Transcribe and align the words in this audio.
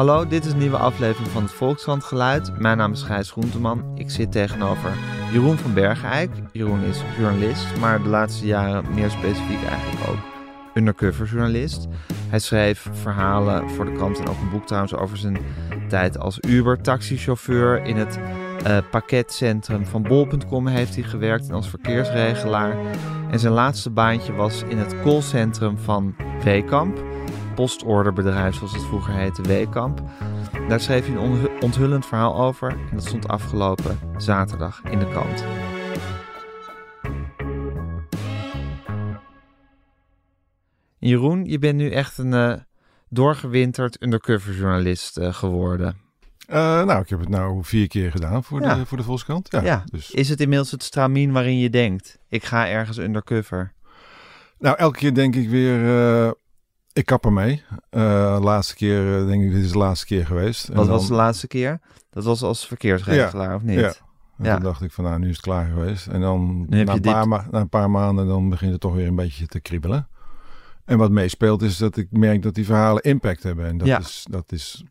Hallo, 0.00 0.26
dit 0.26 0.44
is 0.44 0.52
een 0.52 0.58
nieuwe 0.58 0.76
aflevering 0.76 1.28
van 1.28 1.42
het 1.42 1.52
Volkskrant 1.52 2.04
Geluid. 2.04 2.58
Mijn 2.58 2.76
naam 2.76 2.92
is 2.92 3.02
Gijs 3.02 3.30
Groenteman. 3.30 3.84
Ik 3.94 4.10
zit 4.10 4.32
tegenover 4.32 4.92
Jeroen 5.32 5.56
van 5.56 5.74
Bergeijk. 5.74 6.30
Jeroen 6.52 6.82
is 6.82 7.02
journalist, 7.18 7.76
maar 7.80 8.02
de 8.02 8.08
laatste 8.08 8.46
jaren 8.46 8.94
meer 8.94 9.10
specifiek 9.10 9.64
eigenlijk 9.64 10.08
ook 10.08 10.18
undercover 10.74 11.26
journalist. 11.26 11.88
Hij 12.28 12.38
schreef 12.38 12.88
verhalen 12.92 13.70
voor 13.70 13.84
de 13.84 13.92
krant 13.92 14.18
en 14.18 14.28
ook 14.28 14.40
een 14.40 14.50
boek 14.50 14.66
trouwens 14.66 14.94
over 14.94 15.16
zijn 15.16 15.38
tijd 15.88 16.18
als 16.18 16.38
Uber-taxichauffeur. 16.48 17.84
In 17.84 17.96
het 17.96 18.18
uh, 18.66 18.78
pakketcentrum 18.90 19.86
van 19.86 20.02
bol.com 20.02 20.66
heeft 20.66 20.94
hij 20.94 21.04
gewerkt 21.04 21.48
en 21.48 21.54
als 21.54 21.68
verkeersregelaar. 21.68 22.76
En 23.30 23.38
zijn 23.38 23.52
laatste 23.52 23.90
baantje 23.90 24.32
was 24.32 24.62
in 24.68 24.78
het 24.78 25.00
callcentrum 25.02 25.78
van 25.78 26.14
Weekamp 26.44 26.98
postorderbedrijf, 27.60 28.54
zoals 28.54 28.72
het 28.72 28.82
vroeger 28.82 29.14
heette, 29.14 29.42
Weekamp. 29.42 30.02
Daar 30.68 30.80
schreef 30.80 31.06
hij 31.06 31.16
een 31.16 31.48
onthullend 31.60 32.06
verhaal 32.06 32.40
over 32.40 32.70
en 32.70 32.96
dat 32.96 33.06
stond 33.06 33.28
afgelopen 33.28 33.98
zaterdag 34.16 34.82
in 34.90 34.98
de 34.98 35.08
krant. 35.08 35.44
Jeroen, 40.98 41.44
je 41.44 41.58
bent 41.58 41.76
nu 41.76 41.90
echt 41.90 42.18
een 42.18 42.32
uh, 42.32 42.54
doorgewinterd 43.08 44.02
undercover 44.02 44.54
journalist 44.54 45.18
uh, 45.18 45.34
geworden. 45.34 45.96
Uh, 46.48 46.56
nou, 46.84 47.00
ik 47.00 47.08
heb 47.08 47.20
het 47.20 47.28
nou 47.28 47.64
vier 47.64 47.88
keer 47.88 48.10
gedaan 48.10 48.44
voor, 48.44 48.60
de, 48.60 48.86
voor 48.86 48.98
de 48.98 49.04
Volkskrant. 49.04 49.48
Ja, 49.50 49.62
ja. 49.62 49.84
Dus. 49.90 50.10
Is 50.10 50.28
het 50.28 50.40
inmiddels 50.40 50.70
het 50.70 50.82
stramien 50.82 51.32
waarin 51.32 51.58
je 51.58 51.70
denkt, 51.70 52.18
ik 52.28 52.44
ga 52.44 52.68
ergens 52.68 52.98
undercover? 52.98 53.72
Nou, 54.58 54.76
elke 54.76 54.98
keer 54.98 55.14
denk 55.14 55.36
ik 55.36 55.48
weer, 55.48 55.78
ik 56.92 57.06
kap 57.06 57.24
ermee. 57.24 57.62
Uh, 57.90 58.38
laatste 58.40 58.74
keer, 58.74 59.20
uh, 59.20 59.26
denk 59.26 59.42
ik, 59.42 59.52
dit 59.52 59.64
is 59.64 59.72
de 59.72 59.78
laatste 59.78 60.06
keer 60.06 60.26
geweest. 60.26 60.68
Wat 60.68 60.86
was 60.86 61.06
de 61.06 61.14
laatste 61.14 61.46
keer? 61.46 61.80
Dat 62.10 62.24
was 62.24 62.42
als 62.42 62.66
verkeersregelaar, 62.66 63.54
of 63.54 63.62
niet? 63.62 63.78
Ja. 63.78 63.92
En 64.38 64.46
ja. 64.46 64.54
toen 64.54 64.64
dacht 64.64 64.82
ik 64.82 64.92
van, 64.92 65.04
nou, 65.04 65.18
nu 65.18 65.28
is 65.28 65.36
het 65.36 65.44
klaar 65.44 65.66
geweest. 65.66 66.06
En 66.06 66.20
dan 66.20 66.66
na 66.68 66.78
een, 66.78 67.00
paar 67.00 67.28
na 67.28 67.46
een, 67.50 67.68
paar 67.68 67.90
maanden, 67.90 68.26
dan 68.26 68.48
begint 68.48 68.72
het 68.72 68.80
toch 68.80 68.94
weer 68.94 69.06
een 69.06 69.16
beetje 69.16 69.46
te 69.46 69.60
kriebelen. 69.60 70.08
En 70.84 70.98
wat 70.98 71.10
meespeelt 71.10 71.62
is 71.62 71.76
dat 71.76 71.96
ik 71.96 72.06
merk 72.10 72.42
dat 72.42 72.54
die 72.54 72.64
verhalen 72.64 73.02
impact 73.02 73.42
hebben. 73.42 73.66
En 73.66 73.78
dat 73.78 73.86
ja. 73.86 73.98
is, 73.98 74.26
dat 74.30 74.52
is 74.52 74.84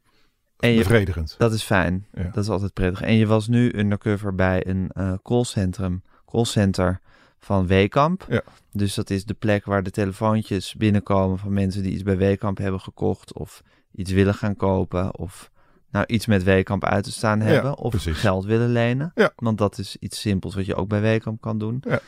en 0.59 0.69
je, 0.69 0.77
bevredigend. 0.77 1.35
Dat 1.37 1.53
is 1.53 1.63
fijn. 1.63 2.05
Ja. 2.13 2.23
Dat 2.23 2.43
is 2.43 2.49
altijd 2.49 2.73
prettig. 2.73 3.01
En 3.01 3.13
je 3.13 3.27
was 3.27 3.47
nu 3.47 3.71
undercover 3.75 4.35
bij 4.35 4.67
een 4.67 4.91
uh, 4.93 5.13
callcentrum, 5.23 6.03
callcenter 6.25 6.99
van 7.39 7.67
Weekamp. 7.67 8.25
Ja. 8.29 8.41
Dus 8.71 8.93
dat 8.93 9.09
is 9.09 9.25
de 9.25 9.33
plek 9.33 9.65
waar 9.65 9.83
de 9.83 9.91
telefoontjes 9.91 10.75
binnenkomen 10.75 11.37
van 11.37 11.53
mensen 11.53 11.83
die 11.83 11.91
iets 11.91 12.03
bij 12.03 12.17
Weekamp 12.17 12.57
hebben 12.57 12.79
gekocht 12.79 13.33
of 13.33 13.61
iets 13.91 14.11
willen 14.11 14.33
gaan 14.33 14.55
kopen 14.55 15.17
of 15.17 15.51
nou 15.91 16.05
iets 16.05 16.25
met 16.25 16.43
Weekamp 16.43 16.85
uit 16.85 17.03
te 17.03 17.11
staan 17.11 17.39
hebben 17.39 17.77
of 17.77 17.95
geld 17.97 18.45
willen 18.45 18.71
lenen. 18.71 19.11
Ja. 19.15 19.31
Want 19.35 19.57
dat 19.57 19.77
is 19.77 19.97
iets 19.99 20.19
simpels 20.19 20.55
wat 20.55 20.65
je 20.65 20.75
ook 20.75 20.87
bij 20.87 21.01
Weekamp 21.01 21.41
kan 21.41 21.57
doen. 21.57 21.83
Ja. 21.87 21.99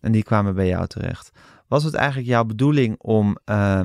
En 0.00 0.12
die 0.12 0.22
kwamen 0.22 0.54
bij 0.54 0.66
jou 0.66 0.86
terecht. 0.86 1.30
Was 1.68 1.84
het 1.84 1.94
eigenlijk 1.94 2.28
jouw 2.28 2.44
bedoeling 2.44 2.94
om 2.98 3.38
uh, 3.46 3.80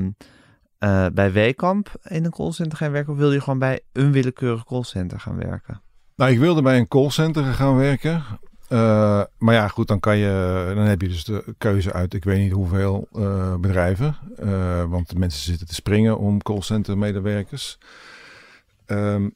uh, 0.80 1.06
bij 1.14 1.32
Weekamp 1.32 1.92
in 2.04 2.26
een 2.26 2.32
callcenter 2.32 2.78
te 2.78 2.84
gaan 2.84 2.92
werken 2.92 3.14
of 3.14 3.20
wilde 3.20 3.34
je 3.34 3.42
gewoon 3.42 3.60
bij 3.60 3.82
een 3.92 4.12
willekeurig 4.12 4.64
callcenter 4.64 5.20
gaan 5.20 5.36
werken? 5.36 5.82
Nou, 6.16 6.32
ik 6.32 6.40
wilde 6.40 6.62
bij 6.62 6.78
een 6.78 6.88
callcenter 6.88 7.44
gaan 7.44 7.76
werken. 7.76 8.24
Uh, 8.70 9.24
maar 9.38 9.54
ja, 9.54 9.68
goed, 9.68 9.88
dan 9.88 10.00
kan 10.00 10.18
je, 10.18 10.72
dan 10.76 10.84
heb 10.84 11.02
je 11.02 11.08
dus 11.08 11.24
de 11.24 11.44
keuze 11.58 11.94
uit, 11.94 12.14
ik 12.14 12.24
weet 12.24 12.40
niet 12.40 12.52
hoeveel 12.52 13.08
uh, 13.16 13.56
bedrijven. 13.56 14.18
Uh, 14.44 14.84
want 14.84 15.10
de 15.10 15.20
mensen 15.20 15.42
zitten 15.42 15.68
te 15.68 15.74
springen 15.74 16.18
om 16.18 16.42
callcenter 16.42 16.98
medewerkers. 16.98 17.78
Um, 18.88 19.34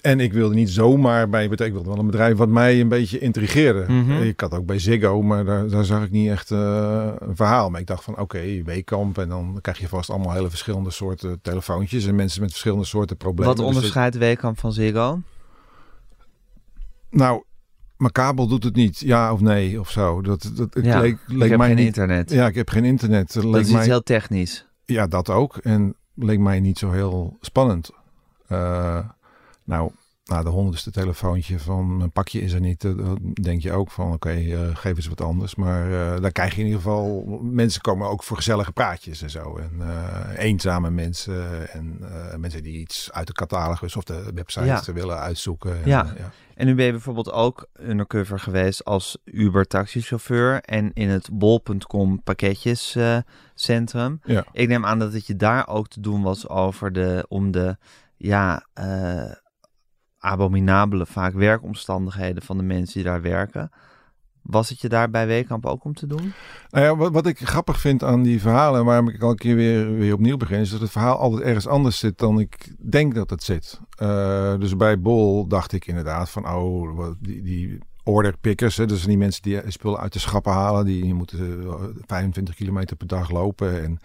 en 0.00 0.20
ik 0.20 0.32
wilde 0.32 0.54
niet 0.54 0.70
zomaar 0.70 1.28
bij, 1.28 1.44
ik 1.44 1.72
wilde 1.72 1.88
wel 1.88 1.98
een 1.98 2.06
bedrijf 2.06 2.36
wat 2.36 2.48
mij 2.48 2.80
een 2.80 2.88
beetje 2.88 3.18
intrigeerde. 3.18 3.84
Mm 3.88 4.04
-hmm. 4.04 4.22
Ik 4.22 4.40
had 4.40 4.54
ook 4.54 4.66
bij 4.66 4.78
Ziggo, 4.78 5.22
maar 5.22 5.44
daar, 5.44 5.68
daar 5.68 5.84
zag 5.84 6.04
ik 6.04 6.10
niet 6.10 6.30
echt 6.30 6.50
een 6.50 7.36
verhaal. 7.36 7.70
Maar 7.70 7.80
ik 7.80 7.86
dacht 7.86 8.04
van 8.04 8.12
oké, 8.12 8.22
okay, 8.22 8.64
Weekamp 8.64 9.18
en 9.18 9.28
dan 9.28 9.58
krijg 9.60 9.78
je 9.78 9.88
vast 9.88 10.10
allemaal 10.10 10.32
hele 10.32 10.48
verschillende 10.48 10.90
soorten 10.90 11.38
telefoontjes 11.42 12.06
en 12.06 12.14
mensen 12.14 12.40
met 12.40 12.50
verschillende 12.50 12.84
soorten 12.84 13.16
problemen. 13.16 13.54
Wat 13.54 13.56
dus 13.56 13.74
onderscheidt 13.74 14.12
dus 14.12 14.22
Weekamp 14.22 14.58
van 14.58 14.72
Ziggo? 14.72 15.20
Nou, 17.10 17.42
mijn 17.96 18.12
kabel 18.12 18.46
doet 18.46 18.64
het 18.64 18.74
niet, 18.74 18.98
ja 18.98 19.32
of 19.32 19.40
nee 19.40 19.80
of 19.80 19.90
zo. 19.90 20.22
Dat, 20.22 20.50
dat 20.54 20.78
ja, 20.82 21.00
leek, 21.00 21.18
leek 21.26 21.42
ik 21.42 21.48
heb 21.48 21.58
mij 21.58 21.68
geen 21.68 21.76
niet, 21.76 21.86
internet. 21.86 22.30
Ja, 22.30 22.46
ik 22.46 22.54
heb 22.54 22.68
geen 22.68 22.84
internet. 22.84 23.32
Dat 23.32 23.44
leek 23.44 23.60
is 23.60 23.70
mij, 23.70 23.84
heel 23.84 24.02
technisch. 24.02 24.66
Ja, 24.84 25.06
dat 25.06 25.30
ook. 25.30 25.56
En 25.56 25.94
leek 26.14 26.38
mij 26.38 26.60
niet 26.60 26.78
zo 26.78 26.90
heel 26.90 27.36
spannend. 27.40 27.90
Uh, 28.48 28.98
nou, 29.64 29.90
na 30.26 30.42
de 30.42 30.48
honderdste 30.48 30.90
telefoontje 30.90 31.58
van 31.58 31.96
mijn 31.96 32.10
pakje 32.10 32.40
is 32.40 32.52
er 32.52 32.60
niet, 32.60 32.80
dan 32.80 33.18
denk 33.42 33.62
je 33.62 33.72
ook 33.72 33.90
van 33.90 34.06
oké, 34.06 34.14
okay, 34.14 34.44
uh, 34.44 34.68
eh, 34.68 34.76
geef 34.76 34.96
eens 34.96 35.08
wat 35.08 35.20
anders. 35.20 35.54
Maar 35.54 35.90
uh, 35.90 36.20
daar 36.20 36.32
krijg 36.32 36.54
je 36.54 36.60
in 36.60 36.66
ieder 36.66 36.80
geval, 36.80 37.24
mensen 37.42 37.80
komen 37.80 38.08
ook 38.08 38.22
voor 38.22 38.36
gezellige 38.36 38.72
praatjes 38.72 39.22
en 39.22 39.30
zo. 39.30 39.56
En 39.56 39.72
uh, 39.78 40.20
eenzame 40.36 40.90
mensen 40.90 41.70
en 41.72 41.98
mensen 42.36 42.62
die 42.62 42.78
iets 42.78 43.12
uit 43.12 43.26
de 43.26 43.32
catalogus 43.32 43.96
of 43.96 44.04
de 44.04 44.30
website 44.34 44.92
willen 44.92 45.18
uitzoeken. 45.18 45.72
En, 45.82 45.88
ja. 45.88 46.12
ja. 46.18 46.30
En 46.54 46.66
nu 46.66 46.74
ben 46.74 46.84
je 46.84 46.90
bijvoorbeeld 46.90 47.32
ook 47.32 47.66
undercover 47.80 48.38
geweest 48.38 48.84
als 48.84 49.18
Uber 49.24 49.66
taxichauffeur 49.66 50.60
en 50.60 50.90
in 50.94 51.08
het 51.08 51.28
bol.com 51.32 52.22
pakketjescentrum. 52.22 54.20
ja. 54.24 54.44
Ik 54.52 54.68
neem 54.68 54.86
aan 54.86 54.98
dat 54.98 55.12
het 55.12 55.26
je 55.26 55.36
daar 55.36 55.68
ook 55.68 55.88
te 55.88 56.00
doen 56.00 56.22
was 56.22 56.48
over 56.48 56.92
de, 56.92 57.24
om 57.28 57.50
de, 57.50 57.76
ja, 58.16 58.66
abominabele 60.26 61.06
vaak 61.06 61.32
werkomstandigheden 61.32 62.42
van 62.42 62.56
de 62.56 62.62
mensen 62.62 62.94
die 62.94 63.10
daar 63.10 63.22
werken. 63.22 63.70
Was 64.42 64.68
het 64.68 64.80
je 64.80 64.88
daar 64.88 65.10
bij 65.10 65.26
Weekamp 65.26 65.66
ook 65.66 65.84
om 65.84 65.94
te 65.94 66.06
doen? 66.06 66.32
Nou 66.70 66.84
ja, 66.84 67.10
wat, 67.10 67.26
ik 67.26 67.38
grappig 67.38 67.80
vind 67.80 68.04
aan 68.04 68.22
die 68.22 68.40
verhalen, 68.40 68.84
waarom 68.84 69.08
ik 69.08 69.22
een 69.22 69.36
keer 69.36 69.56
weer, 69.56 69.94
weer 69.94 70.12
opnieuw 70.12 70.36
begin, 70.36 70.60
is 70.60 70.70
dat 70.70 70.80
het 70.80 70.90
verhaal 70.90 71.18
altijd 71.18 71.42
ergens 71.42 71.66
anders 71.66 71.98
zit 71.98 72.18
dan 72.18 72.38
ik 72.40 72.74
denk 72.90 73.14
dat 73.14 73.30
het 73.30 73.42
zit. 73.42 73.80
Uh, 74.02 74.58
dus 74.58 74.76
bij 74.76 75.00
Bol 75.00 75.46
dacht 75.46 75.72
ik 75.72 75.86
inderdaad 75.86 76.30
van, 76.30 76.48
oh, 76.48 77.10
die, 77.20 77.42
die 77.42 77.78
orderpickers, 78.04 78.76
hè, 78.76 78.86
dus 78.86 79.04
die 79.04 79.18
mensen 79.18 79.42
die 79.42 79.60
spullen 79.66 80.00
uit 80.00 80.12
de 80.12 80.18
schappen 80.18 80.52
halen, 80.52 80.84
die, 80.84 81.02
die 81.02 81.14
moeten 81.14 81.64
25 82.06 82.54
kilometer 82.54 82.96
per 82.96 83.06
dag 83.06 83.30
lopen 83.30 83.82
en 83.82 84.00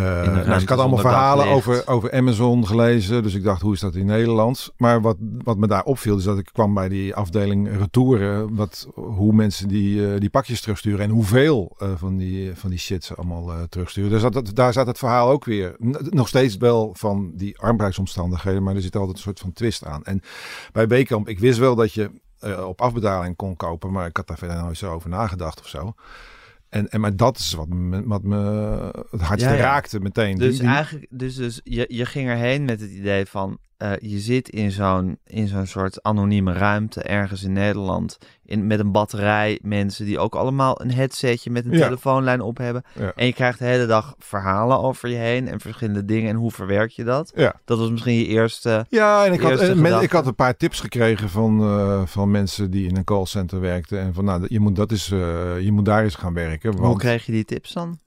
nou, 0.00 0.60
ik 0.60 0.68
had 0.68 0.78
allemaal 0.78 0.98
verhalen 0.98 1.46
over, 1.46 1.88
over 1.88 2.12
Amazon 2.12 2.66
gelezen. 2.66 3.22
Dus 3.22 3.34
ik 3.34 3.42
dacht, 3.42 3.62
hoe 3.62 3.72
is 3.72 3.80
dat 3.80 3.94
in 3.94 4.06
Nederland? 4.06 4.72
Maar 4.76 5.00
wat, 5.00 5.16
wat 5.20 5.56
me 5.56 5.66
daar 5.66 5.84
opviel, 5.84 6.16
is 6.16 6.24
dat 6.24 6.38
ik 6.38 6.48
kwam 6.52 6.74
bij 6.74 6.88
die 6.88 7.14
afdeling 7.14 7.76
retouren. 7.78 8.54
Wat, 8.54 8.88
hoe 8.94 9.32
mensen 9.32 9.68
die, 9.68 9.96
uh, 9.96 10.20
die 10.20 10.30
pakjes 10.30 10.60
terugsturen. 10.60 11.00
En 11.00 11.10
hoeveel 11.10 11.76
uh, 11.82 11.88
van, 11.96 12.16
die, 12.16 12.56
van 12.56 12.70
die 12.70 12.78
shit 12.78 13.04
ze 13.04 13.14
allemaal 13.14 13.50
terugsturen. 13.68 14.10
Dus 14.10 14.22
dat, 14.22 14.50
daar 14.54 14.72
zat 14.72 14.86
het 14.86 14.98
verhaal 14.98 15.30
ook 15.30 15.44
weer. 15.44 15.76
Nog 16.10 16.28
steeds 16.28 16.56
wel 16.56 16.90
van 16.98 17.32
die 17.34 17.58
arbeidsomstandigheden. 17.58 18.62
Maar 18.62 18.74
er 18.74 18.82
zit 18.82 18.96
altijd 18.96 19.16
een 19.16 19.22
soort 19.22 19.40
van 19.40 19.52
twist 19.52 19.84
aan. 19.84 20.04
En 20.04 20.20
bij 20.72 20.88
Weekamp, 20.88 21.28
ik 21.28 21.38
wist 21.38 21.58
wel 21.58 21.74
dat 21.74 21.92
je 21.92 22.10
op 22.66 22.80
afbetaling 22.80 23.36
kon 23.36 23.56
kopen. 23.56 23.92
Maar 23.92 24.06
ik 24.06 24.16
had 24.16 24.26
daar 24.26 24.38
verder 24.38 24.62
nooit 24.62 24.76
zo 24.76 24.92
over 24.92 25.08
nagedacht 25.08 25.60
of 25.60 25.68
zo. 25.68 25.94
En, 26.72 26.88
en 26.88 27.00
maar 27.00 27.16
dat 27.16 27.38
is 27.38 27.52
wat 27.52 27.68
me, 27.68 28.02
wat 28.06 28.22
me 28.22 28.36
het 29.10 29.20
hardste 29.20 29.56
raakte 29.56 30.00
meteen. 30.00 30.38
Dus 30.38 30.58
eigenlijk, 30.58 31.06
dus, 31.10 31.34
dus 31.34 31.60
je, 31.64 31.84
je 31.88 32.06
ging 32.06 32.28
erheen 32.28 32.64
met 32.64 32.80
het 32.80 32.90
idee 32.90 33.26
van 33.26 33.58
uh, 33.82 33.92
je 33.98 34.18
zit 34.18 34.48
in 34.48 34.70
zo'n, 34.70 35.18
in 35.26 35.48
zo'n 35.48 35.66
soort 35.66 36.02
anonieme 36.02 36.52
ruimte 36.52 37.02
ergens 37.02 37.42
in 37.42 37.52
Nederland. 37.52 38.18
In, 38.44 38.66
met 38.66 38.78
een 38.78 38.92
batterij 38.92 39.58
mensen 39.62 40.04
die 40.04 40.18
ook 40.18 40.34
allemaal 40.34 40.80
een 40.80 40.92
headsetje 40.92 41.50
met 41.50 41.64
een 41.64 41.70
telefoonlijn 41.70 42.40
op 42.40 42.58
hebben. 42.58 42.82
En 43.16 43.26
je 43.26 43.32
krijgt 43.32 43.58
de 43.58 43.64
hele 43.64 43.86
dag 43.86 44.14
verhalen 44.18 44.78
over 44.78 45.08
je 45.08 45.16
heen 45.16 45.48
en 45.48 45.60
verschillende 45.60 46.04
dingen. 46.04 46.30
En 46.30 46.36
hoe 46.36 46.50
verwerk 46.50 46.90
je 46.90 47.04
dat? 47.04 47.32
Dat 47.64 47.78
was 47.78 47.90
misschien 47.90 48.14
je 48.14 48.26
eerste. 48.26 48.86
Ja, 48.88 49.24
en 49.26 49.32
ik, 49.32 49.40
had, 49.40 49.60
en, 49.60 50.02
ik 50.02 50.12
had 50.12 50.26
een 50.26 50.34
paar 50.34 50.56
tips 50.56 50.80
gekregen 50.80 51.28
van, 51.28 51.60
uh, 51.60 52.02
van 52.06 52.30
mensen 52.30 52.70
die 52.70 52.88
in 52.88 52.96
een 52.96 53.04
callcenter 53.04 53.60
werkten. 53.60 53.98
En 53.98 54.14
van 54.14 54.24
nou, 54.24 54.44
je 54.48 54.60
moet, 54.60 54.76
dat 54.76 54.92
is, 54.92 55.10
uh, 55.10 55.60
je 55.60 55.72
moet 55.72 55.84
daar 55.84 56.02
eens 56.02 56.14
gaan 56.14 56.34
werken. 56.34 56.72
Want... 56.72 56.86
Hoe 56.86 56.98
kreeg 56.98 57.26
je 57.26 57.32
die 57.32 57.44
tips 57.44 57.72
dan? 57.72 57.98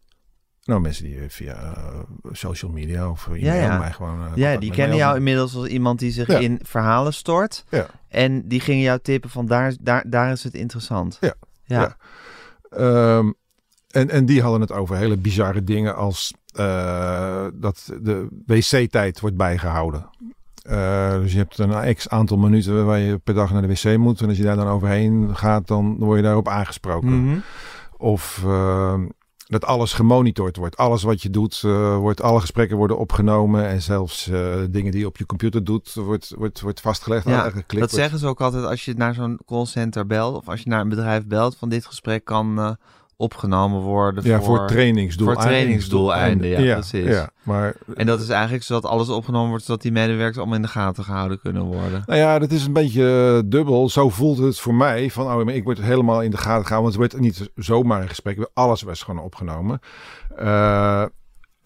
Nou, 0.65 0.81
mensen 0.81 1.03
die 1.03 1.19
eh, 1.19 1.23
via 1.27 1.75
uh, 1.77 2.00
social 2.31 2.71
media 2.71 3.09
of 3.09 3.27
e-mail 3.27 3.44
ja, 3.44 3.53
ja. 3.53 3.77
mij 3.77 3.91
gewoon... 3.91 4.31
Ja, 4.35 4.57
die 4.57 4.71
kennen 4.71 4.97
jou 4.97 5.17
inmiddels 5.17 5.56
als 5.56 5.67
iemand 5.67 6.00
die 6.00 6.12
zich 6.12 6.27
in 6.27 6.59
verhalen 6.63 7.13
stort. 7.13 7.65
Ja. 7.69 7.88
En 8.07 8.47
die 8.47 8.59
gingen 8.59 8.83
jou 8.83 9.00
tippen 9.00 9.29
van 9.29 9.45
daar, 9.45 9.73
daar, 9.81 10.03
daar 10.07 10.31
is 10.31 10.44
het 10.44 10.53
interessant. 10.53 11.17
Ja. 11.21 11.33
ja. 11.63 11.97
Um, 13.17 13.33
en, 13.89 14.09
en 14.09 14.25
die 14.25 14.41
hadden 14.41 14.62
het 14.62 14.71
over 14.71 14.97
hele 14.97 15.17
bizarre 15.17 15.63
dingen 15.63 15.95
als 15.95 16.33
uh, 16.59 17.45
dat 17.53 17.91
de 18.01 18.27
wc-tijd 18.45 19.19
wordt 19.19 19.38
bijgehouden. 19.38 20.09
dus 21.21 21.31
je 21.31 21.38
hebt 21.38 21.57
een 21.57 21.95
x 21.95 22.09
aantal 22.09 22.38
minuten 22.38 22.85
waar 22.85 23.00
je 23.00 23.17
per 23.17 23.33
dag 23.33 23.51
naar 23.51 23.62
de 23.62 23.67
wc 23.67 23.97
moet. 23.97 24.21
En 24.21 24.27
als 24.27 24.38
je 24.38 24.44
daar 24.44 24.56
dan 24.56 24.67
overheen 24.67 25.35
gaat, 25.35 25.67
dan 25.67 25.97
word 25.97 26.17
je 26.17 26.23
daarop 26.23 26.47
aangesproken. 26.47 27.09
Mm 27.09 27.27
-hmm. 27.27 27.41
Of... 27.97 28.41
Ehm, 28.45 29.06
dat 29.47 29.65
alles 29.65 29.94
gemonitord 29.94 30.57
wordt. 30.57 30.77
Alles 30.77 31.03
wat 31.03 31.21
je 31.21 31.30
doet, 31.30 31.62
eh, 31.65 31.97
wordt, 31.97 32.21
alle 32.21 32.39
gesprekken 32.39 32.77
worden 32.77 32.97
opgenomen. 32.97 33.68
En 33.68 33.81
zelfs 33.81 34.27
eh, 34.27 34.56
dingen 34.69 34.92
die 34.92 35.00
je 35.00 35.06
op 35.06 35.18
je 35.18 35.25
computer 35.25 35.63
doet, 35.63 35.94
wordt, 35.94 36.33
wordt, 36.38 36.62
wordt 36.62 36.81
vastgelegd. 36.81 37.25
Ja, 37.25 37.44
dat 37.44 37.53
wordt- 37.53 37.94
zeggen 37.94 38.19
ze 38.19 38.27
ook 38.27 38.42
altijd 38.42 38.65
als 38.65 38.86
je 38.86 38.94
naar 38.94 39.13
zo'n 39.13 39.39
callcenter 39.45 40.06
belt 40.06 40.36
of 40.36 40.50
als 40.50 40.62
je 40.62 40.69
naar 40.69 40.81
een 40.81 40.89
bedrijf 40.89 41.25
belt 41.25 41.56
van 41.57 41.69
dit 41.69 41.86
gesprek 41.86 42.25
kan 42.25 42.59
eh, 42.59 42.71
opgenomen 43.17 43.81
worden 43.81 44.23
Ja, 44.23 44.38
voor, 44.41 44.45
voor 44.57 44.67
trainingsdoeleinden. 44.67 45.44
voor 45.44 45.53
trainingsdoeleinden, 45.53 46.50
ja, 46.50 46.73
precies. 46.73 47.07
Ja, 47.07 47.29
maar 47.44 47.75
En 47.95 48.06
dat 48.06 48.19
is 48.21 48.29
eigenlijk 48.29 48.63
zodat 48.63 48.85
alles 48.85 49.09
opgenomen 49.09 49.50
wordt 49.50 49.65
zodat 49.65 49.81
die 49.81 49.91
medewerkers 49.91 50.38
allemaal 50.38 50.56
in 50.56 50.62
de 50.62 50.67
gaten 50.67 51.03
gehouden 51.03 51.39
kunnen 51.39 51.63
worden. 51.63 52.03
Nou 52.06 52.19
ja, 52.19 52.39
dat 52.39 52.51
is 52.51 52.65
een 52.65 52.73
beetje 52.73 53.33
eh, 53.44 53.50
dubbel. 53.50 53.89
Zo 53.89 54.09
voelt 54.09 54.38
het 54.38 54.59
voor 54.59 54.73
mij. 54.75 55.09
Van, 55.09 55.33
oh, 55.33 55.53
ik 55.56 55.63
word 55.63 55.81
helemaal 55.81 56.21
in 56.21 56.31
de 56.31 56.38
gaten 56.38 56.65
gehouden. 56.65 57.00
Want 57.00 57.12
het 57.12 57.21
werd 57.21 57.23
niet 57.23 57.50
zomaar 57.56 58.01
een 58.01 58.09
gesprek. 58.09 58.50
Alles 58.53 58.81
was 58.81 59.03
gewoon 59.03 59.23
opgenomen. 59.23 59.79
Eh, 60.35 61.03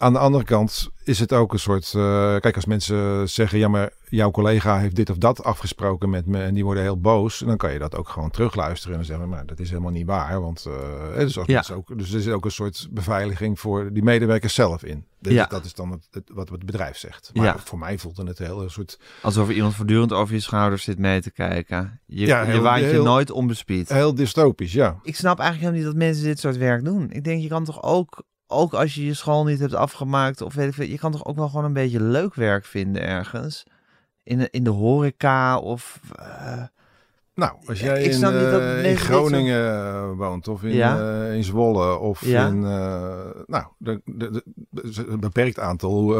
aan 0.00 0.12
de 0.12 0.18
andere 0.18 0.44
kant 0.44 0.88
is 1.04 1.18
het 1.18 1.32
ook 1.32 1.52
een 1.52 1.58
soort... 1.58 1.94
eh, 1.94 2.36
kijk, 2.38 2.54
als 2.54 2.64
mensen 2.64 3.28
zeggen... 3.28 3.58
Ja, 3.58 3.68
maar 3.68 3.90
jouw 4.08 4.30
collega 4.30 4.78
heeft 4.78 4.96
dit 4.96 5.10
of 5.10 5.16
dat 5.16 5.44
afgesproken 5.44 6.10
met 6.10 6.26
me... 6.26 6.42
en 6.42 6.54
die 6.54 6.64
worden 6.64 6.82
heel 6.82 7.00
boos... 7.00 7.38
dan 7.38 7.56
kan 7.56 7.72
je 7.72 7.78
dat 7.78 7.96
ook 7.96 8.08
gewoon 8.08 8.30
terugluisteren... 8.30 8.98
en 8.98 9.04
zeggen... 9.04 9.28
maar 9.28 9.46
dat 9.46 9.58
is 9.58 9.68
helemaal 9.68 9.90
niet 9.90 10.06
waar. 10.06 10.40
Want 10.40 10.66
eh, 10.66 11.18
dus, 11.18 11.38
als 11.38 11.46
Ja. 11.46 11.64
ook, 11.74 11.98
dus 11.98 12.12
er 12.12 12.20
zit 12.20 12.32
ook 12.32 12.44
een 12.44 12.50
soort 12.50 12.88
beveiliging... 12.90 13.60
voor 13.60 13.92
die 13.92 14.02
medewerkers 14.02 14.54
zelf 14.54 14.84
in. 14.84 15.04
Dat, 15.20 15.32
Ja. 15.32 15.42
is, 15.42 15.48
dat 15.48 15.64
is 15.64 15.74
dan 15.74 15.90
het, 15.90 16.08
het- 16.10 16.30
wat 16.34 16.48
het 16.48 16.66
bedrijf 16.66 16.96
zegt. 16.96 17.30
Maar 17.34 17.44
Ja. 17.44 17.58
voor 17.58 17.78
mij 17.78 17.98
voelt 17.98 18.16
het 18.16 18.38
heel 18.38 18.62
een 18.62 18.70
soort... 18.70 18.98
Alsof 19.22 19.48
er 19.48 19.54
iemand 19.54 19.74
voortdurend 19.74 20.12
over 20.12 20.34
je 20.34 20.40
schouders 20.40 20.82
zit 20.82 20.98
mee 20.98 21.20
te 21.20 21.30
kijken. 21.32 22.00
Je, 22.06 22.26
Ja, 22.26 22.40
je 22.42 22.50
heel- 22.50 22.62
waait 22.62 22.90
je 22.90 23.02
nooit 23.02 23.30
onbespied. 23.30 23.88
Heel 23.88 24.14
dystopisch, 24.14 24.72
ja. 24.72 24.98
Ik 25.02 25.16
snap 25.16 25.38
eigenlijk 25.38 25.58
helemaal 25.70 25.92
niet 25.92 26.00
dat 26.00 26.08
mensen 26.08 26.24
dit 26.24 26.38
soort 26.40 26.56
werk 26.56 26.84
doen. 26.84 27.10
Ik 27.10 27.24
denk, 27.24 27.42
je 27.42 27.48
kan 27.48 27.64
toch 27.64 27.82
ook, 27.82 28.22
ook 28.50 28.74
als 28.74 28.94
je 28.94 29.04
je 29.04 29.14
school 29.14 29.44
niet 29.44 29.58
hebt 29.58 29.74
afgemaakt, 29.74 30.40
of 30.40 30.54
weet 30.54 30.68
ik 30.68 30.74
veel, 30.74 30.86
je 30.86 30.98
kan 30.98 31.12
toch 31.12 31.24
ook 31.24 31.36
wel 31.36 31.48
gewoon 31.48 31.64
een 31.64 31.72
beetje 31.72 32.02
leuk 32.02 32.34
werk 32.34 32.64
vinden 32.64 33.02
ergens. 33.02 33.64
In 34.22 34.38
de, 34.38 34.48
in 34.50 34.64
de 34.64 34.70
horeca 34.70 35.58
of... 35.58 36.00
eh, 36.16 36.62
Nou, 37.34 37.52
als 37.66 37.80
jij 37.80 38.02
in, 38.02 38.22
eh, 38.24 38.90
in 38.90 38.96
Groningen 38.96 39.74
eh, 39.74 40.10
woont 40.16 40.48
of 40.48 40.62
in, 40.62 40.72
Ja. 40.74 40.98
eh, 41.28 41.34
in 41.36 41.44
Zwolle 41.44 41.98
of 41.98 42.24
Ja. 42.24 42.46
in, 42.46 42.60
nou, 43.46 43.64
de, 43.78 44.00
de, 44.04 44.42
een 45.08 45.20
beperkt 45.20 45.58
aantal 45.58 46.14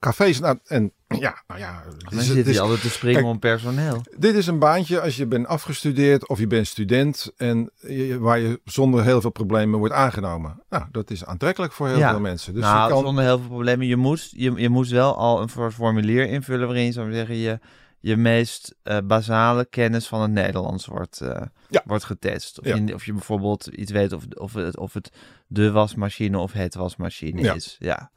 cafés. 0.00 0.40
Nou, 0.40 0.58
en 0.64 0.92
ja, 1.08 1.42
nou 1.46 1.60
ja, 1.60 1.82
dan 2.10 2.20
zit 2.20 2.44
je 2.44 2.50
is- 2.50 2.58
altijd 2.58 2.80
te 2.80 2.90
springen 2.90 3.20
kijk, 3.20 3.32
om 3.32 3.38
personeel. 3.38 4.00
dit 4.18 4.34
is 4.34 4.46
een 4.46 4.58
baantje 4.58 5.00
als 5.00 5.16
je 5.16 5.26
bent 5.26 5.46
afgestudeerd 5.46 6.28
of 6.28 6.38
je 6.38 6.46
bent 6.46 6.66
student 6.66 7.32
en 7.36 7.70
je, 7.80 8.18
waar 8.18 8.38
je 8.38 8.60
zonder 8.64 9.04
heel 9.04 9.20
veel 9.20 9.30
problemen 9.30 9.78
wordt 9.78 9.94
aangenomen. 9.94 10.62
Nou, 10.70 10.84
dat 10.90 11.10
is 11.10 11.24
aantrekkelijk 11.24 11.72
voor 11.72 11.88
heel 11.88 11.98
Ja. 11.98 12.10
veel 12.10 12.20
mensen. 12.20 12.54
Dus 12.54 12.62
nou, 12.62 12.82
je 12.88 12.94
kan, 12.94 13.02
zonder 13.04 13.24
heel 13.24 13.38
veel 13.38 13.48
problemen. 13.48 13.86
Je 13.86 13.96
moest, 13.96 14.32
je, 14.36 14.52
je 14.56 14.68
moest 14.68 14.90
wel 14.90 15.16
al 15.16 15.42
een 15.42 15.48
soort 15.48 15.74
formulier 15.74 16.28
invullen 16.28 16.66
waarin 16.66 16.84
je 16.84 16.92
zou 16.92 17.12
zeggen 17.12 17.34
je, 17.36 17.58
je 18.02 18.16
meest 18.16 18.74
eh, 18.82 18.98
basale 19.04 19.64
kennis 19.64 20.06
van 20.06 20.20
het 20.22 20.30
Nederlands 20.30 20.86
wordt, 20.86 21.20
eh, 21.20 21.42
Ja. 21.68 21.82
wordt 21.86 22.04
getest. 22.04 22.58
Of, 22.60 22.66
Ja. 22.66 22.74
je, 22.76 22.94
of 22.94 23.04
je 23.04 23.12
bijvoorbeeld 23.12 23.66
iets 23.66 23.92
weet 23.92 24.12
of, 24.12 24.24
of, 24.34 24.52
het, 24.54 24.78
of 24.78 24.92
het 24.94 25.10
de 25.46 25.70
wasmachine 25.70 26.38
of 26.38 26.52
het 26.52 26.74
wasmachine 26.74 27.42
Ja. 27.42 27.54
is. 27.54 27.76
Ja. 27.78 28.10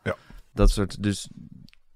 Dat 0.53 0.69
soort, 0.69 1.03
dus 1.03 1.27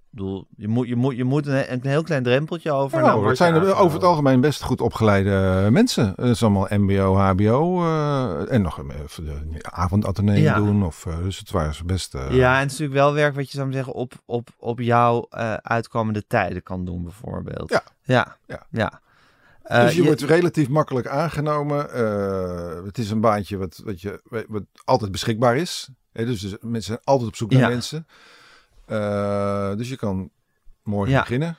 bedoel, 0.09 0.47
je 0.57 0.67
moet, 0.67 0.87
je 0.87 0.95
moet, 0.95 1.15
je 1.15 1.23
moet 1.23 1.47
een, 1.47 1.71
een 1.73 1.79
heel 1.83 2.03
klein 2.03 2.23
drempeltje 2.23 2.71
over. 2.71 3.01
Nou, 3.01 3.27
het 3.27 3.37
zijn 3.37 3.53
er 3.53 3.59
over 3.59 3.67
het 3.71 3.77
aangehouden. 3.79 4.09
algemeen 4.09 4.41
best 4.41 4.61
goed 4.63 4.81
opgeleide 4.81 5.67
mensen. 5.71 6.13
Het 6.15 6.25
is 6.29 6.43
allemaal 6.43 6.67
mbo, 6.69 7.15
hbo 7.15 7.83
eh, 7.83 8.51
en 8.53 8.61
nog 8.61 8.77
een 8.77 8.91
even 8.91 9.25
de 9.25 10.31
Ja. 10.41 10.55
doen. 10.55 10.83
Of, 10.83 11.05
eh, 11.05 11.17
dus 11.23 11.37
het 11.37 11.85
best... 11.85 12.15
eh, 12.15 12.31
Ja, 12.31 12.53
en 12.55 12.59
het 12.61 12.71
is 12.71 12.77
natuurlijk 12.79 12.99
wel 12.99 13.13
werk 13.13 13.35
wat 13.35 13.51
je 13.51 13.57
zou 13.57 13.71
zeggen 13.71 13.93
op, 13.93 14.13
op, 14.25 14.49
op 14.57 14.79
jouw 14.79 15.25
eh, 15.29 15.53
uitkomende 15.53 16.27
tijden 16.27 16.63
kan 16.63 16.85
doen, 16.85 17.03
bijvoorbeeld. 17.03 17.69
Ja. 17.69 17.83
Ja. 18.03 18.35
Ja. 18.47 18.65
ja. 18.71 19.01
Eh, 19.63 19.81
dus 19.81 19.95
je, 19.95 20.03
wordt 20.03 20.21
relatief 20.21 20.69
makkelijk 20.69 21.07
aangenomen. 21.07 21.93
Eh, 21.93 22.85
het 22.85 22.97
is 22.97 23.11
een 23.11 23.21
baantje 23.21 23.57
wat, 23.57 23.81
wat, 23.85 24.01
je, 24.01 24.21
wat 24.47 24.63
altijd 24.85 25.11
beschikbaar 25.11 25.57
is. 25.57 25.89
Dus, 26.13 26.41
dus 26.41 26.55
mensen 26.61 26.83
zijn 26.83 26.99
altijd 27.03 27.27
op 27.29 27.35
zoek 27.35 27.51
naar 27.51 27.59
Ja. 27.61 27.67
mensen. 27.67 28.07
Eh, 28.89 29.75
dus 29.75 29.89
je 29.89 29.95
kan 29.95 30.29
morgen 30.83 31.11
Ja. 31.13 31.19
beginnen. 31.19 31.57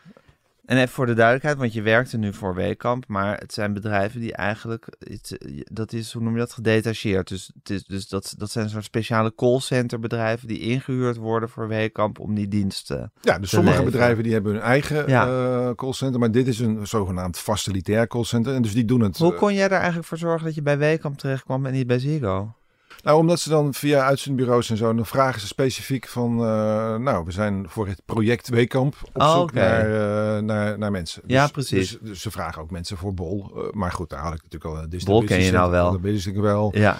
En 0.65 0.77
even 0.77 0.89
voor 0.89 1.07
de 1.07 1.15
duidelijkheid, 1.15 1.59
want 1.59 1.73
je 1.73 1.83
werkt 1.83 2.13
er 2.13 2.19
nu 2.19 2.33
voor 2.33 2.55
Weekamp, 2.55 3.05
maar 3.09 3.39
het 3.39 3.53
zijn 3.53 3.73
bedrijven 3.73 4.21
die 4.21 4.33
eigenlijk, 4.33 4.87
het, 4.99 5.39
dat 5.73 5.93
is, 5.93 6.13
hoe 6.13 6.23
noem 6.23 6.33
je 6.33 6.39
dat, 6.39 6.53
gedetacheerd. 6.53 7.29
Dus, 7.29 7.51
het 7.59 7.71
is, 7.71 7.85
dus 7.85 8.09
dat, 8.09 8.35
dat 8.37 8.51
zijn 8.51 8.69
soort 8.69 8.85
speciale 8.85 9.35
callcenter 9.35 10.01
bedrijven 10.01 10.49
die 10.49 10.59
ingehuurd 10.59 11.17
worden 11.17 11.49
voor 11.49 11.69
Weekamp 11.69 12.19
om 12.19 12.35
die 12.35 12.49
diensten. 12.49 13.13
Ja, 13.21 13.39
dus 13.39 13.51
sommige 13.51 13.71
leveren. 13.77 13.93
bedrijven 13.93 14.23
die 14.23 14.33
hebben 14.33 14.53
hun 14.53 14.63
eigen 14.63 15.09
Ja. 15.09 15.27
eh, 15.27 15.75
callcenter. 15.75 16.21
Maar 16.21 16.31
dit 16.31 16.47
is 16.47 16.59
een 16.59 16.87
zogenaamd 16.87 17.39
facilitair 17.39 18.07
callcenter. 18.07 18.55
En 18.55 18.63
dus 18.63 18.75
die 18.75 18.85
doen 18.85 19.01
het... 19.01 19.19
Hoe 19.19 19.33
eh, 19.33 19.39
kon 19.39 19.55
jij 19.55 19.69
daar 19.69 19.79
eigenlijk 19.79 20.09
voor 20.09 20.19
zorgen 20.19 20.45
dat 20.47 20.55
je 20.55 20.63
bij 20.63 20.79
Weekamp 20.79 21.19
terecht 21.19 21.43
kwam 21.45 21.67
en 21.67 21.73
niet 21.73 21.87
bij 21.87 21.99
Ziggo? 21.99 22.55
Nou, 23.03 23.19
omdat 23.19 23.41
ze 23.41 23.49
dan 23.49 23.75
via 23.75 24.05
uitzendbureaus 24.05 24.71
en 24.71 24.77
zo, 24.77 24.95
dan 24.95 25.07
vragen 25.07 25.41
ze 25.41 25.47
specifiek 25.47 26.09
van, 26.09 26.31
eh, 26.39 26.97
nou, 26.97 27.25
we 27.25 27.31
zijn 27.31 27.69
voor 27.69 27.87
het 27.89 28.03
project 28.05 28.49
Weekamp 28.49 28.95
op 29.13 29.23
Oh, 29.23 29.35
zoek 29.39 29.53
naar, 29.53 29.81
eh, 29.81 30.43
naar, 30.43 30.79
naar 30.79 30.91
mensen. 30.91 31.23
Ja, 31.27 31.43
Dus- 31.43 31.51
precies. 31.51 31.91
Dus, 31.91 31.99
dus 32.01 32.21
ze 32.21 32.31
vragen 32.31 32.63
ook 32.63 32.71
mensen 32.71 32.97
voor 32.97 33.15
Bol. 33.15 33.53
Eh, 33.57 33.73
maar 33.73 33.93
goed, 33.93 34.11
daar 34.11 34.21
had 34.23 34.35
ik 34.35 34.43
natuurlijk 34.43 34.77
al 34.77 34.83
een 34.83 35.01
Bol 35.05 35.25
ken 35.25 35.41
je 35.41 35.53
nou 35.53 35.71
wel. 35.71 35.93
Dat 35.93 36.01
wist 36.01 36.27
ik 36.27 36.37
wel. 36.37 36.71
Ja. 36.75 36.97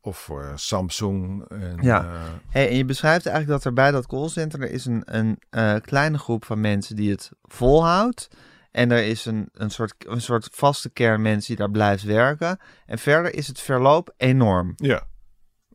Of 0.00 0.18
voor 0.18 0.52
Samsung. 0.54 1.44
En, 1.48 1.78
Ja. 1.80 2.06
Hey, 2.48 2.68
en 2.68 2.76
je 2.76 2.84
beschrijft 2.84 3.26
eigenlijk 3.26 3.56
dat 3.56 3.64
er 3.64 3.72
bij 3.72 3.90
dat 3.90 4.06
callcenter 4.06 4.60
er 4.60 4.70
is 4.70 4.84
een, 4.84 5.02
een 5.06 5.38
kleine 5.80 6.18
groep 6.18 6.44
van 6.44 6.60
mensen 6.60 6.96
die 6.96 7.10
het 7.10 7.30
volhoudt. 7.42 8.28
En 8.70 8.90
er 8.90 9.04
is 9.04 9.24
een, 9.26 9.48
een, 9.52 9.70
soort, 9.70 9.94
een 9.98 10.20
soort 10.20 10.48
vaste 10.52 10.90
kern 10.90 11.22
mensen 11.22 11.46
die 11.46 11.56
daar 11.56 11.70
blijft 11.70 12.02
werken. 12.02 12.58
En 12.86 12.98
verder 12.98 13.34
is 13.34 13.46
het 13.46 13.60
verloop 13.60 14.14
enorm. 14.16 14.72
ja. 14.76 15.06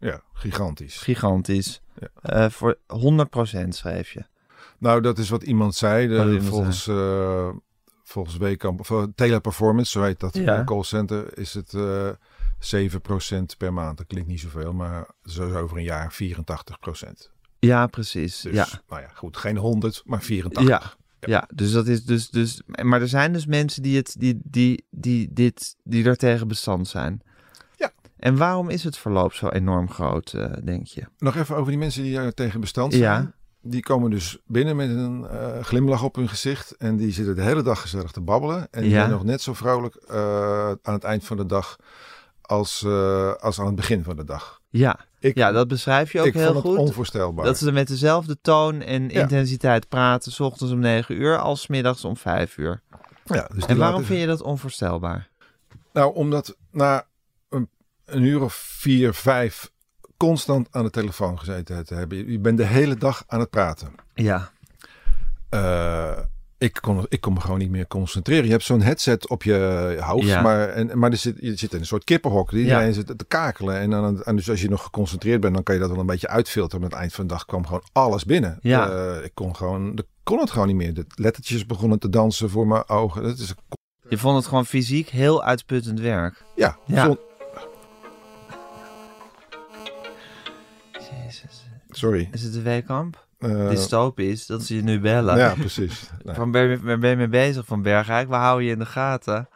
Ja, 0.03 0.21
gigantisch. 0.33 0.97
Gigantisch. 0.97 1.81
Ja. 1.99 2.07
Eh, 2.21 2.49
voor 2.49 2.77
100% 2.87 3.67
schreef 3.75 4.11
je. 4.11 4.25
Nou, 4.77 5.01
dat 5.01 5.17
is 5.17 5.29
wat 5.29 5.43
iemand 5.43 5.75
zei. 5.75 6.07
De- 6.07 6.13
iemand 6.13 6.43
volgens, 6.43 6.87
eh 6.87 7.49
volgens 8.03 8.37
Weekamp, 8.37 8.79
of 8.79 8.91
eh, 8.91 9.03
Teleperformance, 9.15 9.91
zo 9.91 10.01
heet 10.03 10.19
dat 10.19 10.33
Ja. 10.35 10.63
callcenter, 10.63 11.37
is 11.37 11.53
het 11.53 11.73
eh 11.73 12.09
7% 12.59 13.57
per 13.57 13.73
maand. 13.73 13.97
Dat 13.97 14.07
klinkt 14.07 14.29
niet 14.29 14.39
zoveel, 14.39 14.73
maar 14.73 15.07
zo 15.25 15.53
over 15.53 15.77
een 15.77 15.83
jaar 15.83 16.13
84%. 16.13 17.31
Ja, 17.59 17.87
precies. 17.87 18.41
Dus, 18.41 18.53
ja. 18.53 18.67
nou 18.89 19.01
ja, 19.01 19.07
goed, 19.13 19.37
geen 19.37 19.57
100, 19.57 20.01
maar 20.05 20.21
84. 20.21 20.67
Ja. 20.67 20.93
Ja, 21.25 21.47
dus 21.53 21.71
dat 21.71 21.87
is 21.87 22.05
dus, 22.05 22.29
dus. 22.29 22.61
Maar 22.81 23.01
er 23.01 23.07
zijn 23.07 23.33
dus 23.33 23.45
mensen 23.45 23.81
die, 23.83 23.97
het, 23.97 24.15
die, 24.19 24.39
die, 24.43 24.85
die, 24.89 25.29
dit, 25.33 25.75
die 25.83 26.05
er 26.05 26.15
tegen 26.17 26.47
bestand 26.47 26.87
zijn. 26.87 27.21
En 28.23 28.37
waarom 28.37 28.69
is 28.69 28.83
het 28.83 28.97
verloop 28.97 29.33
zo 29.33 29.47
enorm 29.49 29.89
groot, 29.91 30.33
eh, 30.33 30.51
denk 30.63 30.87
je? 30.87 31.03
Nog 31.17 31.35
even 31.35 31.55
over 31.55 31.69
die 31.71 31.79
mensen 31.79 32.03
die 32.03 32.15
daar 32.15 32.33
tegen 32.33 32.59
bestand 32.59 32.93
zijn. 32.93 33.03
Ja. 33.03 33.31
Die 33.61 33.81
komen 33.81 34.09
dus 34.09 34.37
binnen 34.45 34.75
met 34.75 34.89
een 34.89 35.27
eh, 35.27 35.59
glimlach 35.63 36.03
op 36.03 36.15
hun 36.15 36.29
gezicht. 36.29 36.71
En 36.77 36.97
die 36.97 37.11
zitten 37.11 37.35
de 37.35 37.41
hele 37.41 37.61
dag 37.61 37.81
gezellig 37.81 38.11
te 38.11 38.21
babbelen. 38.21 38.67
En 38.71 38.81
die 38.81 38.89
Ja. 38.91 38.97
zijn 38.99 39.09
nog 39.11 39.23
net 39.23 39.41
zo 39.41 39.53
vrolijk 39.53 39.95
eh, 39.95 40.67
aan 40.81 40.93
het 40.93 41.03
eind 41.03 41.25
van 41.25 41.37
de 41.37 41.45
dag 41.45 41.75
als, 42.41 42.85
als 43.39 43.59
aan 43.59 43.65
het 43.65 43.75
begin 43.75 44.03
van 44.03 44.15
de 44.15 44.23
dag. 44.23 44.61
Ja, 44.69 44.99
Ik, 45.19 45.37
ja 45.37 45.51
dat 45.51 45.67
beschrijf 45.67 46.11
je 46.11 46.19
ook 46.19 46.25
ik 46.25 46.33
heel 46.33 46.43
vond 46.43 46.55
het 46.55 46.65
goed. 46.65 46.77
onvoorstelbaar. 46.77 47.45
Dat 47.45 47.57
ze 47.57 47.71
met 47.71 47.87
dezelfde 47.87 48.37
toon 48.41 48.81
en 48.81 49.09
Ja. 49.09 49.21
intensiteit 49.21 49.89
praten, 49.89 50.31
s 50.31 50.39
ochtends 50.39 50.73
om 50.73 50.79
9 50.79 51.15
uur 51.15 51.37
als 51.37 51.67
middags 51.67 52.05
om 52.05 52.17
5 52.17 52.57
uur. 52.57 52.81
ja, 53.23 53.47
dus 53.55 53.65
En 53.65 53.77
waarom 53.77 54.03
vind 54.03 54.19
je 54.19 54.25
dat 54.27 54.41
onvoorstelbaar? 54.41 55.29
Nou, 55.93 56.15
omdat 56.15 56.57
na 56.71 57.05
een, 58.05 58.23
uur 58.23 58.41
of 58.41 58.53
vier, 58.53 59.13
vijf 59.13 59.71
constant 60.17 60.67
aan 60.71 60.83
de 60.83 60.89
telefoon 60.89 61.39
gezeten 61.39 61.85
te 61.85 61.93
hebben. 61.95 62.31
Je- 62.31 62.39
bent 62.39 62.57
de 62.57 62.65
hele 62.65 62.95
dag 62.95 63.23
aan 63.27 63.39
het 63.39 63.49
praten. 63.49 63.91
Ja, 64.13 64.51
Eh, 65.49 66.17
ik, 66.57 66.77
kon, 66.81 67.05
ik 67.09 67.21
kon 67.21 67.33
me 67.33 67.39
gewoon 67.39 67.57
niet 67.59 67.69
meer 67.69 67.87
concentreren. 67.87 68.45
Je 68.45 68.51
hebt 68.51 68.63
zo'n 68.63 68.81
headset 68.81 69.29
op 69.29 69.43
je 69.43 69.97
hoofd, 69.99 70.27
Ja. 70.27 70.41
maar, 70.41 70.69
en, 70.69 70.99
maar 70.99 71.11
er 71.11 71.17
zit, 71.17 71.35
je 71.39 71.55
zit 71.55 71.73
in 71.73 71.79
een 71.79 71.85
soort 71.85 72.03
kippenhok. 72.03 72.51
Iedereen 72.51 72.93
zit 72.93 73.17
te 73.17 73.25
kakelen. 73.27 73.79
En, 73.79 73.89
dan, 73.89 74.23
en 74.23 74.35
dus 74.35 74.49
als 74.49 74.61
je 74.61 74.69
nog 74.69 74.83
geconcentreerd 74.83 75.41
bent, 75.41 75.53
dan 75.53 75.63
kan 75.63 75.75
je 75.75 75.81
dat 75.81 75.89
wel 75.89 75.99
een 75.99 76.05
beetje 76.05 76.27
uitfilteren. 76.27 76.83
Aan 76.85 76.91
het 76.91 76.99
eind 76.99 77.13
van 77.13 77.27
de 77.27 77.33
dag 77.33 77.45
kwam 77.45 77.65
gewoon 77.65 77.83
alles 77.91 78.25
binnen. 78.25 78.57
Ja. 78.61 78.89
Eh, 78.89 79.23
ik 79.25 79.31
kon, 79.33 79.55
gewoon, 79.55 79.91
ik 79.97 80.05
kon 80.23 80.39
het 80.39 80.51
gewoon 80.51 80.67
niet 80.67 80.75
meer. 80.75 80.93
De 80.93 81.05
lettertjes 81.15 81.65
begonnen 81.65 81.99
te 81.99 82.09
dansen 82.09 82.49
voor 82.49 82.67
mijn 82.67 82.89
ogen. 82.89 83.23
Dat 83.23 83.37
is, 83.37 83.53
je 84.09 84.17
vond 84.17 84.35
het 84.37 84.45
gewoon 84.47 84.65
fysiek 84.65 85.09
heel 85.09 85.43
uitputtend 85.43 85.99
werk. 85.99 86.43
ja, 86.55 86.77
Ja. 86.85 87.05
zon- 87.05 87.19
sorry. 92.03 92.29
Is 92.31 92.43
het 92.43 92.53
de 92.53 92.61
weekamp? 92.61 93.25
Eh, 93.39 93.69
Dystopisch, 93.69 94.45
dat 94.45 94.63
ze 94.63 94.75
je 94.75 94.81
nu 94.83 94.99
bellen. 94.99 95.37
ja, 95.37 95.53
precies. 95.53 96.09
Nou, 96.23 96.35
Van 96.37 96.51
ben 96.51 96.69
je, 96.69 96.97
ben 96.97 97.09
je 97.09 97.15
mee 97.15 97.27
bezig 97.27 97.65
van 97.65 97.81
Bergijk? 97.81 98.27
We 98.29 98.35
houden 98.35 98.65
je 98.65 98.71
in 98.71 98.79
de 98.79 98.85
gaten. 98.85 99.47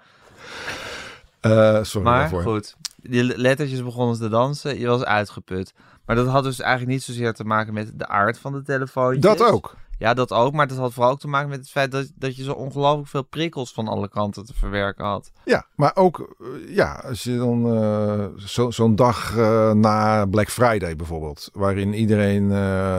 eh, 1.39 1.83
sorry 1.83 2.07
Maar 2.07 2.19
daarvoor. 2.19 2.41
goed, 2.41 2.75
die 3.01 3.37
lettertjes 3.37 3.83
begonnen 3.83 4.17
te 4.17 4.29
dansen. 4.29 4.79
Je 4.79 4.87
was 4.87 5.03
uitgeput. 5.03 5.73
Maar 6.05 6.15
dat 6.15 6.27
had 6.27 6.43
dus 6.43 6.59
eigenlijk 6.59 6.91
niet 6.91 7.03
zozeer 7.03 7.33
te 7.33 7.43
maken 7.43 7.73
met 7.73 7.91
de 7.95 8.07
aard 8.07 8.39
van 8.39 8.51
de 8.53 8.61
telefoontjes. 8.61 9.21
Dat 9.37 9.43
ook. 9.51 9.75
Ja, 9.99 10.13
dat 10.13 10.31
ook. 10.31 10.53
Maar 10.53 10.67
dat 10.67 10.77
had 10.77 10.93
vooral 10.93 11.11
ook 11.11 11.19
te 11.19 11.27
maken 11.27 11.49
met 11.49 11.59
het 11.59 11.69
feit 11.69 11.91
dat, 11.91 12.11
dat 12.15 12.35
je 12.35 12.43
zo 12.43 12.51
ongelooflijk 12.51 13.07
veel 13.07 13.23
prikkels 13.23 13.73
van 13.73 13.87
alle 13.87 14.09
kanten 14.09 14.45
te 14.45 14.53
verwerken 14.53 15.05
had. 15.05 15.31
Ja, 15.45 15.65
maar 15.75 15.91
ook 15.95 16.35
eh, 16.39 16.75
ja, 16.75 17.03
als 17.07 17.23
je 17.23 17.37
dan 17.37 17.77
eh, 17.77 18.25
zo- 18.37 18.71
zo'n 18.71 18.95
dag 18.95 19.37
eh, 19.37 19.71
na 19.71 20.25
Black 20.25 20.49
Friday 20.49 20.95
bijvoorbeeld, 20.95 21.49
waarin 21.53 21.93
iedereen 21.93 22.51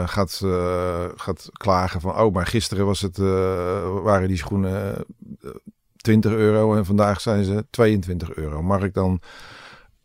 gaat, 0.08 0.42
gaat 1.16 1.48
klagen 1.52 2.00
van, 2.00 2.20
oh, 2.20 2.34
maar 2.34 2.46
gisteren 2.46 2.86
was 2.86 3.00
het, 3.00 3.16
waren 4.02 4.28
die 4.28 4.36
schoenen 4.36 4.96
eh, 4.96 5.50
20 5.96 6.32
euro 6.32 6.74
en 6.74 6.84
vandaag 6.84 7.20
zijn 7.20 7.44
ze 7.44 7.66
22 7.70 8.34
euro. 8.34 8.62
Mag 8.62 8.82
ik 8.82 8.94
dan 8.94 9.20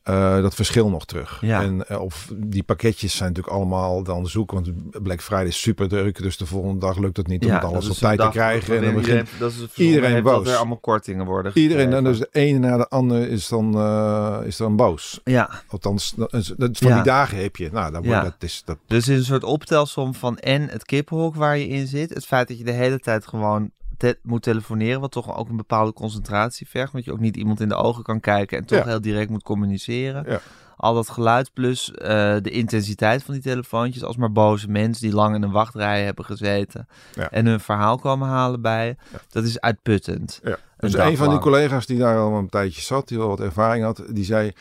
eh, 0.03 0.41
dat 0.41 0.55
verschil 0.55 0.89
nog 0.89 1.05
terug? 1.05 1.38
Ja. 1.41 1.62
En, 1.62 1.88
eh, 1.88 2.01
of 2.01 2.31
die 2.36 2.63
pakketjes 2.63 3.15
zijn 3.15 3.29
natuurlijk 3.29 3.55
allemaal 3.55 4.03
dan 4.03 4.27
zoeken, 4.27 4.63
want 4.63 5.03
Black 5.03 5.22
Friday 5.22 5.45
is 5.48 5.62
super 5.62 5.88
druk, 5.88 6.22
dus 6.22 6.38
de 6.38 6.45
volgende 6.45 6.79
dag 6.79 6.98
lukt 6.98 7.17
het 7.17 7.27
niet 7.27 7.45
om 7.45 7.51
het 7.51 7.63
alles 7.63 7.89
op 7.89 7.95
tijd 7.95 8.19
te 8.19 8.29
krijgen. 8.29 8.75
En 8.77 8.81
dan 8.83 8.93
begint 8.93 9.07
iedereen, 9.07 9.39
dat 9.39 9.51
is 9.51 9.57
het 9.60 9.77
iedereen 9.77 10.12
heeft 10.12 10.24
dat 10.25 10.33
boos. 10.43 10.50
er 10.51 10.55
allemaal 10.57 10.77
kortingen 10.77 11.25
worden 11.25 11.51
Iedereen, 11.55 11.83
gegeven. 11.86 12.03
dan 12.03 12.12
dus 12.13 12.19
de 12.22 12.27
ene 12.31 12.60
na 12.60 12.77
de 12.77 12.88
andere 12.88 13.29
is 13.29 13.48
dan, 13.48 13.75
eh, 13.75 14.38
is 14.45 14.57
dan 14.57 14.75
boos. 14.75 15.19
Ja, 15.24 15.50
Althans, 15.67 16.13
dat 16.15 16.31
van 16.77 16.88
Ja. 16.89 16.93
die 16.95 17.03
dagen 17.03 17.41
heb 17.41 17.55
je. 17.55 17.69
Nou, 17.72 17.91
dat, 17.91 18.03
Ja. 18.03 18.24
dat 18.24 18.36
is 18.39 18.62
dat. 18.65 18.77
dus 18.88 19.07
is 19.07 19.17
een 19.17 19.24
soort 19.25 19.43
optelsom 19.43 20.13
van 20.13 20.38
en 20.38 20.69
het 20.69 20.86
kippenhok 20.86 21.36
waar 21.36 21.57
je 21.57 21.67
in 21.67 21.88
zit. 21.88 22.13
Het 22.13 22.25
feit 22.25 22.48
dat 22.48 22.57
je 22.57 22.63
de 22.63 22.72
hele 22.72 23.00
tijd 23.00 23.27
gewoon 23.27 23.72
te- 23.97 24.19
moet 24.23 24.41
telefoneren, 24.43 25.01
wat 25.01 25.12
toch 25.12 25.38
ook 25.38 25.50
een 25.50 25.55
bepaalde 25.57 25.93
concentratie 25.93 26.67
vergt. 26.69 26.91
Want 26.93 27.05
je 27.05 27.12
ook 27.12 27.19
niet 27.19 27.38
iemand 27.38 27.59
in 27.59 27.69
de 27.69 27.75
ogen 27.75 28.03
kan 28.03 28.19
kijken 28.19 28.57
en 28.57 28.65
toch 28.65 28.77
Ja. 28.79 28.85
heel 28.85 29.01
direct 29.01 29.29
moet 29.29 29.43
communiceren. 29.43 30.25
Ja. 30.27 30.39
Al 30.75 30.93
dat 30.93 31.09
geluid 31.09 31.53
plus 31.53 31.91
eh, 31.91 32.07
de 32.41 32.50
intensiteit 32.50 33.23
van 33.23 33.33
die 33.33 33.43
telefoontjes. 33.43 34.03
Als 34.03 34.17
maar 34.17 34.31
boze 34.31 34.67
mensen 34.69 35.03
die 35.03 35.15
lang 35.15 35.35
in 35.35 35.43
een 35.43 35.51
wachtrij 35.51 36.03
hebben 36.03 36.25
gezeten. 36.25 36.88
Ja. 37.13 37.29
En 37.31 37.45
hun 37.45 37.59
verhaal 37.59 37.97
komen 37.97 38.27
halen 38.27 38.62
bij. 38.62 38.97
Dat 39.29 39.43
is 39.43 39.59
uitputtend. 39.59 40.39
Een 40.43 40.55
Dus 40.77 40.93
een 40.93 41.17
van 41.17 41.29
die 41.29 41.39
collega's 41.39 41.85
die 41.85 41.97
daar 41.97 42.17
al 42.17 42.35
een 42.38 42.50
tijdje 42.50 42.81
zat, 42.81 43.07
die 43.07 43.17
wel 43.17 43.27
wat 43.27 43.39
ervaring 43.39 43.83
had, 43.83 44.03
die 44.09 44.25
zei: 44.25 44.51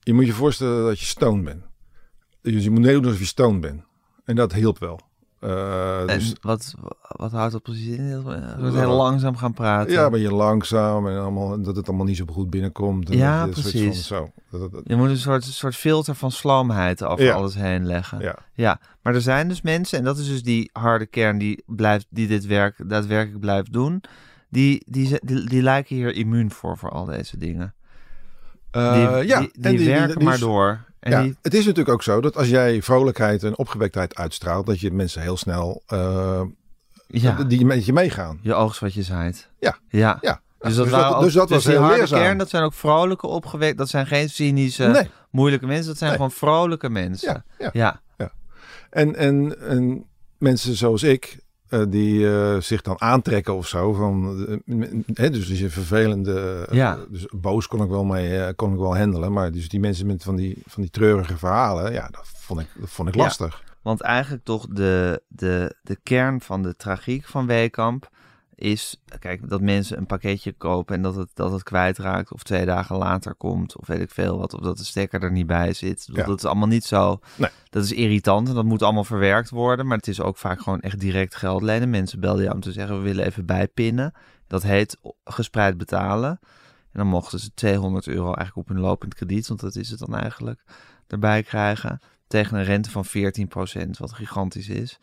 Je 0.00 0.14
moet 0.14 0.26
je 0.26 0.32
voorstellen 0.32 0.84
dat 0.84 0.98
je 1.00 1.06
stoned 1.06 1.44
bent. 1.44 1.62
Dus 2.42 2.64
je 2.64 2.70
moet 2.70 2.82
doen 2.82 3.04
alsof 3.04 3.18
je 3.18 3.24
stoned 3.24 3.60
bent. 3.60 3.82
En 4.24 4.36
dat 4.36 4.52
hielp 4.52 4.78
wel. 4.78 5.00
En 5.40 6.06
dus, 6.06 6.34
wat, 6.40 6.74
wat 7.00 7.32
houdt 7.32 7.52
dat 7.52 7.62
precies 7.62 7.96
in? 7.96 8.22
We 8.24 8.54
moeten 8.58 8.78
heel 8.80 8.96
langzaam 8.96 9.36
gaan 9.36 9.52
praten. 9.52 9.92
ja, 9.92 10.10
ben 10.10 10.20
je 10.20 10.32
langzaam 10.34 11.08
en 11.08 11.18
allemaal, 11.18 11.62
dat 11.62 11.76
het 11.76 11.88
allemaal 11.88 12.06
niet 12.06 12.16
zo 12.16 12.24
goed 12.30 12.50
binnenkomt. 12.50 13.10
En 13.10 13.16
Ja, 13.16 13.46
dat 13.46 13.56
je 13.56 13.60
precies. 13.62 14.06
Van, 14.06 14.16
zo. 14.18 14.30
Dat- 14.50 14.60
dat- 14.60 14.72
dat- 14.72 14.82
Je 14.84 14.96
moet 14.96 15.08
een 15.08 15.16
soort, 15.16 15.44
soort 15.44 15.74
filter 15.76 16.14
van 16.14 16.30
sloomheid 16.30 17.04
over 17.04 17.24
Ja. 17.24 17.34
alles 17.34 17.54
heen 17.54 17.86
leggen. 17.86 18.20
ja. 18.20 18.38
Ja, 18.52 18.80
maar 19.02 19.14
er 19.14 19.20
zijn 19.20 19.48
dus 19.48 19.62
mensen, 19.62 19.98
en 19.98 20.04
dat 20.04 20.18
is 20.18 20.28
dus 20.28 20.42
die 20.42 20.70
harde 20.72 21.06
kern 21.06 21.38
die, 21.38 21.62
blijft, 21.66 22.06
die 22.10 22.26
dit 22.26 22.46
werk 22.46 22.88
daadwerkelijk 22.88 23.40
blijft 23.40 23.72
doen, 23.72 24.02
die, 24.50 24.82
die, 24.86 25.18
die 25.46 25.62
lijken 25.62 25.96
hier 25.96 26.14
immuun 26.14 26.50
voor, 26.50 26.78
voor 26.78 26.90
al 26.90 27.04
deze 27.04 27.36
dingen. 27.38 27.74
Die, 28.94 29.08
Eh, 29.08 29.22
ja, 29.26 29.38
die, 29.40 29.50
en 29.60 29.76
die 29.76 29.86
werken 29.88 30.24
maar 30.24 30.38
door. 30.38 30.86
En 31.00 31.10
ja, 31.10 31.22
die, 31.22 31.36
het 31.42 31.54
is 31.54 31.60
natuurlijk 31.64 31.94
ook 31.94 32.02
zo 32.02 32.20
dat 32.20 32.36
als 32.36 32.48
jij 32.48 32.82
vrolijkheid 32.82 33.42
en 33.42 33.58
opgewektheid 33.58 34.14
uitstraalt, 34.16 34.66
dat 34.66 34.80
je 34.80 34.90
mensen 34.90 35.22
heel 35.22 35.36
snel 35.36 35.82
eh, 35.86 36.40
ja, 37.06 37.42
die 37.42 37.64
met 37.64 37.84
je 37.86 37.92
meegaan. 37.92 38.38
je 38.42 38.54
oogst 38.54 38.80
wat 38.80 38.94
je 38.94 39.02
zaait. 39.02 39.48
Ja. 39.58 39.76
Ja. 39.88 40.18
Ja. 40.20 40.40
Dus 40.58 40.74
Dus 40.76 40.90
dat, 40.90 41.14
ook- 41.14 41.20
dus 41.22 41.32
dat 41.32 41.50
was 41.50 41.62
die 41.64 41.72
heel 41.72 41.80
harde 41.82 41.96
leerzaam. 41.98 42.20
kern, 42.20 42.38
dat 42.38 42.48
zijn 42.48 42.62
ook 42.62 42.72
vrolijke 42.74 43.26
opgewekt. 43.26 43.78
Dat 43.78 43.88
zijn 43.88 44.06
geen 44.06 44.30
cynische, 44.30 44.86
Nee. 44.86 45.10
moeilijke 45.30 45.66
mensen. 45.66 45.86
Dat 45.86 45.96
zijn 45.96 46.10
Nee. 46.10 46.18
gewoon 46.18 46.32
vrolijke 46.36 46.88
mensen. 46.90 47.44
Ja, 47.58 47.70
ja. 47.72 48.00
ja. 48.16 48.30
En, 48.90 49.16
en, 49.16 49.60
en 49.60 50.04
mensen 50.38 50.74
zoals 50.74 51.02
ik, 51.02 51.38
eh, 51.68 51.82
die 51.88 52.30
eh, 52.30 52.60
zich 52.60 52.82
dan 52.82 53.00
aantrekken 53.00 53.54
of 53.54 53.66
zo. 53.68 53.92
Van, 53.92 54.38
eh, 55.14 55.32
dus 55.32 55.46
die 55.46 55.70
vervelende. 55.70 56.66
Ja. 56.70 56.98
Dus 57.10 57.26
boos 57.30 57.66
kon 57.66 57.82
ik 57.82 57.88
wel 57.88 58.04
mee, 58.04 58.54
kon 58.54 58.72
ik 58.72 58.78
wel 58.78 58.96
handelen. 58.96 59.32
Maar 59.32 59.52
dus 59.52 59.68
die 59.68 59.80
mensen 59.80 60.06
met 60.06 60.22
van 60.22 60.36
die, 60.36 60.62
van 60.66 60.82
die 60.82 60.90
treurige 60.90 61.36
verhalen, 61.38 61.92
ja, 61.92 62.08
dat 62.10 62.26
vond 62.36 62.60
ik, 62.60 62.66
dat 62.80 62.90
vond 62.90 63.08
ik 63.08 63.14
Ja. 63.14 63.22
lastig. 63.22 63.62
Want 63.82 64.00
eigenlijk 64.00 64.44
toch 64.44 64.66
de, 64.66 65.22
de, 65.28 65.74
de 65.82 65.98
kern 66.02 66.40
van 66.40 66.62
de 66.62 66.76
tragiek 66.76 67.24
van 67.26 67.46
Weekamp 67.46 68.08
is, 68.58 69.00
kijk, 69.18 69.48
dat 69.48 69.60
mensen 69.60 69.98
een 69.98 70.06
pakketje 70.06 70.52
kopen 70.52 70.94
en 70.94 71.02
dat 71.02 71.14
het, 71.14 71.28
dat 71.34 71.52
het 71.52 71.62
kwijtraakt 71.62 72.32
of 72.32 72.42
twee 72.42 72.66
dagen 72.66 72.96
later 72.96 73.34
komt 73.34 73.76
of 73.76 73.86
weet 73.86 74.00
ik 74.00 74.10
veel 74.10 74.38
wat, 74.38 74.54
of 74.54 74.60
dat 74.60 74.78
de 74.78 74.84
stekker 74.84 75.22
er 75.22 75.32
niet 75.32 75.46
bij 75.46 75.72
zit. 75.72 76.08
Ja. 76.12 76.24
Dat 76.24 76.38
is 76.38 76.44
allemaal 76.44 76.68
niet 76.68 76.84
zo, 76.84 77.20
Nee. 77.36 77.50
dat 77.70 77.84
is 77.84 77.92
irritant 77.92 78.48
en 78.48 78.54
dat 78.54 78.64
moet 78.64 78.82
allemaal 78.82 79.04
verwerkt 79.04 79.50
worden, 79.50 79.86
maar 79.86 79.96
het 79.96 80.08
is 80.08 80.20
ook 80.20 80.36
vaak 80.36 80.60
gewoon 80.60 80.80
echt 80.80 81.00
direct 81.00 81.34
geld 81.36 81.62
lenen. 81.62 81.90
Mensen 81.90 82.20
belden 82.20 82.42
jou 82.42 82.54
om 82.54 82.60
te 82.60 82.72
zeggen, 82.72 82.96
we 82.96 83.02
willen 83.02 83.24
even 83.24 83.46
bijpinnen. 83.46 84.12
Dat 84.46 84.62
heet 84.62 84.96
gespreid 85.24 85.76
betalen. 85.76 86.38
En 86.92 87.04
dan 87.04 87.06
mochten 87.06 87.38
ze 87.38 87.54
200 87.54 88.06
euro 88.06 88.24
eigenlijk 88.34 88.56
op 88.56 88.68
hun 88.68 88.80
lopend 88.80 89.14
krediet, 89.14 89.48
want 89.48 89.60
dat 89.60 89.76
is 89.76 89.90
het 89.90 89.98
dan 89.98 90.16
eigenlijk, 90.16 90.60
erbij 91.06 91.42
krijgen. 91.42 92.00
Tegen 92.26 92.58
een 92.58 92.64
rente 92.64 92.90
van 92.90 93.04
14%, 93.06 93.90
wat 93.98 94.12
gigantisch 94.12 94.68
is. 94.68 94.98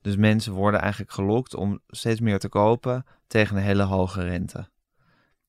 Dus 0.00 0.16
mensen 0.16 0.52
worden 0.52 0.80
eigenlijk 0.80 1.12
gelokt 1.12 1.54
om 1.54 1.80
steeds 1.88 2.20
meer 2.20 2.38
te 2.38 2.48
kopen 2.48 3.06
tegen 3.26 3.56
een 3.56 3.62
hele 3.62 3.82
hoge 3.82 4.22
rente. 4.22 4.68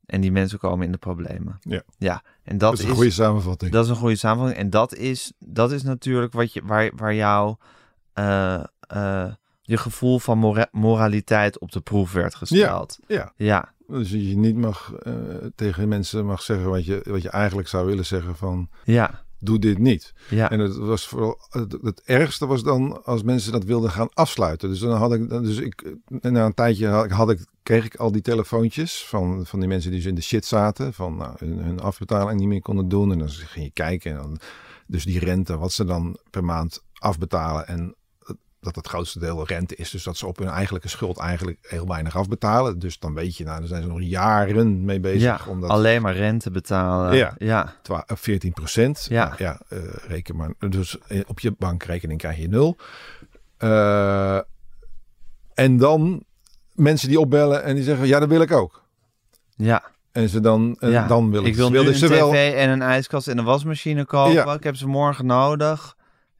En 0.05 0.21
die 0.21 0.31
mensen 0.31 0.59
komen 0.59 0.85
in 0.85 0.91
de 0.91 0.97
problemen. 0.97 1.57
Ja. 1.59 1.81
ja. 1.97 2.21
En 2.43 2.57
dat, 2.57 2.69
Dat 2.69 2.73
is 2.73 2.79
is, 2.79 2.89
een 2.89 2.95
goede 2.95 3.11
samenvatting. 3.11 3.71
dat 3.71 3.83
is 3.83 3.89
een 3.89 3.95
goede 3.95 4.15
samenvatting. 4.15 4.59
En 4.59 4.69
dat 4.69 4.95
is, 4.95 5.31
dat 5.39 5.71
is 5.71 5.83
natuurlijk 5.83 6.33
wat 6.33 6.53
je, 6.53 6.61
waar, 6.65 6.91
waar 6.95 7.13
jouw 7.15 7.57
eh, 8.13 8.63
eh, 8.79 9.31
je 9.61 9.77
gevoel 9.77 10.19
van 10.19 10.37
mora- 10.37 10.69
moraliteit 10.71 11.59
op 11.59 11.71
de 11.71 11.81
proef 11.81 12.11
werd 12.11 12.35
gesteld. 12.35 12.99
Ja, 13.07 13.33
ja. 13.35 13.73
dus 13.87 14.09
je 14.11 14.37
niet 14.37 14.55
mag 14.55 14.93
eh, 14.93 15.13
tegen 15.55 15.87
mensen 15.87 16.25
mag 16.25 16.41
zeggen 16.41 16.69
wat 16.69 16.85
je, 16.85 17.05
wat 17.09 17.21
je 17.21 17.29
eigenlijk 17.29 17.67
zou 17.67 17.85
willen 17.85 18.05
zeggen 18.05 18.35
van 18.35 18.69
ja. 18.83 19.23
Doe 19.39 19.59
dit 19.59 19.77
niet. 19.77 20.13
ja. 20.29 20.49
En 20.51 20.59
het 20.59 20.75
was 20.77 21.07
vooral 21.07 21.37
het, 21.49 21.77
het 21.81 22.01
ergste 22.05 22.45
was 22.45 22.63
dan 22.63 23.05
als 23.05 23.23
mensen 23.23 23.51
dat 23.51 23.63
wilden 23.63 23.91
gaan 23.91 24.09
afsluiten. 24.13 24.69
Dus 24.69 24.79
dan 24.79 24.97
had 24.97 25.13
ik, 25.13 25.29
dus 25.29 25.57
ik, 25.57 25.95
na 26.21 26.45
een 26.45 26.53
tijdje 26.53 26.87
had, 26.87 27.05
ik- 27.05 27.11
had 27.11 27.29
ik, 27.29 27.45
kreeg 27.63 27.85
ik 27.85 27.95
al 27.95 28.11
die 28.11 28.21
telefoontjes 28.21 29.05
van, 29.05 29.45
van 29.45 29.59
die 29.59 29.67
mensen 29.69 29.91
die 29.91 30.01
zo 30.01 30.09
in 30.09 30.15
de 30.15 30.21
shit 30.21 30.45
zaten, 30.45 30.93
van 30.93 31.15
nou, 31.15 31.33
hun, 31.37 31.57
hun 31.57 31.79
afbetaling 31.79 32.39
niet 32.39 32.47
meer 32.47 32.61
konden 32.61 32.87
doen. 32.87 33.11
En 33.11 33.17
dan 33.19 33.29
ging 33.29 33.65
je 33.65 33.71
kijken 33.71 34.11
en 34.11 34.17
dan, 34.17 34.39
dus 34.87 35.03
die 35.03 35.19
rente, 35.19 35.57
wat 35.57 35.71
ze 35.71 35.85
dan 35.85 36.17
per 36.29 36.43
maand 36.43 36.83
afbetalen 36.93 37.67
en 37.67 37.95
dat 38.61 38.75
het 38.75 38.87
grootste 38.87 39.19
deel 39.19 39.47
rente 39.47 39.75
is. 39.75 39.89
Dus 39.89 40.03
dat 40.03 40.17
ze 40.17 40.27
op 40.27 40.37
hun 40.37 40.47
eigenlijke 40.47 40.87
schuld 40.87 41.17
eigenlijk 41.17 41.57
heel 41.61 41.87
weinig 41.87 42.15
afbetalen. 42.15 42.79
Dus 42.79 42.99
dan 42.99 43.13
weet 43.13 43.37
je, 43.37 43.43
nou, 43.43 43.59
daar 43.59 43.67
zijn 43.67 43.81
ze 43.81 43.87
nog 43.87 44.01
jaren 44.01 44.85
mee 44.85 44.99
bezig. 44.99 45.21
ja. 45.21 45.39
omdat 45.47 45.69
Alleen 45.69 46.01
maar 46.01 46.15
rente 46.15 46.51
betalen. 46.51 47.15
Ja. 47.17 47.35
ja. 47.37 47.73
twa- 47.81 48.05
14 48.07 48.53
procent. 48.53 49.05
Ja. 49.09 49.33
ja 49.37 49.59
eh, 49.69 49.79
reken 50.07 50.35
maar. 50.35 50.53
Dus 50.69 50.97
eh, 51.07 51.21
op 51.27 51.39
je 51.39 51.51
bankrekening 51.57 52.19
krijg 52.19 52.37
je 52.37 52.47
nul. 52.47 52.77
Eh, 53.57 54.37
en 55.53 55.77
dan 55.77 56.23
mensen 56.73 57.07
die 57.07 57.19
opbellen 57.19 57.63
en 57.63 57.75
die 57.75 57.83
zeggen, 57.83 58.07
ja, 58.07 58.19
dat 58.19 58.29
wil 58.29 58.41
ik 58.41 58.51
ook. 58.51 58.83
ja. 59.55 59.83
En 60.11 60.29
ze 60.29 60.39
dan, 60.39 60.75
en 60.79 60.89
Ja, 60.89 61.07
dan 61.07 61.31
willen 61.31 61.47
ik 61.47 61.55
wil 61.55 61.65
ze, 61.65 61.71
nu 61.71 61.77
een 61.79 61.95
ze 61.95 62.05
tv 62.05 62.09
wel. 62.09 62.33
en 62.33 62.69
een 62.69 62.81
ijskast 62.81 63.27
en 63.27 63.37
een 63.37 63.45
wasmachine 63.45 64.05
kopen. 64.05 64.33
Ja. 64.33 64.53
Ik 64.53 64.63
heb 64.63 64.75
ze 64.75 64.87
morgen 64.87 65.25
nodig 65.25 65.95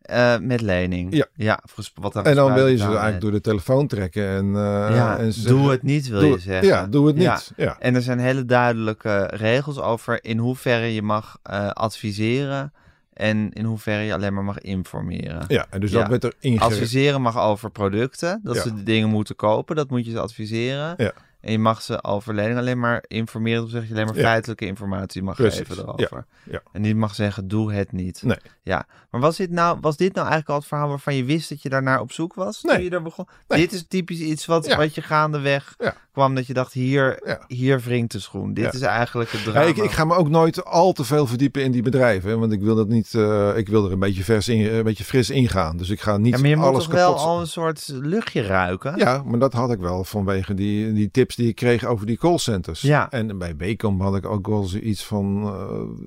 eh, 0.10 0.38
met 0.40 0.62
lening. 0.62 1.16
Ja. 1.16 1.26
ja 1.36 1.64
wat 1.96 2.16
En 2.26 2.36
dan 2.36 2.54
wil 2.54 2.68
je 2.68 2.78
ze 2.78 2.84
eigenlijk 2.84 3.22
door 3.22 3.32
de 3.32 3.42
telefoon 3.42 3.88
trekken. 3.88 4.28
En, 4.28 4.46
eh, 4.46 4.96
Ja, 4.96 5.18
en 5.18 5.34
ze 5.34 5.48
doe 5.48 5.72
het 5.72 5.84
niet, 5.84 6.08
wil 6.08 6.20
doe- 6.20 6.30
je 6.30 6.40
zeggen. 6.40 6.68
Ja, 6.68 6.88
doe 6.88 7.08
het 7.08 7.16
niet. 7.16 7.52
Ja. 7.56 7.76
En 7.80 7.96
er 7.96 8.02
zijn 8.02 8.20
hele 8.20 8.46
duidelijke 8.46 9.30
regels 9.34 9.80
over 9.80 10.24
in 10.24 10.38
hoeverre 10.38 10.94
je 10.94 11.02
mag 11.02 11.38
eh, 11.44 11.68
adviseren 11.70 12.74
en 13.14 13.52
in 13.54 13.66
hoeverre 13.66 14.04
je 14.04 14.14
alleen 14.14 14.34
maar 14.34 14.44
mag 14.44 14.60
informeren. 14.60 15.46
Ja, 15.48 15.66
en 15.70 15.80
dus 15.80 15.92
dat 15.92 16.08
werd 16.08 16.24
er 16.24 16.34
ingeregeld. 16.40 16.72
Adviseren 16.72 17.22
mag 17.22 17.40
over 17.40 17.72
producten, 17.72 18.40
dat 18.44 18.58
ze 18.58 18.74
de 18.76 18.84
dingen 18.84 19.10
moeten 19.10 19.36
kopen, 19.36 19.76
dat 19.76 19.90
moet 19.90 20.06
je 20.06 20.12
ze 20.12 20.20
adviseren. 20.20 20.94
Ja. 20.98 21.12
En 21.42 21.52
je 21.52 21.60
mag 21.60 21.82
ze 21.82 22.04
over 22.04 22.34
lening 22.34 22.58
alleen 22.58 22.80
maar 22.80 23.04
informeren, 23.08 23.64
of 23.64 23.70
zeg 23.70 23.88
je 23.88 23.94
alleen 23.94 24.06
maar 24.06 24.16
Ja. 24.16 24.22
feitelijke 24.22 24.66
informatie 24.66 25.24
mag 25.24 25.36
Precies. 25.36 25.60
geven 25.68 25.78
erover. 25.84 26.26
Ja. 26.44 26.62
En 26.72 26.82
niet 26.82 26.96
mag 26.96 27.16
zeggen, 27.16 27.48
doe 27.48 27.74
het 27.74 27.92
niet. 27.92 28.22
Nee. 28.24 28.38
Ja, 28.64 28.86
maar 29.10 29.22
was 29.22 29.38
dit, 29.38 29.50
nou, 29.52 29.78
was 29.82 29.98
dit 29.98 30.14
nou 30.14 30.20
eigenlijk 30.28 30.50
al 30.50 30.56
het 30.56 30.68
verhaal 30.68 30.88
waarvan 30.90 31.16
je 31.16 31.24
wist 31.24 31.50
dat 31.50 31.62
je 31.62 31.70
daarnaar 31.70 32.00
op 32.00 32.12
zoek 32.12 32.34
was? 32.34 32.64
Nee. 32.64 32.76
Toen 32.76 32.84
je 32.84 32.90
er 32.90 33.02
begon? 33.02 33.28
Nee. 33.48 33.60
Dit 33.60 33.72
is 33.72 33.86
typisch 33.88 34.20
iets 34.20 34.46
wat, 34.46 34.74
wat 34.76 34.96
je 34.96 35.02
gaandeweg 35.02 35.76
Ja. 35.78 35.96
Kwam, 36.20 36.36
dat 36.36 36.48
je 36.48 36.54
dacht, 36.54 36.74
hier, 36.74 37.20
Ja. 37.26 37.44
hier 37.48 37.80
wringt 37.82 38.12
de 38.12 38.20
schoen. 38.20 38.54
Dit 38.54 38.64
Ja. 38.64 38.72
is 38.72 38.82
eigenlijk 38.82 39.32
het 39.32 39.42
Ja, 39.42 39.52
drama. 39.52 39.66
ik, 39.68 39.78
ik 39.78 39.92
ga 39.92 40.06
me 40.06 40.16
ook 40.16 40.30
nooit 40.30 40.66
al 40.66 40.92
te 40.94 41.04
veel 41.04 41.28
verdiepen 41.28 41.64
in 41.64 41.72
die 41.72 41.82
bedrijven. 41.82 42.30
hè, 42.30 42.38
Want 42.38 42.52
ik 42.52 42.62
wil 42.62 42.76
dat 42.76 42.88
niet. 42.88 43.14
eh, 43.14 43.58
ik 43.58 43.68
wil 43.70 43.86
er 43.86 43.92
een 43.92 44.00
beetje, 44.00 44.24
vers 44.24 44.48
in, 44.48 44.74
een 44.74 44.84
beetje 44.84 45.04
fris 45.04 45.30
ingaan. 45.30 45.78
Dus 45.78 45.90
ik 45.90 46.02
ga 46.02 46.18
niet 46.18 46.34
ja, 46.34 46.40
maar 46.40 46.50
je 46.50 46.56
moet 46.56 46.66
alles 46.66 46.84
toch 46.84 46.94
wel 46.94 47.10
kapot. 47.12 47.28
al 47.28 47.40
een 47.40 47.48
soort 47.48 47.88
luchtje 47.94 48.42
ruiken? 48.42 48.98
Ja, 48.98 49.24
maar 49.26 49.40
dat 49.40 49.54
had 49.54 49.72
ik 49.72 49.80
wel 49.80 50.04
vanwege 50.04 50.54
die, 50.54 50.94
die 50.94 51.12
tips 51.12 51.36
die 51.36 51.48
ik 51.48 51.56
kreeg 51.56 51.84
over 51.86 52.06
die 52.06 52.18
callcenters. 52.18 52.82
Ja. 52.82 53.10
En 53.12 53.38
bij 53.38 53.56
Becom 53.56 54.02
had 54.02 54.16
ik 54.16 54.26
ook 54.26 54.48
wel 54.48 54.64
zoiets 54.64 55.06
van. 55.06 55.44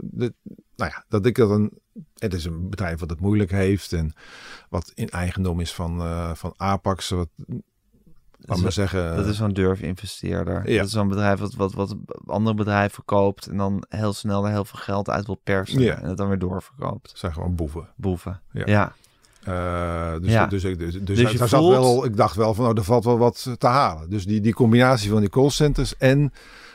de, 0.01 0.35
nou 0.77 0.91
ja, 0.95 1.05
dat 1.09 1.27
ik 1.27 1.37
dat 1.37 1.51
een 1.51 1.81
het 2.17 2.35
is 2.35 2.45
een 2.45 2.69
bedrijf 2.71 3.01
wat 3.01 3.11
het 3.11 3.21
moeilijk 3.21 3.51
heeft 3.51 3.93
en 3.93 4.13
wat 4.69 4.91
in 4.95 5.09
eigendom 5.09 5.61
is 5.61 5.73
van, 5.75 6.01
uh, 6.01 6.31
van 6.35 6.55
Apax. 6.57 7.09
Wat, 7.09 7.29
laat 8.47 8.61
maar 8.61 8.73
zeggen. 8.73 9.17
Dat 9.17 9.27
is 9.27 9.37
zo'n 9.37 9.53
durf-investeerder. 9.53 10.71
Ja. 10.71 10.77
Dat 10.77 10.87
is 10.87 10.93
zo'n 10.93 11.09
bedrijf 11.09 11.39
wat, 11.39 11.55
wat, 11.55 11.73
wat 11.75 11.97
andere 12.27 12.57
bedrijven 12.57 13.05
koopt 13.05 13.47
en 13.47 13.57
dan 13.57 13.85
heel 13.89 14.13
snel 14.13 14.45
er 14.45 14.51
heel 14.51 14.65
veel 14.65 14.79
geld 14.79 15.11
uit 15.11 15.27
wil 15.27 15.41
persen 15.45 15.81
Ja. 15.81 16.01
en 16.01 16.09
het 16.09 16.17
dan 16.17 16.29
weer 16.29 16.39
doorverkoopt. 16.39 17.09
Het 17.11 17.19
zijn 17.19 17.33
gewoon 17.33 17.55
boeven. 17.55 17.89
Boeven. 17.97 18.41
Ja. 18.53 18.63
Ja. 18.67 18.93
Eh, 19.45 20.21
dus, 20.21 20.31
Ja. 20.33 20.47
dus, 20.47 20.65
ik- 20.65 20.79
dus, 20.79 20.93
dus, 20.93 21.03
Dus 21.05 21.23
hij- 21.23 21.33
je 21.33 21.39
zat 21.39 21.51
wel, 21.51 22.05
ik 22.05 22.17
dacht 22.17 22.37
wel 22.37 22.55
van, 22.55 22.65
oh, 22.67 22.77
er 22.77 22.85
valt 22.85 23.05
wel 23.05 23.19
wat 23.19 23.51
te 23.59 23.67
halen. 23.67 24.11
Dus 24.11 24.27
die, 24.27 24.41
die 24.41 24.55
combinatie 24.55 25.11
van 25.11 25.21
die 25.21 25.29
callcenters 25.31 25.97
en 25.97 26.33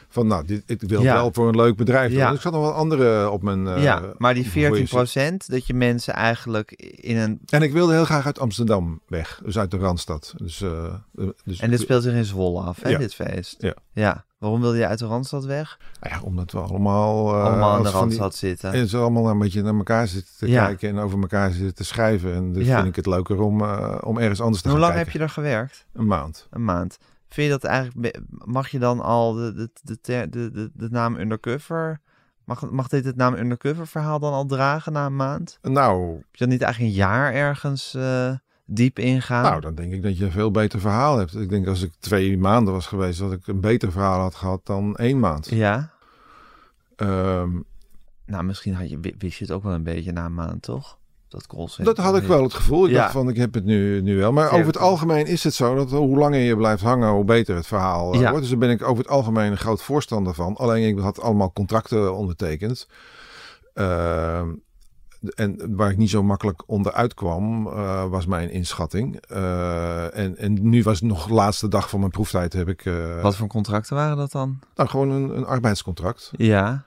van, 0.09 0.27
nou, 0.27 0.45
dit, 0.45 0.63
ik 0.65 0.81
wil 0.81 1.01
Ja. 1.01 1.13
wel 1.13 1.29
voor 1.33 1.47
een 1.47 1.55
leuk 1.55 1.75
bedrijf. 1.75 2.09
doen. 2.09 2.17
Ja. 2.17 2.31
Ik 2.31 2.41
zat 2.41 2.51
nog 2.53 2.61
wel 2.61 2.73
andere 2.73 3.29
op 3.29 3.43
mijn... 3.43 3.67
eh, 3.67 3.83
ja, 3.83 4.01
maar 4.17 4.33
die 4.33 4.43
voor 4.43 4.51
14 4.51 4.85
je 4.85 4.85
dat 5.47 5.67
je 5.67 5.73
mensen 5.73 6.13
eigenlijk 6.13 6.71
in 6.95 7.17
een... 7.17 7.39
En 7.49 7.61
ik 7.61 7.71
wilde 7.73 7.93
heel 7.93 8.05
graag 8.05 8.25
uit 8.25 8.39
Amsterdam 8.39 9.01
weg, 9.07 9.41
dus 9.45 9.57
uit 9.57 9.71
de 9.71 9.77
Randstad. 9.77 10.33
Dus, 10.37 10.61
eh, 10.61 10.85
eh, 11.17 11.27
dus 11.43 11.59
En 11.59 11.69
dit 11.69 11.79
speelt 11.79 12.03
zich 12.03 12.13
in 12.13 12.25
Zwolle 12.25 12.61
af, 12.61 12.81
hè, 12.81 12.89
Ja. 12.89 12.97
dit 12.97 13.13
feest. 13.13 13.55
Ja. 13.59 13.73
ja. 13.93 14.25
Waarom 14.37 14.61
wilde 14.61 14.77
je 14.77 14.87
uit 14.87 14.99
de 14.99 15.05
Randstad 15.05 15.45
weg? 15.45 15.77
nou 16.01 16.15
ja, 16.15 16.21
omdat 16.21 16.51
we 16.51 16.57
allemaal... 16.59 17.33
eh, 17.35 17.43
Allemaal 17.43 17.71
aan 17.71 17.83
de 17.83 17.89
die- 17.89 17.97
Randstad 17.97 18.35
zitten. 18.35 18.71
En 18.71 18.87
ze 18.87 18.97
allemaal 18.97 19.29
een 19.29 19.39
beetje 19.39 19.61
naar 19.61 19.75
elkaar 19.75 20.07
zitten 20.07 20.33
te 20.37 20.45
kijken 20.45 20.89
en 20.89 20.97
over 20.99 21.19
elkaar 21.21 21.51
zitten 21.51 21.75
te 21.75 21.83
schrijven. 21.83 22.33
En 22.33 22.53
dus 22.53 22.67
vind 22.67 22.85
ik 22.85 22.95
het 22.95 23.05
leuker 23.05 23.39
om, 23.41 23.61
eh, 23.61 23.95
om 24.03 24.17
ergens 24.17 24.41
anders 24.41 24.61
te 24.61 24.69
Hoe 24.69 24.77
gaan 24.77 24.87
lang 24.87 24.99
heb 24.99 25.09
je 25.09 25.19
er 25.19 25.29
gewerkt? 25.29 25.85
Een 25.93 26.07
maand. 26.07 26.47
Een 26.49 26.63
maand. 26.63 26.97
Vind 27.29 27.47
je 27.47 27.53
dat 27.59 27.63
eigenlijk... 27.63 28.19
Mag 28.29 28.69
je 28.69 28.79
dan 28.79 28.99
al 28.99 29.33
de, 29.33 29.53
de, 29.83 29.97
de, 30.01 30.29
de, 30.29 30.71
de 30.73 30.89
naam 30.89 31.15
Undercover... 31.15 31.99
Mag, 32.43 32.69
mag 32.69 32.87
dit 32.87 33.05
het 33.05 33.15
naam 33.15 33.33
Undercover 33.35 33.87
verhaal 33.87 34.19
dan 34.19 34.33
al 34.33 34.45
dragen 34.45 34.93
na 34.93 35.05
een 35.05 35.15
maand? 35.15 35.59
Nou, 35.61 36.11
Heb 36.15 36.25
je 36.31 36.37
dan 36.37 36.49
niet 36.49 36.61
eigenlijk 36.61 36.93
een 36.93 36.99
jaar 36.99 37.33
ergens 37.33 37.93
eh, 37.93 38.33
diep 38.65 38.99
ingaan? 38.99 39.43
nou, 39.43 39.61
dan 39.61 39.75
denk 39.75 39.93
ik 39.93 40.03
dat 40.03 40.17
je 40.17 40.25
een 40.25 40.31
veel 40.31 40.51
beter 40.51 40.79
verhaal 40.79 41.17
hebt. 41.17 41.35
Ik 41.35 41.49
denk 41.49 41.67
als 41.67 41.81
ik 41.81 41.91
twee 41.99 42.37
maanden 42.37 42.73
was 42.73 42.87
geweest, 42.87 43.19
dat 43.19 43.31
ik 43.31 43.47
een 43.47 43.61
beter 43.61 43.91
verhaal 43.91 44.19
had 44.19 44.35
gehad 44.35 44.65
dan 44.65 44.95
één 44.95 45.19
maand. 45.19 45.49
Ja? 45.49 45.91
Ehm, 46.95 47.59
Nou, 48.25 48.43
misschien 48.43 48.73
had 48.73 48.89
je, 48.89 48.99
wist 49.17 49.37
je 49.37 49.45
het 49.45 49.53
ook 49.53 49.63
wel 49.63 49.73
een 49.73 49.83
beetje 49.83 50.11
na 50.11 50.25
een 50.25 50.33
maand, 50.33 50.61
toch? 50.61 50.97
Dat 51.29 51.47
callcenter. 51.47 51.95
dat 51.95 52.05
had 52.05 52.17
ik 52.17 52.23
wel 52.23 52.43
het 52.43 52.53
gevoel. 52.53 52.85
Ik 52.85 52.91
Ja. 52.91 52.97
dacht 52.97 53.11
van, 53.11 53.29
ik 53.29 53.37
heb 53.37 53.53
het 53.53 53.65
nu, 53.65 54.01
nu 54.01 54.17
wel. 54.17 54.31
Maar 54.31 54.51
over 54.51 54.65
het 54.65 54.77
algemeen 54.77 55.25
is 55.25 55.43
het 55.43 55.53
zo 55.53 55.75
dat 55.75 55.91
hoe 55.91 56.17
langer 56.17 56.39
je 56.39 56.55
blijft 56.57 56.83
hangen, 56.83 57.09
hoe 57.09 57.23
beter 57.23 57.55
het 57.55 57.67
verhaal 57.67 58.13
eh, 58.13 58.19
Ja. 58.19 58.25
wordt. 58.25 58.41
Dus 58.41 58.49
daar 58.49 58.59
ben 58.59 58.69
ik 58.69 58.83
over 58.83 59.03
het 59.03 59.11
algemeen 59.11 59.51
een 59.51 59.57
groot 59.57 59.81
voorstander 59.81 60.33
van. 60.33 60.55
Alleen 60.55 60.87
ik 60.87 60.99
had 60.99 61.21
allemaal 61.21 61.51
contracten 61.53 62.15
ondertekend. 62.15 62.87
Ehm, 63.73 64.49
en 65.35 65.75
waar 65.75 65.91
ik 65.91 65.97
niet 65.97 66.09
zo 66.09 66.23
makkelijk 66.23 66.63
onderuit 66.65 67.13
kwam, 67.13 67.67
eh, 67.67 68.05
was 68.05 68.25
mijn 68.25 68.49
inschatting. 68.51 69.21
Eh, 69.27 70.17
en, 70.17 70.37
en 70.37 70.69
nu 70.69 70.83
was 70.83 70.99
het 70.99 71.09
nog 71.09 71.27
de 71.27 71.33
laatste 71.33 71.67
dag 71.67 71.89
van 71.89 71.99
mijn 71.99 72.11
proeftijd. 72.11 72.53
Heb 72.53 72.67
ik 72.67 72.89
Wat 73.21 73.35
voor 73.35 73.47
contracten 73.47 73.95
waren 73.95 74.17
dat 74.17 74.31
dan? 74.31 74.59
nou, 74.75 74.89
gewoon 74.89 75.09
een, 75.09 75.37
een 75.37 75.45
arbeidscontract. 75.45 76.31
Ja. 76.37 76.85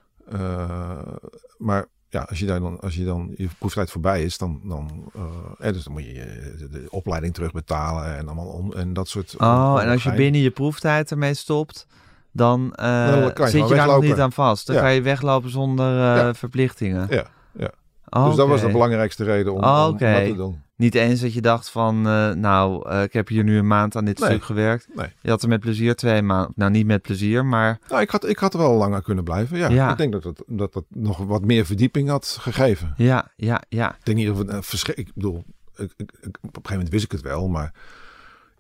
Maar 1.59 1.87
ja, 2.11 2.21
als 2.29 2.39
je, 2.39 2.47
daar 2.47 2.61
dan, 2.61 2.81
als 2.81 2.95
je 2.95 3.05
dan 3.05 3.33
je 3.37 3.49
proeftijd 3.59 3.91
voorbij 3.91 4.23
is, 4.25 4.39
dan, 4.39 4.61
dan, 4.65 5.11
eh, 5.15 5.67
eh, 5.69 5.75
dus 5.75 5.85
dan 5.85 5.93
moet 5.93 6.05
je 6.05 6.13
je- 6.13 6.69
de, 6.71 6.87
opleiding 6.91 7.35
terugbetalen 7.35 8.17
en 8.17 8.27
allemaal 8.27 8.47
om, 8.47 8.73
en 8.73 8.93
dat 8.93 9.09
soort. 9.09 9.35
Oh, 9.39 9.79
en 9.83 9.89
als 9.89 10.03
je 10.03 10.13
binnen 10.13 10.41
je 10.41 10.51
proeftijd 10.51 11.11
ermee 11.11 11.35
stopt, 11.35 11.87
dan, 12.33 12.73
eh, 12.75 13.21
Dan 13.21 13.33
kan 13.33 13.47
je 13.47 13.51
zit 13.53 13.69
je 13.69 13.75
daar 13.75 13.87
nog 13.87 14.03
niet 14.03 14.19
aan 14.21 14.33
vast. 14.33 14.67
Dan 14.67 14.77
Ja. 14.77 14.83
kan 14.83 14.95
je 14.95 15.03
weglopen 15.03 15.51
zonder 15.51 15.95
Ja. 15.95 16.35
verplichtingen. 16.35 17.07
Ja, 17.11 17.25
ja. 17.53 17.71
Oh, 18.09 18.27
Dus 18.27 18.37
dat 18.37 18.49
was 18.49 18.61
de 18.61 18.71
belangrijkste 18.71 19.25
reden 19.25 19.53
om, 19.53 19.63
Oh, 19.65 19.85
om- 19.91 19.99
dat 19.99 19.99
te 19.99 20.33
doen. 20.37 20.63
Niet 20.81 20.95
eens 20.95 21.21
dat 21.21 21.33
je 21.33 21.41
dacht 21.41 21.71
van, 21.71 22.07
eh, 22.09 22.31
nou, 22.33 22.89
eh, 22.91 23.03
ik 23.03 23.13
heb 23.13 23.29
hier 23.29 23.45
nu 23.45 23.59
een 23.59 23.67
maand 23.67 23.97
aan 23.97 24.05
dit 24.05 24.19
Nee. 24.19 24.29
stuk 24.29 24.43
gewerkt. 24.45 24.89
Nee. 24.95 25.07
Je 25.21 25.31
had 25.31 25.43
er 25.43 25.49
met 25.49 25.61
plezier 25.61 25.95
twee 25.95 26.23
maanden. 26.23 26.53
Nou, 26.57 26.71
niet 26.71 26.87
met 26.87 27.03
plezier, 27.03 27.45
maar 27.45 27.79
Nou, 27.89 28.01
ik 28.03 28.11
had, 28.11 28.29
ik 28.29 28.39
had 28.39 28.53
er 28.55 28.59
wel 28.61 28.75
langer 28.75 29.03
kunnen 29.03 29.25
blijven. 29.25 29.59
Ja, 29.59 29.69
Ja. 29.69 29.91
ik 29.91 29.97
denk 29.97 30.13
dat 30.13 30.25
het, 30.25 30.43
dat 30.47 30.75
het 30.75 30.85
nog 30.89 31.19
wat 31.19 31.45
meer 31.45 31.67
verdieping 31.67 32.09
had 32.09 32.37
gegeven. 32.41 32.95
ja, 32.97 33.31
ja, 33.37 33.63
ja. 33.69 33.91
Ik 33.91 34.05
denk 34.05 34.19
niet 34.19 34.31
of 34.31 34.39
het 34.39 34.49
een 34.53 34.63
verschil. 34.63 34.95
Ik 34.97 35.11
bedoel, 35.15 35.45
ik- 35.77 35.93
op 36.01 36.07
een 36.07 36.51
gegeven 36.53 36.63
moment 36.73 36.89
wist 36.91 37.05
ik 37.05 37.13
het 37.13 37.21
wel, 37.23 37.49
maar 37.49 37.73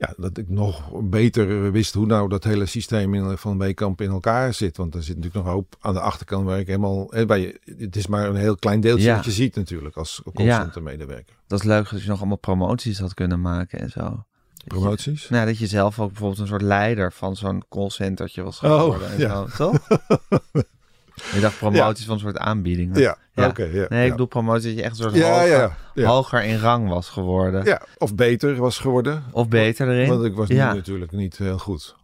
ja, 0.00 0.14
dat 0.16 0.38
ik 0.38 0.48
nog 0.48 1.00
beter 1.02 1.72
wist 1.72 1.94
hoe 1.94 2.06
nou 2.06 2.28
dat 2.28 2.44
hele 2.44 2.66
systeem 2.66 3.14
in, 3.14 3.38
van 3.38 3.58
Weekamp 3.58 4.00
in 4.00 4.10
elkaar 4.10 4.54
zit. 4.54 4.76
Want 4.76 4.94
er 4.94 5.02
zit 5.02 5.16
natuurlijk 5.16 5.44
nog 5.44 5.44
een 5.44 5.58
hoop 5.58 5.76
aan 5.80 5.94
de 5.94 6.00
achterkant 6.00 6.44
waar 6.44 6.58
ik 6.58 6.66
helemaal. 6.66 7.12
Waar 7.26 7.38
je, 7.38 7.60
het 7.78 7.96
is 7.96 8.06
maar 8.06 8.28
een 8.28 8.36
heel 8.36 8.56
klein 8.56 8.80
deeltje 8.80 9.04
Ja. 9.04 9.14
wat 9.16 9.24
je 9.24 9.30
ziet 9.30 9.56
natuurlijk 9.56 9.96
als 9.96 10.22
callcenter 10.34 10.82
medewerker. 10.82 11.36
Dat 11.46 11.58
is 11.60 11.64
leuk 11.66 11.90
dat 11.90 12.02
je 12.02 12.08
nog 12.08 12.18
allemaal 12.18 12.36
promoties 12.36 12.98
had 12.98 13.14
kunnen 13.14 13.40
maken 13.40 13.78
en 13.80 13.90
zo. 13.90 14.00
Dat 14.00 14.24
je- 14.54 14.64
Promoties? 14.68 15.28
Nou, 15.28 15.46
dat 15.46 15.58
je 15.58 15.66
zelf 15.66 16.00
ook 16.00 16.08
bijvoorbeeld 16.08 16.40
een 16.40 16.46
soort 16.46 16.62
leider 16.62 17.12
van 17.12 17.36
zo'n 17.36 17.62
callcentertje 17.68 18.42
was 18.42 18.60
Oh, 18.60 18.80
geworden. 18.80 19.10
en 19.10 19.18
ja. 19.18 19.46
zo, 19.46 19.46
toch? 19.56 19.86
je 21.34 21.40
dacht 21.40 21.58
promoties 21.58 22.04
van 22.04 22.14
een 22.14 22.20
soort 22.20 22.38
aanbiedingen. 22.38 23.00
Ja, 23.00 23.16
Ja. 23.34 23.48
oké. 23.48 23.62
ja, 23.64 23.86
Nee, 23.88 24.04
ik 24.04 24.10
bedoel 24.10 24.26
promoties 24.26 24.64
dat 24.64 24.74
je 24.74 24.82
echt 24.82 24.90
een 24.90 24.96
soort 25.02 25.14
hoger, 26.06 26.44
in 26.44 26.58
rang 26.58 26.88
was 26.88 27.08
geworden. 27.08 27.64
ja, 27.64 27.82
of 27.98 28.14
beter 28.14 28.56
was 28.56 28.78
geworden. 28.78 29.24
Of 29.32 29.48
beter 29.48 29.88
erin. 29.88 30.08
Want 30.08 30.24
ik 30.24 30.34
was 30.34 30.48
nu 30.48 30.56
natuurlijk 30.56 31.12
niet 31.12 31.36
heel 31.38 31.58
goed. 31.58 31.96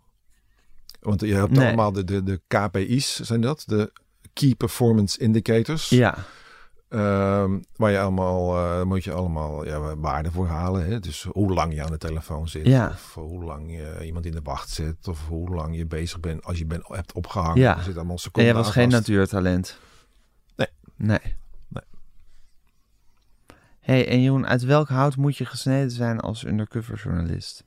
Want 1.00 1.20
je 1.20 1.34
hebt 1.34 1.50
Nee. 1.50 1.66
allemaal 1.66 1.92
de, 1.92 2.04
de, 2.04 2.22
de 2.22 2.40
KPI's, 2.48 3.20
zijn 3.20 3.40
dat? 3.40 3.62
De 3.66 3.92
Key 4.32 4.54
Performance 4.54 5.18
Indicators. 5.18 5.88
Ja, 5.88 6.14
Ehm, 6.96 7.58
waar 7.76 7.90
je 7.90 7.98
allemaal, 7.98 8.56
eh, 8.56 8.82
moet 8.82 9.04
je 9.04 9.12
allemaal 9.12 9.64
ja, 9.64 9.96
waarden 9.96 10.32
voor 10.32 10.46
halen. 10.46 10.86
Hè? 10.86 11.00
Dus 11.00 11.26
hoe 11.32 11.52
lang 11.52 11.74
je 11.74 11.82
aan 11.82 11.90
de 11.90 11.98
telefoon 11.98 12.48
zit. 12.48 12.66
Ja. 12.66 12.88
Of 12.88 13.14
hoe 13.14 13.44
lang 13.44 13.70
je 13.70 14.04
iemand 14.04 14.26
in 14.26 14.32
de 14.32 14.40
wacht 14.42 14.68
zit. 14.68 15.08
Of 15.08 15.26
hoe 15.28 15.54
lang 15.54 15.76
je 15.76 15.86
bezig 15.86 16.20
bent 16.20 16.44
als 16.44 16.58
je 16.58 16.66
bent, 16.66 16.88
hebt 16.88 17.12
opgehangen. 17.12 17.60
Ja. 17.60 17.76
Er 17.76 17.82
zit 17.82 17.96
allemaal 17.96 18.14
en 18.14 18.20
seconden 18.20 18.52
jij 18.52 18.62
was 18.62 18.72
geen 18.72 18.88
natuurtalent. 18.88 19.78
Nee. 20.56 20.68
Nee. 20.96 21.18
Nee. 21.68 21.84
hey, 23.80 24.08
en 24.08 24.22
Jeroen, 24.22 24.46
uit 24.46 24.62
welk 24.62 24.88
hout 24.88 25.16
moet 25.16 25.36
je 25.36 25.44
gesneden 25.44 25.90
zijn 25.90 26.20
als 26.20 26.44
undercover 26.44 27.00
journalist? 27.04 27.64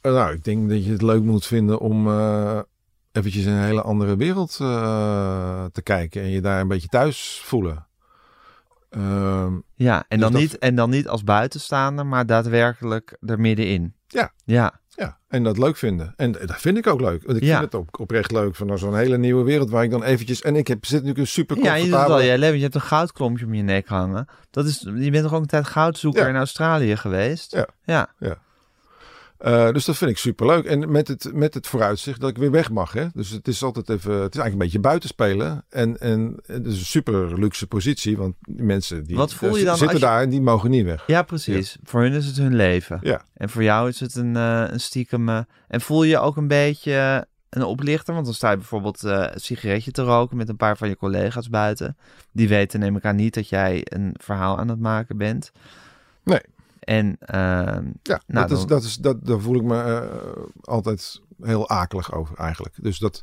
Eh, 0.00 0.12
nou, 0.12 0.32
ik 0.32 0.44
denk 0.44 0.68
dat 0.68 0.84
je 0.84 0.92
het 0.92 1.02
leuk 1.02 1.22
moet 1.22 1.46
vinden 1.46 1.80
om 1.80 2.08
eh, 2.08 2.60
eventjes 3.16 3.44
in 3.44 3.52
een 3.52 3.62
hele 3.64 3.82
andere 3.82 4.16
wereld 4.16 4.58
eh, 4.60 5.64
te 5.72 5.82
kijken. 5.82 6.22
En 6.22 6.30
je 6.30 6.40
daar 6.40 6.60
een 6.60 6.68
beetje 6.68 6.88
thuis 6.88 7.40
voelen. 7.44 7.86
Ehm, 8.90 9.52
Ja, 9.74 9.96
en, 9.96 10.04
Dus 10.08 10.18
dan 10.20 10.32
dat- 10.32 10.40
niet, 10.40 10.58
en 10.58 10.74
dan 10.74 10.90
niet 10.90 11.08
als 11.08 11.24
buitenstaander, 11.24 12.06
maar 12.06 12.26
daadwerkelijk 12.26 13.16
er 13.20 13.40
middenin. 13.40 13.94
Ja. 14.06 14.32
Ja, 14.44 14.82
Ja, 14.96 15.18
en 15.28 15.42
dat 15.42 15.58
leuk 15.58 15.76
vinden. 15.76 16.12
En 16.16 16.32
dat 16.32 16.54
vind 16.56 16.76
ik 16.76 16.86
ook 16.86 17.00
leuk. 17.00 17.22
Want 17.26 17.36
ik 17.36 17.42
Ja. 17.44 17.58
vind 17.58 17.72
het 17.72 17.80
ook 17.80 17.98
oprecht 17.98 18.32
leuk 18.32 18.54
van 18.54 18.78
zo'n 18.78 18.96
hele 18.96 19.18
nieuwe 19.18 19.44
wereld 19.44 19.70
waar 19.70 19.84
ik 19.84 19.90
dan 19.90 20.02
eventjes... 20.02 20.42
En 20.42 20.56
ik 20.56 20.66
heb, 20.68 20.84
zit 20.84 20.92
natuurlijk 20.92 21.18
een 21.18 21.26
super 21.26 21.58
ja 21.58 21.74
je 21.74 21.96
al 21.96 22.20
je 22.20 22.38
leven. 22.38 22.56
Je 22.56 22.62
hebt 22.62 22.74
een 22.74 22.80
goudklompje 22.80 23.44
om 23.46 23.54
je 23.54 23.62
nek 23.62 23.88
hangen. 23.88 24.26
Dat 24.50 24.64
is, 24.66 24.80
je 24.80 25.10
bent 25.10 25.22
toch 25.24 25.32
ook 25.34 25.40
een 25.40 25.46
tijd 25.46 25.66
goudzoeker 25.66 26.22
Ja. 26.22 26.28
in 26.28 26.36
Australië 26.36 26.96
geweest? 26.96 27.52
Ja. 27.52 28.08
Ja, 28.18 28.36
Eh, 29.38 29.70
dus 29.72 29.84
dat 29.84 29.96
vind 29.96 30.10
ik 30.10 30.18
super 30.18 30.46
leuk. 30.46 30.64
En 30.64 30.90
met 30.90 31.08
het, 31.08 31.30
met 31.34 31.54
het 31.54 31.66
vooruitzicht 31.66 32.20
dat 32.20 32.30
ik 32.30 32.36
weer 32.36 32.50
weg 32.50 32.70
mag. 32.70 32.92
Hè? 32.92 33.06
Dus 33.14 33.30
het 33.30 33.48
is 33.48 33.62
altijd 33.62 33.88
even. 33.88 34.12
Het 34.12 34.34
is 34.34 34.40
eigenlijk 34.40 34.52
een 34.52 34.58
beetje 34.58 34.80
buitenspelen. 34.80 35.64
En, 35.68 36.00
en 36.00 36.36
het 36.46 36.66
is 36.66 36.78
een 36.78 36.84
super 36.84 37.38
luxe 37.38 37.66
positie. 37.66 38.16
Want 38.16 38.34
die 38.40 38.62
mensen 38.62 39.04
die 39.04 39.16
Wat 39.16 39.34
voel 39.34 39.54
je 39.56 39.60
eh, 39.60 39.66
dan 39.66 39.76
zitten 39.76 39.96
je- 39.98 40.04
daar 40.04 40.20
en 40.22 40.30
die 40.30 40.40
mogen 40.40 40.70
niet 40.70 40.84
weg. 40.84 41.04
Ja, 41.06 41.22
precies. 41.22 41.76
Voor 41.84 42.00
hun 42.02 42.12
is 42.12 42.26
het 42.26 42.36
hun 42.36 42.54
leven. 42.56 42.98
Ja. 43.02 43.22
En 43.34 43.48
voor 43.50 43.62
jou 43.62 43.88
is 43.88 44.00
het 44.00 44.14
een, 44.14 44.36
eh, 44.36 44.64
een 44.66 44.80
stiekem... 44.80 45.28
eh, 45.28 45.38
en 45.68 45.80
voel 45.80 46.02
je 46.02 46.18
ook 46.18 46.36
een 46.36 46.48
beetje 46.48 47.26
een 47.50 47.62
oplichter? 47.64 48.14
Want 48.14 48.26
dan 48.26 48.34
sta 48.34 48.50
je 48.50 48.56
bijvoorbeeld 48.56 49.04
eh, 49.04 49.26
een 49.30 49.40
sigaretje 49.40 49.90
te 49.90 50.02
roken 50.02 50.36
met 50.36 50.48
een 50.48 50.56
paar 50.56 50.76
van 50.76 50.88
je 50.88 50.96
collega's 50.96 51.48
buiten. 51.48 51.96
Die 52.32 52.48
weten 52.48 52.80
neem 52.80 52.96
ik 52.96 53.04
aan 53.04 53.16
niet 53.16 53.34
dat 53.34 53.48
jij 53.48 53.80
een 53.84 54.14
verhaal 54.20 54.58
aan 54.58 54.68
het 54.68 54.80
maken 54.80 55.16
bent. 55.16 55.52
En 56.84 57.16
ehm, 57.20 57.84
Ja, 58.02 58.20
Nou, 58.26 58.48
dat 58.48 58.50
is, 58.50 58.58
dan- 58.58 58.66
dat 58.66 58.82
is, 58.82 58.96
dat, 58.96 59.26
daar 59.26 59.40
voel 59.40 59.56
ik 59.56 59.62
me 59.62 59.82
eh, 59.82 60.42
altijd 60.60 61.20
heel 61.42 61.68
akelig 61.68 62.12
over 62.14 62.36
eigenlijk. 62.38 62.74
Dus 62.82 62.98
dat. 62.98 63.22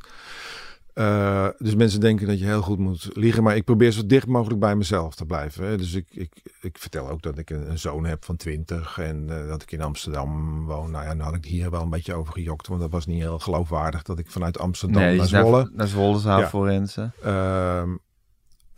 eh, 0.94 1.48
dus 1.58 1.74
mensen 1.74 2.00
denken 2.00 2.26
dat 2.26 2.38
je 2.38 2.44
heel 2.44 2.62
goed 2.62 2.78
moet 2.78 3.10
liegen, 3.12 3.42
maar 3.42 3.56
ik 3.56 3.64
probeer 3.64 3.90
zo 3.92 4.06
dicht 4.06 4.26
mogelijk 4.26 4.60
bij 4.60 4.76
mezelf 4.76 5.14
te 5.14 5.24
blijven. 5.26 5.66
Hè. 5.66 5.76
Dus 5.76 5.92
ik, 5.94 6.06
ik, 6.10 6.32
ik 6.60 6.78
vertel 6.78 7.08
ook 7.08 7.22
dat 7.22 7.38
ik 7.38 7.50
een, 7.50 7.70
een 7.70 7.78
zoon 7.78 8.04
heb 8.04 8.24
van 8.24 8.36
20 8.36 8.98
en 8.98 9.24
eh, 9.42 9.48
dat 9.48 9.62
ik 9.62 9.72
in 9.72 9.80
Amsterdam 9.80 10.64
woon. 10.64 10.90
Nou 10.90 11.04
ja, 11.04 11.14
nu 11.14 11.20
had 11.22 11.34
ik 11.34 11.44
hier 11.44 11.70
wel 11.70 11.82
een 11.82 11.90
beetje 11.90 12.14
over 12.14 12.32
gejokt, 12.32 12.66
want 12.66 12.80
dat 12.80 12.90
was 12.90 13.06
niet 13.06 13.20
heel 13.20 13.38
geloofwaardig 13.38 14.02
dat 14.02 14.18
ik 14.18 14.30
vanuit 14.30 14.58
Amsterdam 14.58 15.02
nee, 15.02 15.16
naar 15.16 15.26
Zwolle. 15.26 15.62
Naar, 15.62 15.70
naar 15.74 15.86
Zwolle 15.86 16.18
zou 16.18 16.40
Ja. 16.40 16.48
forensen. 16.48 17.12
Ehm, 17.22 17.90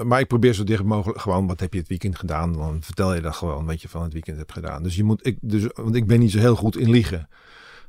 maar 0.02 0.20
ik 0.20 0.26
probeer 0.26 0.54
zo 0.54 0.64
dicht 0.64 0.84
mogelijk 0.84 1.20
gewoon, 1.20 1.46
wat 1.46 1.60
heb 1.60 1.72
je 1.72 1.78
het 1.78 1.88
weekend 1.88 2.18
gedaan? 2.18 2.52
Dan 2.52 2.82
vertel 2.82 3.14
je 3.14 3.20
dat 3.20 3.34
gewoon 3.34 3.66
wat 3.66 3.82
je 3.82 3.88
van 3.88 4.02
het 4.02 4.12
weekend 4.12 4.36
hebt 4.36 4.52
gedaan. 4.52 4.82
Dus 4.82 4.96
je 4.96 5.04
moet, 5.04 5.26
ik, 5.26 5.38
dus, 5.40 5.66
want 5.74 5.94
ik 5.94 6.06
ben 6.06 6.20
niet 6.20 6.30
zo 6.30 6.38
heel 6.38 6.56
goed 6.56 6.76
in 6.76 6.90
liegen. 6.90 7.28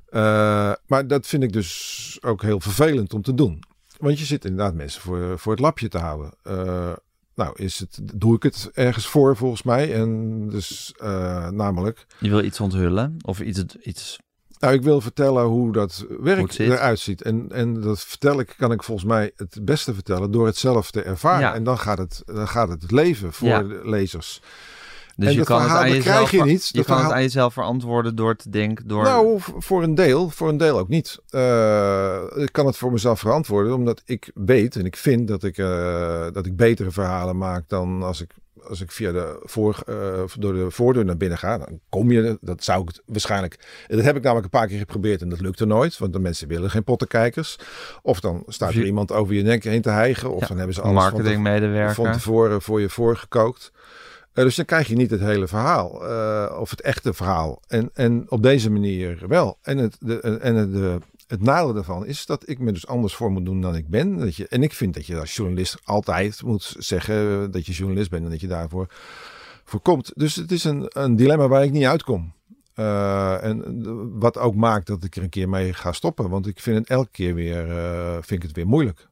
Eh, 0.06 0.72
maar 0.88 1.08
dat 1.08 1.28
vind 1.28 1.44
ik 1.44 1.54
dus 1.54 2.18
ook 2.22 2.42
heel 2.42 2.60
vervelend 2.60 3.14
om 3.14 3.22
te 3.22 3.34
doen. 3.34 3.64
Want 3.98 4.20
je 4.20 4.26
zit 4.26 4.46
inderdaad 4.46 4.74
mensen 4.74 5.02
voor, 5.02 5.40
voor 5.40 5.52
het 5.52 5.62
lapje 5.62 5.88
te 5.88 5.98
houden. 5.98 6.34
Eh, 6.44 6.94
nou, 7.36 7.52
is 7.56 7.80
het, 7.80 8.00
doe 8.14 8.36
ik 8.36 8.44
het 8.44 8.70
ergens 8.74 9.08
voor 9.08 9.36
volgens 9.36 9.64
mij. 9.64 9.94
En 9.94 10.50
dus 10.50 10.94
uh, 11.04 11.50
namelijk. 11.50 12.06
Je 12.20 12.30
wil 12.30 12.44
iets 12.44 12.60
onthullen 12.60 13.18
of 13.22 13.40
iets. 13.40 13.64
iets... 13.76 14.20
Nou, 14.60 14.74
ik 14.74 14.82
wil 14.82 15.02
vertellen 15.02 15.44
hoe 15.44 15.72
dat 15.72 16.06
werk 16.20 16.58
eruit 16.58 17.00
ziet. 17.00 17.22
En, 17.22 17.48
en 17.52 17.82
dat 17.82 18.00
vertel 18.00 18.40
ik, 18.40 18.54
kan 18.58 18.72
ik 18.72 18.84
volgens 18.84 19.08
mij 19.08 19.32
het 19.36 19.58
beste 19.62 19.94
vertellen 19.94 20.32
door 20.32 20.46
het 20.46 20.58
zelf 20.58 20.92
te 20.92 21.02
ervaren. 21.02 21.54
En 21.54 21.64
dan 21.64 21.78
gaat 21.78 21.98
het, 21.98 22.22
dan 22.26 22.48
gaat 22.48 22.70
het, 22.70 22.92
leven 22.92 23.34
voor 23.34 23.68
de 23.68 23.82
lezers. 23.84 24.42
Dus 25.18 25.34
je 25.34 25.44
kan, 25.44 25.62
het 25.62 25.72
aan, 25.72 25.90
jezelf, 25.90 26.32
je, 26.32 26.44
niet. 26.44 26.70
je 26.72 26.84
kan 26.84 27.04
het 27.04 27.12
aan 27.12 27.22
jezelf 27.22 27.54
verantwoorden 27.54 28.16
door 28.16 28.36
te 28.36 28.50
denken. 28.50 28.88
Door... 28.88 29.04
Nou, 29.04 29.40
voor 29.40 29.84
een 29.84 29.96
deel, 29.96 30.30
voor 30.30 30.50
een 30.50 30.58
deel 30.58 30.80
ook 30.80 30.88
niet. 30.88 31.20
Uh, 31.30 32.22
ik 32.36 32.52
kan 32.52 32.66
het 32.66 32.78
voor 32.78 32.92
mezelf 32.92 33.20
verantwoorden, 33.20 33.74
omdat 33.74 34.02
ik 34.06 34.32
weet 34.34 34.76
en 34.76 34.86
ik 34.86 34.96
vind 34.96 35.28
dat 35.28 35.44
ik, 35.44 35.58
uh, 35.58 36.26
dat 36.32 36.46
ik 36.46 36.56
betere 36.56 36.92
verhalen 36.92 37.38
maak 37.38 37.64
dan 37.68 38.04
als 38.04 38.22
ik, 38.22 38.32
als 38.68 38.82
ik 38.82 38.92
via 38.92 39.12
de 39.12 39.40
voor, 39.44 39.84
uh, 39.90 40.22
door 40.40 40.54
de 40.54 40.72
voordeur 40.72 41.06
naar 41.06 41.18
binnen 41.18 41.38
ga. 41.38 41.58
Dan 41.58 41.80
kom 41.90 42.12
je, 42.12 42.38
dat 42.42 42.64
zou 42.64 42.82
ik 42.82 43.02
waarschijnlijk. 43.06 43.86
Dat 43.88 44.04
heb 44.04 44.16
ik 44.16 44.24
namelijk 44.24 44.54
een 44.54 44.60
paar 44.60 44.68
keer 44.68 44.78
geprobeerd 44.78 45.22
en 45.22 45.30
dat 45.30 45.40
lukte 45.40 45.66
nooit, 45.66 45.98
want 45.98 46.14
de 46.14 46.20
mensen 46.20 46.48
willen 46.48 46.70
geen 46.70 46.84
pottenkijkers. 46.84 47.60
Of 48.02 48.20
dan 48.20 48.44
staat 48.48 48.74
er 48.74 48.86
iemand 48.86 49.12
over 49.12 49.34
je 49.34 49.44
nek 49.44 49.64
heen 49.64 49.82
te 49.82 49.90
hijgen, 49.90 50.32
of 50.32 50.48
dan 50.48 50.58
hebben 50.58 50.76
ze 50.76 50.82
alles 50.82 51.04
marketingmedewerker 51.04 51.96
van, 51.96 52.12
tevoren 52.12 52.62
voor 52.62 52.82
je 52.82 52.90
voorgekookt. 52.90 53.72
Uh, 54.34 54.44
dus 54.44 54.56
dan 54.56 54.66
krijg 54.66 54.88
je 54.88 54.96
niet 54.96 55.12
het 55.12 55.20
hele 55.20 55.48
verhaal, 55.48 56.10
uh, 56.10 56.58
of 56.60 56.70
het 56.70 56.82
echte 56.82 57.14
verhaal. 57.14 57.62
En, 57.68 57.90
en 57.94 58.26
op 58.30 58.44
deze 58.44 58.70
manier 58.70 59.24
wel. 59.28 59.58
En, 59.62 59.78
het, 59.78 59.98
de, 60.00 60.20
en 60.20 60.72
de, 60.72 61.00
het 61.28 61.42
nadeel 61.42 61.74
daarvan 61.74 62.06
is 62.06 62.26
dat 62.26 62.50
ik 62.50 62.60
me 62.60 62.72
dus 62.72 62.88
anders 62.88 63.16
voor 63.16 63.32
moet 63.32 63.46
doen 63.46 63.62
dan 63.62 63.76
ik 63.76 63.88
ben. 63.88 64.18
Dat 64.18 64.36
je, 64.36 64.48
en 64.48 64.64
ik 64.64 64.74
vind 64.74 64.94
dat 64.94 65.06
je 65.06 65.20
als 65.20 65.36
journalist 65.36 65.78
altijd 65.84 66.44
moet 66.44 66.76
zeggen 66.78 67.52
dat 67.52 67.66
je 67.66 67.74
journalist 67.74 68.10
bent 68.10 68.24
en 68.24 68.30
dat 68.30 68.42
je 68.42 68.48
daarvoor 68.48 68.88
voor 69.64 69.80
komt. 69.80 70.12
Dus 70.16 70.36
het 70.36 70.52
is 70.52 70.64
een, 70.64 70.86
een 70.90 71.16
dilemma 71.16 71.48
waar 71.48 71.64
ik 71.64 71.72
niet 71.72 71.86
uitkom. 71.86 72.34
Uh, 72.76 73.44
en 73.44 74.20
wat 74.20 74.38
ook 74.38 74.56
maakt 74.56 74.88
dat 74.88 75.04
ik 75.04 75.16
er 75.16 75.24
een 75.24 75.30
keer 75.30 75.50
mee 75.50 75.74
ga 75.74 75.92
stoppen. 75.92 76.30
Want 76.30 76.48
ik 76.48 76.60
vind 76.60 76.78
het 76.78 76.90
elke 76.90 77.12
keer 77.12 77.34
weer, 77.34 77.66
vind 78.14 78.44
ik 78.44 78.48
het 78.48 78.56
weer 78.56 78.68
moeilijk. 78.68 79.10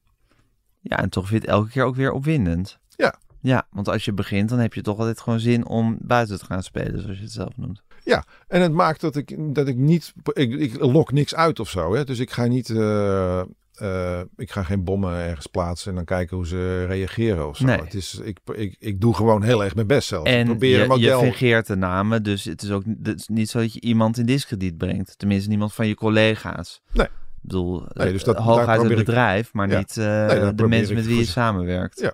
Ja, 0.80 0.98
en 0.98 1.10
toch 1.10 1.28
vind 1.28 1.42
je 1.42 1.48
het 1.48 1.58
elke 1.58 1.70
keer 1.70 1.84
ook 1.84 1.96
weer 1.96 2.12
opwindend. 2.12 2.80
Ja, 2.96 3.16
ja, 3.44 3.68
want 3.72 3.88
als 3.88 4.06
je 4.06 4.14
begint, 4.14 4.50
dan 4.50 4.60
heb 4.60 4.74
je 4.74 4.82
toch 4.82 4.98
altijd 4.98 5.20
gewoon 5.20 5.40
zin 5.40 5.68
om 5.68 5.98
buiten 6.02 6.40
te 6.40 6.46
gaan 6.46 6.64
spelen, 6.64 7.02
zoals 7.02 7.18
je 7.18 7.24
het 7.24 7.32
zelf 7.32 7.58
noemt. 7.58 7.84
Ja, 8.04 8.24
en 8.48 8.62
het 8.62 8.72
maakt 8.72 9.02
dat 9.02 9.16
ik, 9.16 9.36
dat 9.56 9.68
ik 9.68 9.76
niet, 9.76 10.14
ik, 10.34 10.54
ik 10.54 10.80
lok 10.80 11.12
niks 11.12 11.36
uit 11.36 11.60
of 11.60 11.70
zo. 11.70 11.96
Hè? 11.96 12.04
Dus 12.04 12.20
ik 12.20 12.32
ga 12.32 12.46
niet, 12.46 12.70
uh, 12.70 13.42
uh, 13.82 14.20
ik 14.36 14.52
ga 14.52 14.64
geen 14.64 14.84
bommen 14.84 15.14
ergens 15.14 15.48
plaatsen 15.48 15.90
en 15.90 15.96
dan 15.96 16.06
kijken 16.06 16.38
hoe 16.38 16.48
ze 16.48 16.86
reageren 16.86 17.48
of 17.48 17.58
zo. 17.58 17.66
Nee. 17.66 17.78
Het 17.78 17.94
is, 17.94 18.20
ik, 18.24 18.38
ik, 18.54 18.76
ik 18.80 19.02
doe 19.02 19.14
gewoon 19.16 19.44
heel 19.44 19.64
erg 19.64 19.76
mijn 19.76 19.88
best 19.88 20.08
zelf. 20.08 20.26
En 20.26 20.40
ik 20.40 20.46
probeer 20.46 20.80
je, 20.80 20.88
model... 20.88 21.20
je 21.20 21.26
fingeert 21.26 21.68
de 21.68 21.76
namen, 21.76 22.24
dus 22.24 22.44
het 22.44 22.62
is 22.62 22.72
ook 22.72 22.84
het 23.04 23.20
is 23.20 23.28
niet 23.28 23.50
zo 23.50 23.60
dat 23.60 23.74
je 23.74 23.82
iemand 23.82 24.18
in 24.18 24.26
discrediet 24.26 24.78
brengt. 24.78 25.18
Tenminste, 25.18 25.50
niemand 25.50 25.74
van 25.74 25.88
je 25.88 25.96
collega's. 25.96 26.82
Nee. 26.92 27.06
Ik 27.06 27.50
bedoel, 27.50 27.86
nee, 27.94 28.12
dus 28.12 28.24
dat, 28.24 28.38
uit 28.38 28.82
het 28.82 28.96
bedrijf, 28.96 29.54
maar 29.54 29.68
niet 29.68 29.96
uh, 29.98 30.28
nee, 30.28 30.56
de 30.56 30.68
mensen 30.68 30.96
met 30.96 31.06
wie 31.06 31.18
je 31.18 31.26
samenwerkt. 31.26 32.00
Ja. 32.00 32.14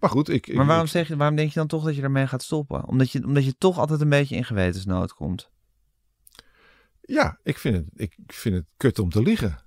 Maar 0.00 0.10
goed, 0.10 0.28
ik... 0.28 0.54
maar 0.54 0.66
waarom, 0.66 0.86
zeg 0.86 1.08
je, 1.08 1.16
waarom 1.16 1.36
denk 1.36 1.48
je 1.48 1.58
dan 1.58 1.68
toch 1.68 1.84
dat 1.84 1.96
je 1.96 2.02
ermee 2.02 2.26
gaat 2.26 2.42
stoppen? 2.42 2.86
Omdat 2.86 3.10
je, 3.10 3.24
omdat 3.24 3.44
je 3.44 3.54
toch 3.58 3.78
altijd 3.78 4.00
een 4.00 4.08
beetje 4.08 4.36
in 4.36 4.44
gewetensnood 4.44 5.14
komt. 5.14 5.50
Ja, 7.00 7.38
ik 7.42 7.58
vind 7.58 7.76
het, 7.76 7.86
ik 7.94 8.14
vind 8.26 8.54
het 8.54 8.64
kut 8.76 8.98
om 8.98 9.10
te 9.10 9.22
liegen. 9.22 9.58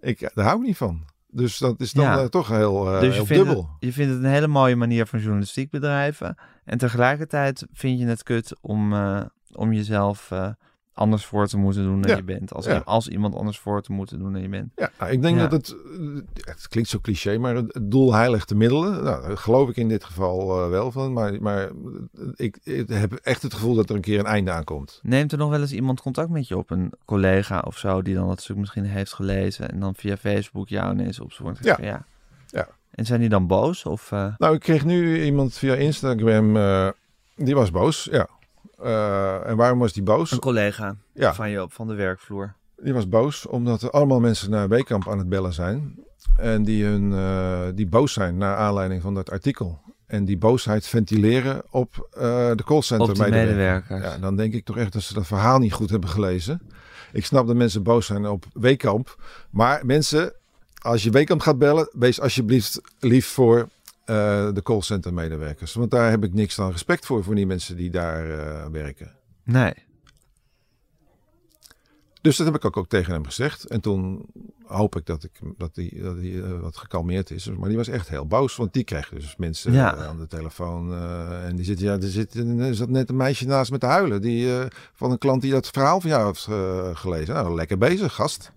Ik, 0.00 0.30
daar 0.34 0.44
hou 0.44 0.60
ik 0.60 0.66
niet 0.66 0.76
van. 0.76 1.04
Dus 1.26 1.58
dat 1.58 1.80
is 1.80 1.92
dan 1.92 2.28
toch 2.28 2.48
heel, 2.48 2.94
uh, 2.94 3.00
dus 3.00 3.14
heel 3.14 3.26
dubbel. 3.26 3.56
Het, 3.56 3.76
je 3.78 3.92
vindt 3.92 4.12
het 4.12 4.22
een 4.22 4.30
hele 4.30 4.46
mooie 4.46 4.76
manier 4.76 5.06
van 5.06 5.18
journalistiek 5.18 5.70
bedrijven. 5.70 6.38
En 6.64 6.78
tegelijkertijd 6.78 7.66
vind 7.72 7.98
je 7.98 8.06
het 8.06 8.22
kut 8.22 8.56
om, 8.60 8.92
uh, 8.92 9.22
om 9.52 9.72
jezelf 9.72 10.30
anders 10.94 11.24
voor 11.24 11.46
te 11.46 11.56
moeten 11.56 11.82
doen 11.82 12.00
dan 12.00 12.16
je 12.16 12.22
bent. 12.22 12.52
Als, 12.54 12.66
als 12.84 13.08
iemand 13.08 13.34
anders 13.34 13.58
voor 13.58 13.82
te 13.82 13.92
moeten 13.92 14.18
doen 14.18 14.32
dan 14.32 14.42
je 14.42 14.48
bent. 14.48 14.72
Ja, 14.76 14.90
nou, 14.98 15.12
ik 15.12 15.22
denk 15.22 15.38
dat 15.38 15.52
het, 15.52 15.76
het 16.34 16.68
klinkt 16.68 16.88
zo 16.90 16.98
cliché, 16.98 17.38
maar 17.38 17.54
het 17.54 17.90
doel 17.90 18.14
heiligt 18.14 18.48
de 18.48 18.54
middelen. 18.54 19.04
Nou, 19.04 19.36
geloof 19.36 19.68
ik 19.68 19.76
in 19.76 19.88
dit 19.88 20.04
geval 20.04 20.64
uh, 20.64 20.70
wel 20.70 20.92
van. 20.92 21.12
Maar, 21.12 21.42
maar 21.42 21.70
ik, 22.34 22.58
ik, 22.62 22.88
heb 22.88 23.12
echt 23.12 23.42
het 23.42 23.54
gevoel 23.54 23.74
dat 23.74 23.90
er 23.90 23.96
een 23.96 24.00
keer 24.00 24.18
een 24.18 24.26
einde 24.26 24.50
aankomt. 24.50 25.00
Neemt 25.02 25.32
er 25.32 25.38
nog 25.38 25.50
wel 25.50 25.60
eens 25.60 25.72
iemand 25.72 26.00
contact 26.00 26.30
met 26.30 26.48
je 26.48 26.56
op, 26.56 26.70
een 26.70 26.92
collega 27.04 27.58
of 27.66 27.78
zo, 27.78 28.02
die 28.02 28.14
dan 28.14 28.28
dat 28.28 28.40
stuk 28.40 28.56
misschien 28.56 28.84
heeft 28.84 29.12
gelezen 29.12 29.70
en 29.70 29.80
dan 29.80 29.94
via 29.94 30.16
Facebook 30.16 30.68
jou 30.68 30.92
ineens 30.92 31.20
opzoekt? 31.20 31.64
Ja. 31.64 31.78
ja. 31.80 32.04
ja. 32.46 32.68
En 32.90 33.06
zijn 33.06 33.20
die 33.20 33.28
dan 33.28 33.46
boos? 33.46 33.84
Of, 33.84 34.10
uh... 34.10 34.34
Nou, 34.38 34.54
ik 34.54 34.60
kreeg 34.60 34.84
nu 34.84 35.24
iemand 35.24 35.58
via 35.58 35.74
Instagram, 35.74 36.56
uh, 36.56 36.88
die 37.36 37.54
was 37.54 37.70
boos, 37.70 38.08
ja. 38.10 38.28
Uh, 38.84 39.48
en 39.48 39.56
waarom 39.56 39.78
was 39.78 39.92
die 39.92 40.02
boos? 40.02 40.30
Een 40.30 40.38
collega 40.38 40.96
ja. 41.14 41.34
van 41.34 41.50
je 41.50 41.62
op 41.62 41.72
van 41.72 41.86
de 41.86 41.94
werkvloer. 41.94 42.54
Die 42.76 42.92
was 42.92 43.08
boos 43.08 43.46
omdat 43.46 43.82
er 43.82 43.90
allemaal 43.90 44.20
mensen 44.20 44.50
naar 44.50 44.68
Weekamp 44.68 45.08
aan 45.08 45.18
het 45.18 45.28
bellen 45.28 45.52
zijn. 45.52 45.94
En 46.36 46.64
die, 46.64 46.84
hun, 46.84 47.10
uh, 47.10 47.60
die 47.74 47.86
boos 47.86 48.12
zijn 48.12 48.36
naar 48.36 48.56
aanleiding 48.56 49.02
van 49.02 49.14
dat 49.14 49.30
artikel. 49.30 49.80
En 50.06 50.24
die 50.24 50.38
boosheid 50.38 50.86
ventileren 50.86 51.62
op 51.70 52.08
uh, 52.14 52.20
de 52.54 52.62
callcenter 52.64 53.10
op 53.10 53.18
medewerkers. 53.18 54.02
Ja, 54.02 54.18
dan 54.18 54.36
denk 54.36 54.54
ik 54.54 54.64
toch 54.64 54.76
echt 54.76 54.92
dat 54.92 55.02
ze 55.02 55.14
dat 55.14 55.26
verhaal 55.26 55.58
niet 55.58 55.72
goed 55.72 55.90
hebben 55.90 56.08
gelezen. 56.08 56.62
Ik 57.12 57.24
snap 57.24 57.46
dat 57.46 57.56
mensen 57.56 57.82
boos 57.82 58.06
zijn 58.06 58.26
op 58.26 58.44
Weekamp. 58.52 59.22
Maar 59.50 59.86
mensen, 59.86 60.32
als 60.78 61.02
je 61.02 61.10
Weekamp 61.10 61.40
gaat 61.40 61.58
bellen, 61.58 61.88
wees 61.92 62.20
alsjeblieft 62.20 62.80
lief 62.98 63.26
voor 63.26 63.68
de 64.04 64.60
callcenter 64.62 65.14
medewerkers. 65.14 65.74
Want 65.74 65.90
daar 65.90 66.10
heb 66.10 66.24
ik 66.24 66.34
niks 66.34 66.54
dan 66.54 66.70
respect 66.70 67.06
voor, 67.06 67.24
voor 67.24 67.34
die 67.34 67.46
mensen 67.46 67.76
die 67.76 67.90
daar 67.90 68.26
uh, 68.26 68.66
werken. 68.66 69.12
Nee. 69.44 69.74
Dus 72.20 72.36
dat 72.36 72.46
heb 72.46 72.54
ik 72.56 72.64
ook, 72.64 72.76
ook 72.76 72.88
tegen 72.88 73.12
hem 73.12 73.24
gezegd. 73.24 73.64
En 73.64 73.80
toen 73.80 74.26
hoop 74.64 74.96
ik 74.96 75.06
dat, 75.06 75.24
ik, 75.24 75.30
dat 75.56 75.74
die, 75.74 76.02
dat 76.02 76.20
die 76.20 76.32
uh, 76.32 76.60
wat 76.60 76.76
gekalmeerd 76.76 77.30
is. 77.30 77.50
Maar 77.50 77.68
die 77.68 77.76
was 77.76 77.88
echt 77.88 78.08
heel 78.08 78.26
boos, 78.26 78.56
want 78.56 78.72
die 78.72 78.84
kreeg 78.84 79.08
dus 79.08 79.36
mensen 79.36 79.72
ja. 79.72 79.96
aan 79.96 80.18
de 80.18 80.26
telefoon. 80.26 80.94
en 81.44 81.56
die 81.56 81.64
zit, 81.64 81.80
ja, 81.80 81.92
er, 81.92 82.02
zit, 82.02 82.34
er 82.34 82.74
zat 82.74 82.88
net 82.88 83.08
een 83.08 83.16
meisje 83.16 83.46
naast 83.46 83.70
met 83.70 83.80
te 83.80 83.86
huilen. 83.86 84.20
Die, 84.20 84.48
van 84.92 85.10
een 85.10 85.18
klant 85.18 85.42
die 85.42 85.52
dat 85.52 85.68
verhaal 85.68 86.00
van 86.00 86.10
jou 86.10 86.26
heeft 86.26 86.48
gelezen. 86.98 87.34
Nou, 87.34 87.54
lekker 87.54 87.78
bezig, 87.78 88.14
gast. 88.14 88.52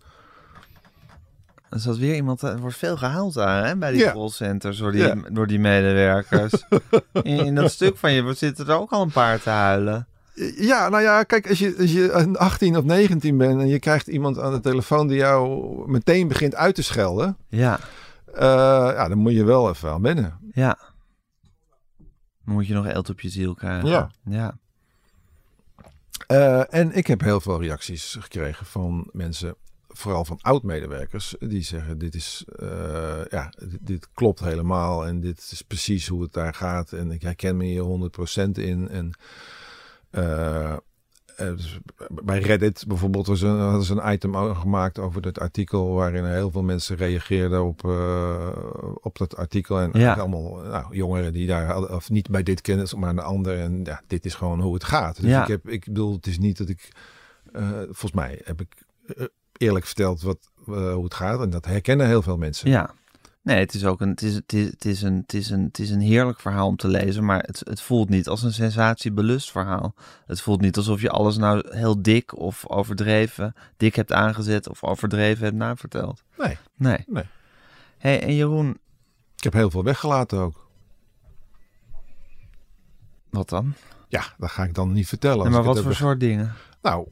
Er 1.70 1.80
zat 1.80 1.98
weer 1.98 2.16
iemand, 2.16 2.42
er 2.42 2.60
wordt 2.60 2.78
veel 2.78 2.98
gehaald 2.98 3.34
daar 3.34 3.66
hè, 3.68 3.78
bij 3.78 3.92
die 3.92 4.12
callcenters 4.12 4.78
door 4.78 4.92
die, 4.92 5.32
door 5.32 5.48
die 5.48 5.60
medewerkers. 5.60 6.54
in, 7.14 7.46
in, 7.46 7.56
dat 7.56 7.72
stuk 7.72 7.98
van 7.98 8.12
je 8.12 8.34
zitten 8.34 8.68
er 8.68 8.80
ook 8.80 8.92
al 8.92 9.02
een 9.02 9.12
paar 9.12 9.42
te 9.42 9.50
huilen. 9.50 10.08
Ja, 10.58 10.90
nou 10.90 11.04
ja, 11.04 11.24
kijk, 11.24 11.50
als 11.50 11.60
je, 11.60 11.76
als 11.80 11.92
je 11.92 12.38
18 12.38 12.78
of 12.78 12.84
19 12.84 13.38
bent 13.38 13.62
en 13.62 13.68
je 13.68 13.80
krijgt 13.80 14.08
iemand 14.08 14.40
aan 14.40 14.54
de 14.54 14.60
telefoon 14.60 15.08
die 15.08 15.18
jou 15.18 15.90
meteen 15.90 16.28
begint 16.28 16.56
uit 16.56 16.76
te 16.76 16.84
schelden. 16.84 17.38
Ja. 17.48 17.80
Uh, 18.34 18.42
ja, 18.96 19.08
dan 19.08 19.18
moet 19.18 19.34
je 19.34 19.44
wel 19.44 19.70
even 19.70 19.92
aan 19.92 20.02
binnen. 20.02 20.40
Ja. 20.52 20.78
Dan 22.46 22.54
moet 22.54 22.68
je 22.68 22.74
nog 22.74 22.86
eld 22.86 23.10
op 23.10 23.22
je 23.22 23.30
ziel 23.30 23.54
krijgen. 23.54 23.90
Ja. 23.90 24.12
ja. 24.26 24.58
Uh, 26.28 26.74
en 26.74 26.92
ik 26.92 27.08
heb 27.08 27.22
heel 27.22 27.42
veel 27.42 27.62
reacties 27.62 28.18
gekregen 28.20 28.66
van 28.66 29.10
mensen 29.12 29.56
vooral 29.98 30.26
van 30.26 30.40
oud-medewerkers, 30.42 31.36
die 31.40 31.62
zeggen: 31.62 31.98
Dit 31.98 32.16
is, 32.16 32.46
uh, 32.62 33.26
ja, 33.30 33.54
dit, 33.82 34.08
klopt 34.14 34.40
helemaal 34.40 35.06
en 35.06 35.20
dit 35.20 35.50
is 35.52 35.62
precies 35.62 36.08
hoe 36.08 36.22
het 36.22 36.34
daar 36.34 36.54
gaat. 36.54 36.92
En 36.92 37.12
ik 37.12 37.22
herken 37.22 37.58
me 37.58 37.64
hier 37.64 38.10
100% 38.48 38.52
in. 38.52 38.90
En 38.90 39.14
uh, 40.12 40.78
dus 41.38 41.80
bij 42.24 42.40
Reddit 42.40 42.84
bijvoorbeeld 42.88 43.28
was 43.28 43.42
een, 43.42 43.60
hadden 43.60 43.84
ze 43.84 43.96
een 43.96 44.14
item 44.14 44.56
gemaakt 44.56 45.00
over 45.00 45.22
het 45.22 45.40
artikel 45.40 45.94
waarin 45.94 46.26
heel 46.26 46.52
veel 46.52 46.64
mensen 46.64 46.96
reageerden 46.96 47.64
op, 47.64 47.84
uh, 47.84 48.50
op 49.02 49.18
dat 49.18 49.36
artikel. 49.36 49.80
En 49.80 49.90
ja. 49.94 50.14
allemaal 50.14 50.56
nou, 50.56 50.96
jongeren 50.96 51.34
die 51.34 51.48
daar 51.48 51.90
of 51.94 52.10
niet 52.10 52.30
bij 52.30 52.44
dit 52.44 52.62
kennen, 52.62 53.00
maar 53.00 53.10
een 53.10 53.20
ander. 53.20 53.60
En 53.60 53.84
ja, 53.84 54.02
dit 54.08 54.26
is 54.26 54.36
gewoon 54.36 54.62
hoe 54.62 54.74
het 54.74 54.84
gaat. 54.84 55.22
Dus 55.22 55.30
ja. 55.30 55.42
ik, 55.42 55.48
heb, 55.48 55.70
ik 55.70 55.86
bedoel, 55.86 56.14
het 56.14 56.28
is 56.28 56.40
niet 56.40 56.58
dat 56.58 56.70
ik, 56.70 56.92
uh, 57.54 57.80
volgens 57.80 58.12
mij 58.12 58.42
heb 58.44 58.62
ik 58.62 58.86
eerlijk 59.58 59.86
verteld 59.86 60.22
wat, 60.22 60.52
uh, 60.70 60.94
hoe 60.94 61.04
het 61.04 61.14
gaat. 61.14 61.42
En 61.42 61.50
dat 61.50 61.66
herkennen 61.66 62.08
heel 62.08 62.22
veel 62.22 62.38
mensen. 62.38 62.70
Ja. 62.70 62.94
Nee, 63.42 63.60
het 63.60 63.74
is 63.74 63.86
ook 63.86 64.02
een, 64.02 64.10
het 64.10 64.22
is, 64.22 64.36
het 64.36 64.54
is, 64.54 64.66
het 64.66 64.86
is 64.86 65.02
een, 65.02 65.16
het 65.16 65.34
is 65.34 65.50
een, 65.50 65.64
het 65.64 65.80
is 65.80 65.90
een 65.90 66.02
heerlijk 66.02 66.40
verhaal 66.40 66.68
om 66.68 66.76
te 66.76 66.88
lezen, 66.88 67.26
maar 67.26 67.44
het, 67.46 67.62
het 67.64 67.82
voelt 67.82 68.10
niet 68.10 68.28
als 68.28 68.44
een 68.44 68.54
sensatiebelust 68.54 69.52
verhaal. 69.52 69.94
Het 70.26 70.42
voelt 70.42 70.62
niet 70.62 70.78
alsof 70.78 71.02
je 71.02 71.10
alles 71.10 71.38
nou 71.38 71.76
heel 71.78 72.02
dik 72.02 72.38
of 72.38 72.70
overdreven 72.70 73.56
dik 73.78 73.96
hebt 73.96 74.12
aangezet 74.12 74.70
of 74.70 74.84
overdreven 74.84 75.44
hebt 75.44 75.58
naverteld. 75.58 76.24
Nee. 76.38 76.58
Nee. 76.76 77.04
nee. 77.08 77.24
Hey, 77.98 78.22
en 78.22 78.36
Jeroen. 78.36 78.78
Ik 79.36 79.44
heb 79.44 79.54
heel 79.54 79.70
veel 79.70 79.84
weggelaten 79.84 80.40
ook. 80.40 80.70
Wat 83.30 83.50
dan? 83.50 83.74
Ja, 84.08 84.24
dat 84.38 84.52
ga 84.52 84.64
ik 84.64 84.74
dan 84.74 84.94
niet 84.94 85.08
vertellen. 85.08 85.44
Nee, 85.44 85.54
maar 85.54 85.64
wat 85.64 85.82
voor 85.82 85.96
soort 85.96 86.20
dingen? 86.20 86.54
Nou, 86.86 87.08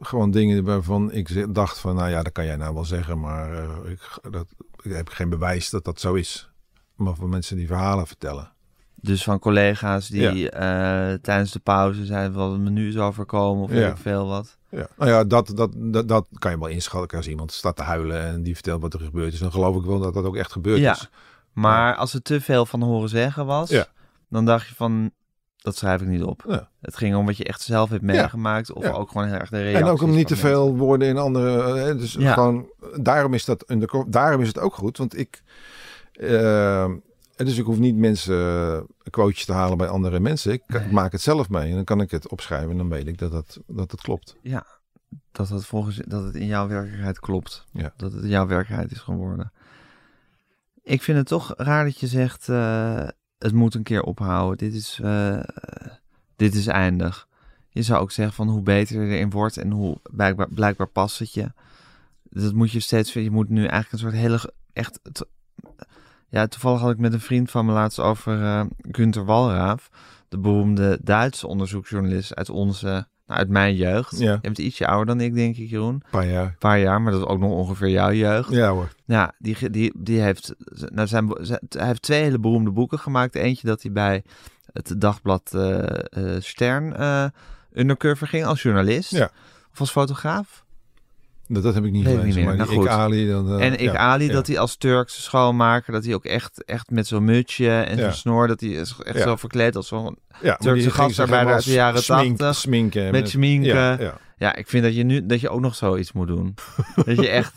gewoon 0.00 0.30
dingen 0.30 0.64
waarvan 0.64 1.12
ik 1.12 1.54
dacht 1.54 1.78
van, 1.78 1.94
nou 1.94 2.10
ja, 2.10 2.22
dat 2.22 2.32
kan 2.32 2.44
jij 2.44 2.56
nou 2.56 2.74
wel 2.74 2.84
zeggen, 2.84 3.20
maar 3.20 3.52
uh, 3.52 3.90
ik, 3.90 4.18
dat, 4.30 4.46
ik 4.82 4.92
heb 4.92 5.08
geen 5.08 5.28
bewijs 5.28 5.70
dat 5.70 5.84
dat 5.84 6.00
zo 6.00 6.14
is. 6.14 6.50
maar 6.94 7.14
van 7.14 7.28
mensen 7.28 7.56
die 7.56 7.66
verhalen 7.66 8.06
vertellen. 8.06 8.52
Dus 8.94 9.24
van 9.24 9.38
collega's 9.38 10.08
die 10.08 10.50
eh, 10.50 11.14
tijdens 11.14 11.52
de 11.52 11.58
pauze 11.58 12.04
zeiden 12.06 12.36
wat 12.38 12.50
het 12.52 12.60
menu 12.60 12.88
is 12.88 12.96
overkomen 12.98 13.62
of 13.64 13.72
Ja. 13.72 13.96
veel 13.96 14.26
wat. 14.26 14.56
Ja. 14.68 14.86
Nou 14.96 15.10
ja, 15.10 15.24
dat, 15.24 15.52
dat, 15.54 15.72
dat, 15.76 16.08
dat 16.08 16.26
kan 16.38 16.50
je 16.50 16.58
wel 16.58 16.68
inschatten. 16.68 17.16
Als 17.16 17.28
iemand 17.28 17.52
staat 17.52 17.76
te 17.76 17.82
huilen 17.82 18.20
en 18.26 18.42
die 18.42 18.54
vertelt 18.54 18.82
wat 18.82 18.94
er 18.94 19.00
gebeurd 19.00 19.32
is, 19.32 19.38
dan 19.38 19.52
geloof 19.52 19.76
ik 19.76 19.84
wel 19.84 19.98
dat 20.00 20.14
dat 20.14 20.24
ook 20.24 20.36
echt 20.36 20.52
gebeurd 20.52 20.78
Ja. 20.78 20.92
is. 20.92 21.08
Maar 21.52 21.94
als 21.96 22.14
er 22.14 22.22
te 22.22 22.40
veel 22.40 22.66
van 22.66 22.82
horen 22.82 23.08
zeggen 23.08 23.46
was, 23.46 23.84
dan 24.28 24.44
dacht 24.44 24.68
je 24.68 24.74
van, 24.74 25.10
dat 25.62 25.76
schrijf 25.76 26.00
ik 26.00 26.08
niet 26.08 26.22
op. 26.22 26.44
Ja. 26.48 26.68
Het 26.80 26.96
ging 26.96 27.16
om 27.16 27.26
wat 27.26 27.36
je 27.36 27.44
echt 27.44 27.60
zelf 27.60 27.90
hebt 27.90 28.02
meegemaakt 28.02 28.72
of 28.72 28.82
Ja. 28.84 28.90
ook 28.90 29.10
gewoon 29.10 29.26
heel 29.26 29.36
erg 29.38 29.50
de 29.50 29.56
reacties 29.60 29.80
En 29.80 29.88
ook 29.88 30.02
om 30.02 30.10
niet 30.10 30.26
te 30.26 30.32
mensen. 30.32 30.48
veel 30.50 30.76
woorden 30.76 31.08
in 31.08 31.18
andere. 31.18 31.80
eh, 31.90 31.98
Dus 31.98 32.12
Ja. 32.12 32.32
gewoon, 32.32 32.66
daarom 32.96 33.34
is 33.34 33.44
dat 33.44 33.70
undercover. 33.70 34.10
Daarom 34.10 34.40
is 34.40 34.48
het 34.48 34.58
ook 34.58 34.74
goed, 34.74 34.98
want 34.98 35.18
ik. 35.18 35.42
eh, 36.12 36.90
dus 37.36 37.58
ik 37.58 37.64
hoef 37.64 37.78
niet 37.78 37.96
mensen 37.96 38.36
eh, 38.36 38.80
quotejes 39.10 39.44
te 39.44 39.52
halen 39.52 39.78
bij 39.78 39.88
andere 39.88 40.20
mensen. 40.20 40.52
Ik 40.52 40.62
Nee. 40.66 40.92
maak 40.92 41.12
het 41.12 41.20
zelf 41.20 41.48
mee 41.48 41.68
en 41.68 41.74
dan 41.74 41.84
kan 41.84 42.00
ik 42.00 42.10
het 42.10 42.28
opschrijven 42.28 42.70
en 42.70 42.76
dan 42.76 42.88
weet 42.88 43.06
ik 43.06 43.18
dat 43.18 43.32
het, 43.32 43.58
dat 43.66 43.90
het 43.90 44.00
klopt. 44.00 44.36
Ja, 44.42 44.66
dat 45.32 45.48
het 45.48 45.66
volgens 45.66 45.96
dat 46.06 46.24
het 46.24 46.34
in 46.34 46.46
jouw 46.46 46.68
werkelijkheid 46.68 47.20
klopt. 47.20 47.64
Ja. 47.72 47.92
Dat 47.96 48.12
het 48.12 48.24
jouw 48.24 48.46
werkelijkheid 48.46 48.92
is 48.92 48.98
geworden. 48.98 49.52
Ik 50.82 51.02
vind 51.02 51.18
het 51.18 51.26
toch 51.26 51.54
raar 51.56 51.84
dat 51.84 51.98
je 52.00 52.06
zegt, 52.06 52.48
het 53.40 53.52
moet 53.52 53.74
een 53.74 53.82
keer 53.82 54.02
ophouden. 54.02 54.58
Dit 54.58 54.74
is, 54.74 54.98
eh, 55.02 55.40
dit 56.36 56.54
is 56.54 56.66
eindig. 56.66 57.28
Je 57.68 57.82
zou 57.82 58.00
ook 58.00 58.12
zeggen 58.12 58.34
van 58.34 58.48
hoe 58.48 58.62
beter 58.62 59.02
je 59.02 59.14
erin 59.14 59.30
wordt 59.30 59.56
en 59.56 59.70
hoe 59.70 59.98
blijkbaar, 60.02 60.48
blijkbaar 60.48 60.86
past 60.86 61.18
het 61.18 61.32
je. 61.32 61.52
Dat 62.22 62.52
moet 62.52 62.70
je 62.70 62.80
steeds, 62.80 63.12
je 63.12 63.30
moet 63.30 63.48
nu 63.48 63.60
eigenlijk 63.60 63.92
een 63.92 63.98
soort 63.98 64.12
hele, 64.12 64.52
echt, 64.72 65.00
ja, 66.28 66.46
toevallig 66.46 66.80
had 66.80 66.90
ik 66.90 66.98
met 66.98 67.12
een 67.12 67.20
vriend 67.20 67.50
van 67.50 67.66
me 67.66 67.72
laatst 67.72 67.98
over 67.98 68.42
eh 68.42 68.64
Günther 68.90 69.24
Walraaf, 69.24 69.90
de 70.28 70.38
beroemde 70.38 70.98
Duitse 71.02 71.46
onderzoeksjournalist 71.46 72.34
uit 72.34 72.50
onze, 72.50 73.08
nou, 73.30 73.40
uit 73.42 73.48
mijn 73.48 73.74
jeugd. 73.76 74.18
Ja. 74.18 74.32
Je 74.32 74.38
bent 74.40 74.58
ietsje 74.58 74.86
ouder 74.86 75.06
dan 75.06 75.20
ik, 75.24 75.34
denk 75.34 75.56
ik, 75.56 75.70
Jeroen. 75.70 75.94
Een 75.94 76.02
paar 76.10 76.26
jaar. 76.28 76.56
paar 76.58 76.78
jaar, 76.78 77.02
maar 77.02 77.12
dat 77.12 77.20
is 77.20 77.26
ook 77.26 77.38
nog 77.38 77.50
ongeveer 77.50 77.88
jouw 77.88 78.12
jeugd. 78.12 78.50
Ja 78.50 78.70
hoor. 78.70 78.88
Ja, 79.04 79.32
die, 79.38 79.70
die, 79.70 79.92
die 79.96 80.20
heeft, 80.20 80.54
nou 80.92 81.06
zijn, 81.08 81.28
zijn- 81.40 81.60
hij 81.68 81.86
heeft 81.86 82.02
twee 82.02 82.22
hele 82.22 82.38
beroemde 82.38 82.70
boeken 82.70 82.98
gemaakt. 82.98 83.34
Eentje 83.34 83.66
dat 83.66 83.82
hij 83.82 83.92
bij 83.92 84.22
het 84.72 84.94
dagblad 85.00 85.50
eh, 85.54 85.78
eh, 85.88 86.40
Stern 86.42 86.94
eh 86.96 87.24
undercover 87.74 88.26
ging 88.26 88.44
als 88.44 88.62
journalist. 88.62 89.10
Ja. 89.10 89.30
Of 89.72 89.80
als 89.80 89.90
fotograaf. 89.90 90.64
Dat, 91.52 91.62
dat 91.62 91.74
heb 91.74 91.84
ik 91.84 91.90
niet 91.92 92.00
ik 92.06 92.08
gelezen. 92.08 92.26
niet 92.26 92.34
meer. 92.34 92.44
Maar 92.44 92.56
Nou, 92.66 92.82
ik. 92.82 92.88
Ali 92.88 93.28
dan. 93.28 93.58
eh, 93.58 93.66
en 93.66 93.72
ik 93.72 93.80
ja, 93.92 93.96
Ali, 93.96 94.26
ja. 94.26 94.32
dat 94.32 94.46
hij 94.46 94.58
als 94.58 94.76
Turkse 94.76 95.22
schoonmaker, 95.22 95.92
dat 95.92 96.04
hij 96.04 96.14
ook 96.14 96.24
echt, 96.24 96.64
echt 96.64 96.90
met 96.90 97.06
zo'n 97.06 97.24
mutsje 97.24 97.70
en 97.70 97.98
zo'n 97.98 98.12
snor, 98.12 98.46
dat 98.48 98.60
hij 98.60 98.70
is 98.70 98.94
echt 99.04 99.20
zo 99.22 99.36
verkleed 99.36 99.76
als 99.76 99.88
zo'n 99.88 100.18
Turkse 100.58 100.90
gastarbeider 100.90 101.54
uit 101.54 101.64
de 101.64 101.72
jaren 101.72 102.02
smink- 102.02 102.38
80. 102.38 102.54
Sminken. 102.60 103.04
en 103.04 103.12
met 103.12 103.28
schminken. 103.28 103.98
Ja, 104.40 104.54
ik 104.56 104.68
vind 104.68 104.84
dat 104.84 104.94
je 104.94 105.02
nu 105.02 105.26
dat 105.26 105.40
je 105.40 105.48
ook 105.48 105.60
nog 105.60 105.74
zoiets 105.74 106.12
moet 106.12 106.26
doen. 106.26 106.54
dat 107.06 107.16
je 107.16 107.28
echt 107.28 107.54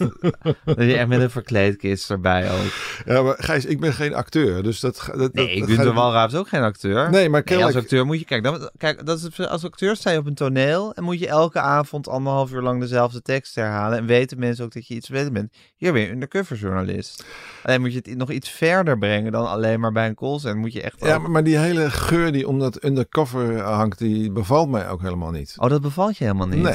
dat 0.65 0.75
je 0.77 0.97
echt 0.97 1.07
met 1.07 1.21
een 1.21 1.29
verkleedkist 1.29 2.09
erbij 2.09 2.51
ook. 2.51 2.71
ja, 3.05 3.21
maar 3.21 3.35
Gijs, 3.37 3.65
ik 3.65 3.79
ben 3.79 3.93
geen 3.93 4.13
acteur. 4.13 4.63
Dus 4.63 4.79
dat, 4.79 5.09
dat, 5.17 5.33
Nee, 5.33 5.59
dat, 5.59 5.67
Gunther 5.67 5.85
gaat- 5.85 5.93
Walraaf 5.95 6.31
is 6.31 6.37
ook 6.37 6.47
geen 6.47 6.61
acteur. 6.61 7.09
Nee, 7.09 7.29
maar 7.29 7.41
Nee, 7.45 7.65
als 7.65 7.75
acteur 7.75 8.05
moet 8.05 8.19
je 8.19 8.25
kijk, 8.25 8.43
dan, 8.43 8.69
kijk 8.77 9.05
dat 9.05 9.17
is, 9.37 9.47
als 9.47 9.63
acteur 9.65 9.95
sta 9.95 10.11
je 10.11 10.17
op 10.17 10.25
een 10.25 10.33
toneel 10.35 10.93
en 10.93 11.03
moet 11.03 11.19
je 11.19 11.27
elke 11.27 11.59
avond 11.59 12.07
anderhalf 12.07 12.51
uur 12.51 12.61
lang 12.61 12.79
dezelfde 12.79 13.21
tekst 13.21 13.55
herhalen 13.55 13.97
en 13.97 14.05
weten 14.05 14.39
mensen 14.39 14.65
ook 14.65 14.73
dat 14.73 14.87
je 14.87 14.93
iets 14.95 15.09
weten 15.09 15.33
bent. 15.33 15.53
Hier 15.75 15.93
ben 15.93 16.01
je 16.01 16.09
undercover 16.09 16.57
journalist. 16.57 17.25
Alleen 17.63 17.81
moet 17.81 17.93
je 17.93 18.01
het 18.03 18.17
nog 18.17 18.31
iets 18.31 18.49
verder 18.49 18.97
brengen 18.97 19.31
dan 19.31 19.47
alleen 19.49 19.79
maar 19.79 19.91
bij 19.91 20.07
een 20.07 20.15
callcenter. 20.15 20.59
Moet 20.59 20.73
je 20.73 20.81
echt. 20.81 20.95
Ja, 21.05 21.15
ook- 21.15 21.27
maar 21.27 21.43
die 21.43 21.57
hele 21.57 21.89
geur 21.91 22.31
die 22.31 22.47
om 22.47 22.59
dat 22.59 22.83
undercover 22.85 23.61
hangt, 23.61 23.97
die 23.97 24.31
bevalt 24.31 24.69
mij 24.69 24.89
ook 24.89 25.01
helemaal 25.01 25.31
niet. 25.31 25.53
Oh, 25.57 25.69
dat 25.69 25.81
bevalt 25.81 26.17
je 26.17 26.23
helemaal 26.23 26.47
niet. 26.47 26.61
Nee, 26.61 26.72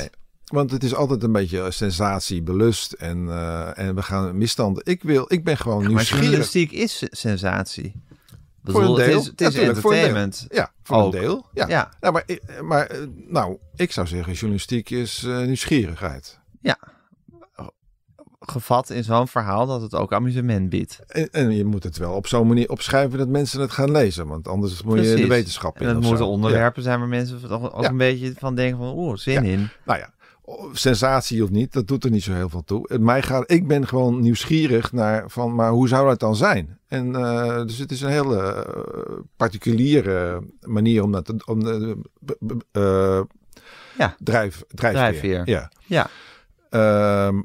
want 0.49 0.71
het 0.71 0.83
is 0.85 0.95
altijd 0.95 1.23
een 1.23 1.33
beetje 1.33 1.71
sensatie, 1.71 2.43
belust 2.43 2.93
en, 2.93 3.29
eh, 3.29 3.79
en 3.79 3.95
we 3.95 4.03
gaan 4.03 4.39
misstanden. 4.39 4.83
Ik, 4.87 5.03
wil, 5.03 5.25
ik 5.29 5.45
ben 5.45 5.57
gewoon 5.57 5.79
Maar 5.83 5.89
nieuwsgierig. 5.89 6.21
journalistiek 6.23 6.73
is 6.73 7.03
sensatie. 7.11 7.93
Voor 8.65 8.75
een 8.75 8.81
bedoel, 8.81 8.95
deel. 8.97 9.07
Het 9.07 9.17
is, 9.17 9.27
het 9.27 9.41
is 9.41 9.55
voor 9.55 9.61
deel. 9.63 9.69
entertainment. 9.69 10.47
Ja, 10.49 10.73
voor 10.83 10.97
Ook. 10.97 11.15
een 11.15 11.21
deel. 11.21 11.47
Ja. 11.55 11.69
Ja. 11.69 11.91
Ja, 12.01 12.11
maar, 12.11 12.23
ik- 12.27 12.61
maar 12.63 12.87
eh, 12.87 12.99
nou, 13.29 13.57
ik 13.77 13.93
zou 13.93 14.07
zeggen, 14.07 14.33
journalistiek 14.33 14.91
is 14.91 15.23
eh, 15.25 15.39
nieuwsgierigheid. 15.43 16.39
Gevat 18.41 18.91
in 18.91 19.05
zo'n 19.05 19.29
verhaal 19.29 19.67
dat 19.67 19.83
het 19.83 19.95
ook 19.95 20.13
amusement 20.13 20.69
biedt. 20.69 20.99
En, 21.07 21.31
en 21.31 21.51
je 21.57 21.65
moet 21.65 21.83
het 21.83 21.97
wel 21.97 22.13
op 22.13 22.27
zo'n 22.27 22.47
manier 22.47 22.71
opschrijven 22.71 23.19
dat 23.19 23.29
mensen 23.29 23.61
het 23.61 23.71
gaan 23.71 23.91
lezen. 23.91 24.27
Want 24.27 24.49
anders 24.49 24.83
moet 24.83 24.99
je 25.05 25.15
de 25.15 25.27
wetenschap 25.27 25.81
in. 25.81 25.87
En 25.87 25.95
dat 25.95 26.03
moeten 26.03 26.27
onderwerpen 26.27 26.83
zijn 26.83 26.99
waar 26.99 27.09
mensen 27.09 27.41
toch 27.49 27.73
ook 27.75 27.83
Ja. 27.83 27.89
een 27.89 27.97
beetje 27.97 28.33
van 28.39 28.55
denken 28.55 28.79
van 28.79 28.93
oeh, 28.97 29.17
zin 29.17 29.45
Ja. 29.45 29.51
in. 29.51 29.69
Nou 29.85 29.99
ja, 29.99 30.13
sensatie 30.73 31.43
of 31.43 31.51
niet, 31.51 31.73
dat 31.73 31.87
doet 31.87 32.05
er 32.05 32.11
niet 32.11 32.23
zo 32.23 32.33
heel 32.33 32.49
veel 32.49 32.65
toe. 32.65 32.85
Het 32.93 33.01
Mij 33.01 33.23
gaat, 33.23 33.51
ik 33.51 33.67
ben 33.67 33.87
gewoon 33.87 34.21
nieuwsgierig 34.21 34.93
naar 34.93 35.31
van, 35.31 35.55
maar 35.55 35.71
hoe 35.71 35.89
zou 35.89 36.09
dat 36.09 36.21
dan 36.21 36.37
zijn? 36.37 36.79
En 36.87 37.15
eh, 37.17 37.63
dus 37.63 37.79
het 37.79 37.91
is 37.93 38.01
een 38.01 38.11
hele 38.11 38.43
eh, 38.43 39.15
particuliere 39.37 40.43
manier 40.61 41.03
om 41.03 41.13
dat 41.13 41.25
te, 41.25 41.37
om 41.45 41.65
de 41.65 41.97
eh, 42.73 43.21
Ja. 43.99 44.17
drijf, 44.19 44.63
drijfveer. 44.69 44.93
Drijfveer. 45.03 45.49
Ja. 45.49 45.71
Ja. 45.87 46.09
Ehm, 46.71 47.43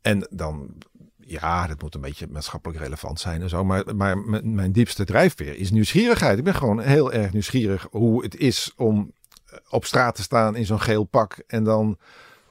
en 0.00 0.26
dan, 0.30 0.68
ja, 1.16 1.66
dat 1.66 1.82
moet 1.82 1.94
een 1.94 2.00
beetje 2.00 2.26
maatschappelijk 2.30 2.80
relevant 2.80 3.20
zijn 3.20 3.42
en 3.42 3.48
zo. 3.48 3.64
Maar, 3.64 3.96
maar 3.96 4.18
mijn, 4.44 4.72
diepste 4.72 5.04
drijfveer 5.04 5.56
is 5.56 5.70
nieuwsgierigheid. 5.70 6.38
Ik 6.38 6.44
ben 6.44 6.54
gewoon 6.54 6.80
heel 6.80 7.12
erg 7.12 7.32
nieuwsgierig 7.32 7.86
hoe 7.90 8.22
het 8.22 8.36
is 8.36 8.72
om 8.76 9.12
eh, 9.46 9.58
op 9.68 9.84
straat 9.84 10.14
te 10.14 10.22
staan 10.22 10.56
in 10.56 10.66
zo'n 10.66 10.80
geel 10.80 11.04
pak 11.04 11.42
en 11.46 11.64
dan 11.64 11.98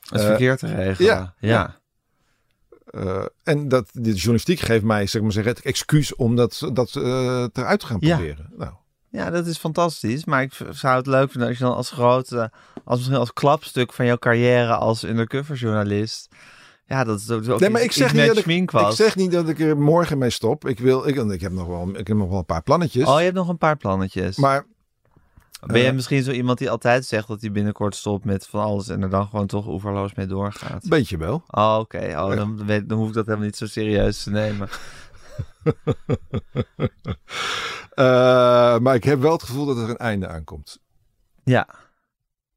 Het 0.09 0.21
Eh, 0.21 0.27
verkeer 0.27 0.57
te 0.57 0.67
regelen. 0.75 1.11
ja, 1.11 1.33
Ja. 1.39 1.49
ja. 1.49 1.77
Eh, 2.85 3.25
en 3.43 3.67
dat 3.67 3.89
de 3.93 4.13
journalistiek 4.13 4.59
geeft 4.59 4.83
mij 4.83 5.07
zeg 5.07 5.21
maar 5.21 5.31
zeggen, 5.31 5.53
het 5.53 5.63
excuus 5.65 6.15
om 6.15 6.35
dat, 6.35 6.69
dat 6.73 6.95
eh, 6.95 7.03
eruit 7.53 7.79
te 7.79 7.85
gaan 7.85 7.97
Ja. 7.99 8.15
proberen. 8.15 8.49
Nou, 8.57 8.71
Ja, 9.11 9.29
dat 9.29 9.45
is 9.47 9.57
fantastisch. 9.57 10.25
Maar 10.25 10.41
ik 10.41 10.53
zou 10.71 10.97
het 10.97 11.07
leuk 11.07 11.31
vinden 11.31 11.49
als 11.49 11.57
je 11.57 11.63
dan 11.63 11.75
als 11.75 11.91
grote, 11.91 12.51
als 12.83 12.97
misschien 12.97 13.17
als 13.19 13.33
klapstuk 13.33 13.93
van 13.93 14.05
jouw 14.05 14.17
carrière 14.17 14.75
als 14.75 15.03
undercover 15.03 15.55
journalist. 15.55 16.27
Ja, 16.85 17.03
dat 17.03 17.19
is 17.19 17.29
ook, 17.29 17.59
nee, 17.59 17.69
maar 17.69 17.81
ik 17.81 17.91
zeg, 17.91 18.13
niet 18.13 18.27
dat 18.27 18.37
ik, 18.37 18.45
ik 18.45 18.91
zeg 18.91 19.15
niet 19.15 19.31
dat 19.31 19.49
ik 19.49 19.59
er 19.59 19.77
morgen 19.77 20.17
mee 20.17 20.29
stop. 20.29 20.67
Ik, 20.67 20.79
wil, 20.79 21.07
ik, 21.07 21.15
ik, 21.15 21.41
heb 21.41 21.51
nog 21.51 21.67
wel, 21.67 21.89
ik 21.97 22.07
heb 22.07 22.17
nog 22.17 22.29
wel 22.29 22.37
een 22.37 22.45
paar 22.45 22.63
plannetjes. 22.63 23.07
Oh, 23.07 23.17
je 23.17 23.23
hebt 23.23 23.35
nog 23.35 23.47
een 23.49 23.57
paar 23.57 23.77
plannetjes. 23.77 24.37
Maar 24.37 24.65
ben 25.59 25.81
je 25.81 25.87
eh, 25.87 25.93
misschien 25.93 26.23
zo 26.23 26.31
iemand 26.31 26.57
die 26.57 26.69
altijd 26.69 27.05
zegt 27.05 27.27
dat 27.27 27.41
hij 27.41 27.51
binnenkort 27.51 27.95
stopt 27.95 28.25
met 28.25 28.47
van 28.47 28.61
alles 28.61 28.87
en 28.89 29.01
er 29.01 29.09
dan 29.09 29.27
gewoon 29.27 29.47
toch 29.47 29.67
oeverloos 29.67 30.13
mee 30.13 30.25
doorgaat? 30.25 30.89
beetje 30.89 31.17
wel. 31.17 31.43
Oh, 31.47 31.77
oké. 31.79 31.97
Oh, 32.17 32.35
dan, 32.35 32.65
weet, 32.65 32.89
dan 32.89 32.97
hoef 32.97 33.07
ik 33.07 33.13
dat 33.13 33.25
helemaal 33.25 33.45
niet 33.45 33.57
zo 33.57 33.65
serieus 33.65 34.23
te 34.23 34.29
nemen. 34.29 34.69
Eh, 37.93 38.77
maar 38.79 38.95
ik 38.95 39.03
heb 39.03 39.19
wel 39.19 39.31
het 39.31 39.43
gevoel 39.43 39.65
dat 39.65 39.77
er 39.77 39.89
een 39.89 39.97
einde 39.97 40.27
aankomt. 40.27 40.79
Ja. 41.43 41.67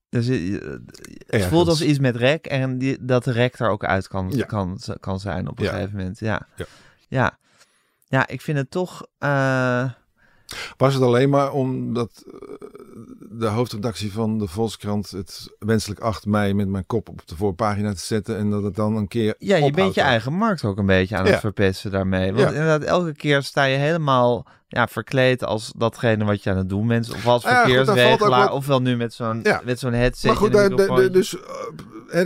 Dus 0.08 0.26
je- 0.26 0.80
het 1.18 1.24
Ergens. 1.26 1.50
voelt 1.52 1.68
als 1.68 1.82
iets 1.82 1.98
met 1.98 2.16
rek 2.16 2.46
en 2.46 2.78
die, 2.78 3.04
dat 3.04 3.24
de 3.24 3.32
rek 3.32 3.58
er 3.58 3.68
ook 3.68 3.84
uit 3.84 4.08
kan, 4.08 4.30
Ja. 4.30 4.44
kan, 4.44 4.78
kan 5.00 5.20
zijn 5.20 5.48
op 5.48 5.58
een 5.58 5.64
Ja. 5.64 5.70
gegeven 5.72 5.96
moment. 5.96 6.18
Ja. 6.18 6.46
Ja. 6.56 6.64
ja. 7.08 7.38
Ja, 8.06 8.26
ik 8.26 8.40
vind 8.40 8.58
het 8.58 8.70
toch... 8.70 9.06
eh, 9.18 9.90
Was 10.76 10.94
het 10.94 11.02
alleen 11.02 11.30
maar 11.30 11.52
omdat 11.52 12.24
eh, 12.26 12.38
de 13.30 13.46
hoofdredactie 13.46 14.12
van 14.12 14.38
de 14.38 14.46
Volkskrant 14.48 15.10
het 15.10 15.50
wenselijk 15.58 16.00
8 16.00 16.26
mei 16.26 16.54
met 16.54 16.68
mijn 16.68 16.86
kop 16.86 17.08
op 17.08 17.20
de 17.26 17.36
voorpagina 17.36 17.92
te 17.92 18.00
zetten 18.00 18.36
en 18.36 18.50
dat 18.50 18.62
het 18.62 18.74
dan 18.74 18.96
een 18.96 19.08
keer 19.08 19.34
ja, 19.38 19.56
je 19.56 19.70
bent 19.70 19.94
je 19.94 20.00
eigen 20.00 20.32
markt 20.32 20.64
ook 20.64 20.78
een 20.78 20.86
beetje 20.86 21.16
aan 21.16 21.26
het 21.26 21.40
verpesten 21.40 21.90
daarmee. 21.90 22.32
Want 22.32 22.40
Ja. 22.40 22.48
inderdaad, 22.48 22.82
elke 22.82 23.14
keer 23.14 23.42
sta 23.42 23.64
je 23.64 23.76
helemaal 23.76 24.46
ja, 24.68 24.86
verkleed 24.86 25.44
als 25.44 25.72
datgene 25.76 26.24
wat 26.24 26.42
je 26.42 26.50
aan 26.50 26.56
het 26.56 26.68
doen 26.68 26.86
bent. 26.86 27.10
Of 27.14 27.26
als 27.26 27.44
Ah 27.44 27.50
ja, 27.50 27.62
verkeersregelaar, 27.64 28.44
wat- 28.44 28.52
ofwel 28.56 28.82
nu 28.82 28.96
met 28.96 29.14
zo'n 29.14 29.42
met 29.64 29.78
zo'n 29.78 29.92
headset. 29.92 30.30
Maar 30.30 30.36
goed, 30.36 30.52
daar, 30.52 31.10
dus 31.12 31.36
eh, 32.10 32.20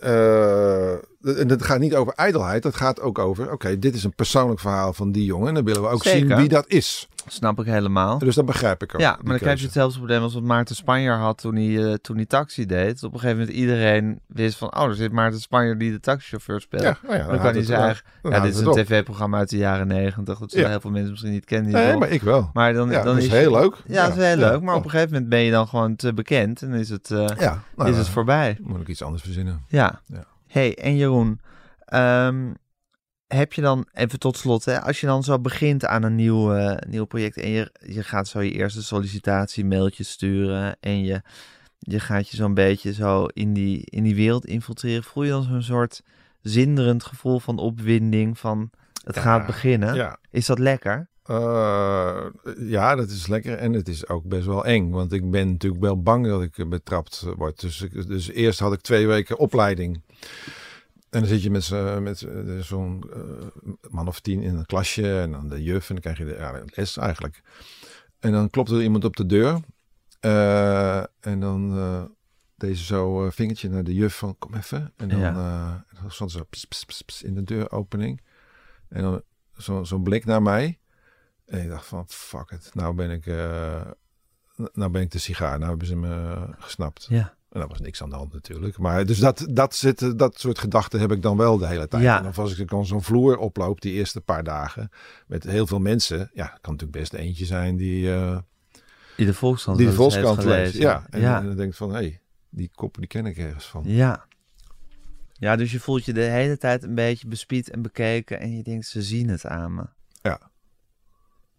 eh, 0.00 0.98
en 1.34 1.48
het 1.48 1.62
gaat 1.62 1.78
niet 1.78 1.94
over 1.94 2.12
ijdelheid. 2.12 2.64
Het 2.64 2.76
gaat 2.76 3.00
ook 3.00 3.18
over, 3.18 3.52
oké, 3.52 3.78
dit 3.78 3.94
is 3.94 4.04
een 4.04 4.14
persoonlijk 4.14 4.60
verhaal 4.60 4.92
van 4.92 5.12
die 5.12 5.24
jongen. 5.24 5.48
En 5.48 5.54
dan 5.54 5.64
willen 5.64 5.82
we 5.82 5.88
ook 5.88 6.02
Zeker. 6.02 6.28
zien 6.28 6.36
wie 6.36 6.48
dat 6.48 6.64
is. 6.68 7.08
Snap 7.28 7.60
ik 7.60 7.66
helemaal. 7.66 8.18
Dus 8.18 8.34
dat 8.34 8.44
begrijp 8.46 8.82
ik 8.82 8.94
ook. 8.94 9.00
Ja, 9.00 9.10
maar 9.10 9.24
dan 9.30 9.38
krijg 9.38 9.58
je 9.58 9.64
hetzelfde 9.64 9.96
probleem 9.98 10.22
als 10.22 10.34
wat 10.34 10.42
Maarten 10.42 10.76
Spanjaard 10.76 11.20
had 11.20 11.38
toen 11.38 11.54
hij, 11.56 11.84
eh, 11.84 11.94
toen 11.94 12.16
hij 12.16 12.26
taxi 12.26 12.66
deed. 12.66 13.02
Op 13.02 13.12
een 13.12 13.18
gegeven 13.20 13.38
moment 13.40 13.56
iedereen 13.56 14.20
wist 14.26 14.58
van, 14.58 14.76
oh, 14.76 14.84
er 14.88 14.94
zit 14.94 15.12
Maarten 15.12 15.40
Spanjaard 15.40 15.78
die 15.78 15.90
de 15.90 16.00
taxichauffeur 16.00 16.60
speelt. 16.60 16.82
Ja, 16.82 16.98
nou 17.02 17.16
ja, 17.16 17.26
dan, 17.26 17.38
kan 17.38 17.52
hij 17.52 17.62
zeggen, 17.62 18.04
dan 18.22 18.32
ja, 18.32 18.40
dit 18.40 18.54
is 18.54 18.60
een 18.60 18.72
tv-programma 18.72 19.38
uit 19.38 19.50
de 19.50 19.56
jaren 19.56 19.86
negentig. 19.86 20.38
Dat 20.38 20.50
zullen 20.50 20.64
Ja. 20.64 20.70
heel 20.70 20.80
veel 20.80 20.90
mensen 20.90 21.10
misschien 21.10 21.32
niet 21.32 21.44
kennen. 21.44 21.72
Nee, 21.72 21.96
maar 21.96 22.10
ik 22.10 22.22
wel. 22.22 22.50
Maar 22.52 22.72
dan, 22.72 22.90
Ja, 22.90 23.02
dan 23.02 23.14
dat 23.14 23.24
is 23.24 23.30
heel 23.30 23.50
leuk. 23.52 23.76
Ja, 23.86 24.08
dat 24.08 24.16
is 24.16 24.24
heel 24.24 24.36
leuk. 24.36 24.60
Maar 24.60 24.74
op 24.74 24.84
een 24.84 24.90
gegeven 24.90 25.12
moment 25.12 25.30
ben 25.30 25.40
je 25.40 25.50
dan 25.50 25.68
gewoon 25.68 25.96
te 25.96 26.14
bekend 26.14 26.62
en 26.62 26.72
is 26.72 26.88
het, 26.88 27.10
eh, 27.10 27.26
nou, 27.76 27.90
is 27.90 27.96
het 27.96 28.08
voorbij. 28.08 28.58
Moet 28.60 28.80
ik 28.80 28.88
iets 28.88 29.02
anders 29.02 29.22
verzinnen. 29.22 29.64
Ja. 29.68 30.00
Ja. 30.06 30.24
Hey, 30.56 30.74
en 30.74 30.96
Jeroen, 30.96 31.40
ehm, 31.78 32.52
heb 33.26 33.52
je 33.52 33.60
dan, 33.60 33.86
even 33.92 34.18
tot 34.18 34.36
slot, 34.36 34.64
hè, 34.64 34.80
als 34.80 35.00
je 35.00 35.06
dan 35.06 35.22
zo 35.22 35.38
begint 35.38 35.84
aan 35.84 36.02
een 36.02 36.14
nieuw, 36.14 36.54
eh, 36.54 36.76
nieuw 36.88 37.04
project 37.04 37.36
en 37.36 37.48
je, 37.48 37.72
je 37.86 38.02
gaat 38.02 38.28
zo 38.28 38.40
je 38.40 38.50
eerste 38.50 38.82
sollicitatie 38.82 39.64
mailtjes 39.64 40.10
sturen 40.10 40.76
en 40.80 41.04
je, 41.04 41.22
je 41.78 42.00
gaat 42.00 42.28
je 42.28 42.36
zo'n 42.36 42.54
beetje 42.54 42.92
zo 42.92 43.24
in 43.24 43.52
die, 43.52 43.82
in 43.84 44.02
die 44.02 44.14
wereld 44.14 44.46
infiltreren, 44.46 45.04
voel 45.04 45.22
je 45.24 45.30
dan 45.30 45.42
zo'n 45.42 45.62
soort 45.62 46.02
zinderend 46.40 47.04
gevoel 47.04 47.38
van 47.38 47.58
opwinding 47.58 48.38
van 48.38 48.70
het 49.04 49.14
Ja, 49.14 49.20
gaat 49.20 49.46
beginnen? 49.46 49.94
Ja. 49.94 50.18
Is 50.30 50.46
dat 50.46 50.58
lekker? 50.58 51.08
Eh, 51.26 52.26
ja, 52.58 52.94
dat 52.94 53.08
is 53.08 53.26
lekker. 53.26 53.58
En 53.58 53.72
het 53.72 53.88
is 53.88 54.08
ook 54.08 54.24
best 54.24 54.46
wel 54.46 54.64
eng. 54.64 54.90
Want 54.90 55.12
ik 55.12 55.30
ben 55.30 55.50
natuurlijk 55.50 55.82
wel 55.82 56.02
bang 56.02 56.26
dat 56.26 56.42
ik 56.42 56.68
betrapt 56.68 57.26
word. 57.36 57.60
Dus, 57.60 57.86
dus 58.06 58.30
eerst 58.30 58.58
had 58.58 58.72
ik 58.72 58.80
twee 58.80 59.06
weken 59.06 59.38
opleiding. 59.38 60.02
En 61.10 61.20
dan 61.22 61.26
zit 61.26 61.42
je 61.42 61.50
met, 61.50 61.70
met 62.00 62.26
zo'n 62.64 63.10
eh, 63.14 63.90
man 63.90 64.08
of 64.08 64.20
tien 64.20 64.42
in 64.42 64.54
een 64.56 64.66
klasje. 64.66 65.20
En 65.20 65.30
dan 65.30 65.48
de 65.48 65.62
juf. 65.62 65.88
En 65.88 65.94
dan 65.94 66.02
krijg 66.02 66.18
je 66.18 66.24
de 66.24 66.36
ja, 66.40 66.62
les 66.74 66.96
eigenlijk. 66.96 67.42
En 68.18 68.32
dan 68.32 68.50
klopt 68.50 68.70
er 68.70 68.82
iemand 68.82 69.04
op 69.04 69.16
de 69.16 69.26
deur. 69.26 69.60
Eh, 70.20 70.98
en 71.20 71.40
dan 71.40 71.76
eh, 71.78 72.04
deze 72.56 72.84
zo 72.84 73.30
vingertje 73.30 73.68
naar 73.68 73.84
de 73.84 73.94
juf 73.94 74.16
van 74.16 74.38
kom 74.38 74.54
even. 74.54 74.92
En 74.96 75.08
dan, 75.08 75.18
Ja. 75.18 75.28
en 75.88 75.96
dan 76.02 76.10
stond 76.10 76.30
ze 76.30 76.46
in 77.24 77.34
de 77.34 77.42
deuropening. 77.42 78.20
En 78.88 79.02
dan 79.02 79.22
zo- 79.56 79.84
zo'n 79.84 80.02
blik 80.02 80.24
naar 80.24 80.42
mij. 80.42 80.78
En 81.46 81.62
ik 81.62 81.68
dacht 81.68 81.86
van, 81.86 82.04
fuck 82.08 82.50
it. 82.50 82.70
Nou 82.74 82.94
ben 82.94 83.10
ik, 83.10 83.26
nou 84.72 84.90
ben 84.90 85.02
ik 85.02 85.10
de 85.10 85.18
sigaar. 85.18 85.56
Nou 85.58 85.68
hebben 85.70 85.86
ze 85.86 85.96
me 85.96 86.36
gesnapt. 86.58 87.06
Ja. 87.08 87.36
En 87.56 87.62
daar 87.62 87.70
was 87.70 87.80
niks 87.80 88.02
aan 88.02 88.10
de 88.10 88.16
hand 88.16 88.32
natuurlijk. 88.32 88.78
Maar 88.78 89.06
dus 89.06 89.18
dat, 89.18 89.46
dat, 89.50 89.74
zit, 89.74 90.18
dat 90.18 90.40
soort 90.40 90.58
gedachten 90.58 91.00
heb 91.00 91.12
ik 91.12 91.22
dan 91.22 91.36
wel 91.36 91.58
de 91.58 91.66
hele 91.66 91.88
tijd. 91.88 92.02
Ja. 92.02 92.18
En 92.18 92.26
of 92.26 92.38
als 92.38 92.58
ik 92.58 92.68
dan 92.68 92.86
zo'n 92.86 93.02
vloer 93.02 93.38
oploop 93.38 93.80
die 93.80 93.92
eerste 93.92 94.20
paar 94.20 94.44
dagen. 94.44 94.90
Met 95.26 95.44
heel 95.44 95.66
veel 95.66 95.78
mensen. 95.78 96.30
Ja, 96.34 96.46
kan 96.46 96.72
natuurlijk 96.72 96.98
best 96.98 97.12
eentje 97.12 97.44
zijn 97.44 97.76
die, 97.76 98.12
eh, 98.12 98.38
Die 99.16 99.26
de 99.26 99.34
Volkskrant 99.34 99.78
die 99.78 99.86
de 99.86 99.92
Volkskrant 99.92 100.44
leest. 100.44 100.76
Ja, 100.76 101.06
en, 101.10 101.20
ja. 101.20 101.38
en 101.38 101.46
dan 101.46 101.56
denkt 101.56 101.76
van, 101.76 101.88
hé, 101.88 101.96
hey, 101.96 102.20
die 102.48 102.70
koppen 102.74 103.00
die 103.00 103.10
ken 103.10 103.26
ik 103.26 103.36
ergens 103.36 103.66
van. 103.66 103.82
Ja. 103.84 104.26
Ja, 105.32 105.56
dus 105.56 105.72
je 105.72 105.80
voelt 105.80 106.04
je 106.04 106.12
de 106.12 106.20
hele 106.20 106.58
tijd 106.58 106.82
een 106.82 106.94
beetje 106.94 107.28
bespied 107.28 107.70
en 107.70 107.82
bekeken 107.82 108.40
en 108.40 108.56
je 108.56 108.62
denkt, 108.62 108.86
ze 108.86 109.02
zien 109.02 109.28
het 109.28 109.46
aan 109.46 109.74
me. 109.74 109.84
Ja. 110.22 110.40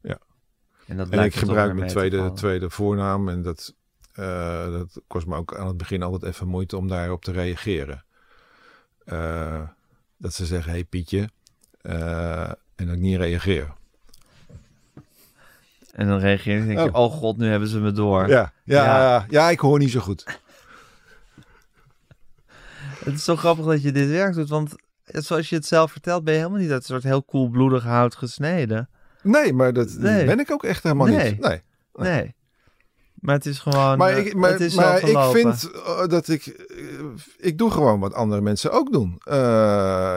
Ja. 0.02 0.20
En, 0.88 0.98
dat 0.98 1.10
En 1.10 1.24
ik 1.24 1.36
gebruik 1.36 1.74
mijn 1.74 1.90
tweede, 1.90 2.34
tweede 2.34 2.70
voornaam. 2.70 3.30
En 3.30 3.42
dat, 3.42 3.76
eh, 4.18 4.72
dat 4.72 5.02
kost 5.08 5.28
me 5.28 5.36
ook 5.36 5.56
aan 5.58 5.68
het 5.68 5.78
begin 5.78 6.04
altijd 6.04 6.24
even 6.34 6.48
moeite 6.48 6.78
om 6.78 6.88
daarop 6.88 7.24
te 7.24 7.32
reageren. 7.32 8.04
Eh, 9.06 9.62
dat 10.18 10.34
ze 10.34 10.46
zeggen, 10.46 10.72
hey 10.72 10.84
Pietje. 10.84 11.30
eh, 11.82 12.42
en 12.76 12.86
dat 12.86 12.96
ik 12.96 13.00
niet 13.02 13.18
reageer. 13.18 13.74
En 15.92 16.08
dan 16.08 16.20
reageer 16.20 16.54
je 16.56 16.60
en 16.62 16.68
denk 16.68 16.80
je, 16.80 16.94
Oh. 16.94 17.04
oh 17.04 17.12
god, 17.14 17.38
nu 17.38 17.48
hebben 17.48 17.68
ze 17.70 17.80
me 17.80 17.92
door. 17.92 18.28
Ja, 18.28 18.52
ja, 18.64 18.84
Ja. 18.86 19.26
ja. 19.30 19.50
ik 19.50 19.60
hoor 19.60 19.80
niet 19.80 19.92
zo 19.92 20.00
goed. 20.00 20.24
Het 23.06 23.14
is 23.16 23.24
zo 23.24 23.36
grappig 23.36 23.66
dat 23.66 23.82
je 23.82 23.92
dit 23.92 24.10
werk 24.10 24.34
doet, 24.34 24.50
want 24.50 24.76
zoals 25.06 25.50
je 25.50 25.56
het 25.56 25.66
zelf 25.66 25.92
vertelt, 25.92 26.24
ben 26.24 26.34
je 26.34 26.40
helemaal 26.40 26.60
niet 26.62 26.70
een 26.70 26.82
soort 26.82 27.04
heel 27.04 27.24
koelbloedig 27.24 27.84
hout 27.84 28.16
gesneden. 28.16 28.90
Nee, 29.24 29.54
maar 29.54 29.74
dat 29.74 29.94
Nee. 29.98 30.26
ben 30.26 30.40
ik 30.40 30.52
ook 30.52 30.64
echt 30.64 30.84
helemaal 30.84 31.08
Nee. 31.08 31.32
niet. 31.32 31.40
Nee. 31.42 31.62
Nee. 31.94 32.12
Nee. 32.12 32.36
Maar 33.20 33.36
het 33.36 33.46
is 33.46 33.60
gewoon, 33.60 33.98
Maar, 33.98 34.12
eh, 34.12 34.26
ik, 34.26 34.36
maar, 34.36 34.52
het 34.52 34.60
is 34.62 34.74
maar 34.76 35.04
ik 35.10 35.18
vind 35.18 35.72
eh, 35.72 36.08
dat 36.08 36.28
ik... 36.28 36.46
eh, 36.46 36.78
ik 37.38 37.58
doe 37.58 37.72
gewoon 37.72 38.00
wat 38.00 38.14
andere 38.14 38.42
mensen 38.42 38.72
ook 38.72 38.92
doen. 38.92 39.14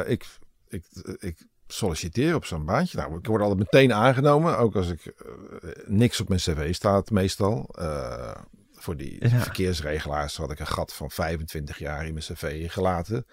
Ik, 0.07 0.27
ik, 0.69 0.85
ik 1.19 1.47
solliciteer 1.67 2.35
op 2.35 2.45
zo'n 2.45 2.65
baantje. 2.65 2.97
Nou, 2.99 3.19
ik 3.19 3.27
word 3.27 3.43
altijd 3.43 3.59
meteen 3.59 3.93
aangenomen. 3.93 4.59
Ook 4.59 4.77
als 4.77 4.89
ik 4.89 5.15
niks 5.87 6.21
op 6.21 6.29
mijn 6.29 6.41
cv 6.41 6.75
staat 6.75 7.11
meestal. 7.11 7.75
Voor 8.75 8.97
die 8.97 9.29
Ja. 9.29 9.41
verkeersregelaars 9.41 10.37
had 10.37 10.51
ik 10.51 10.59
een 10.59 10.67
gat 10.67 10.93
van 10.93 11.11
25 11.11 11.79
jaar 11.79 12.07
in 12.07 12.13
mijn 12.13 12.25
cv 12.25 12.71
gelaten. 12.71 13.27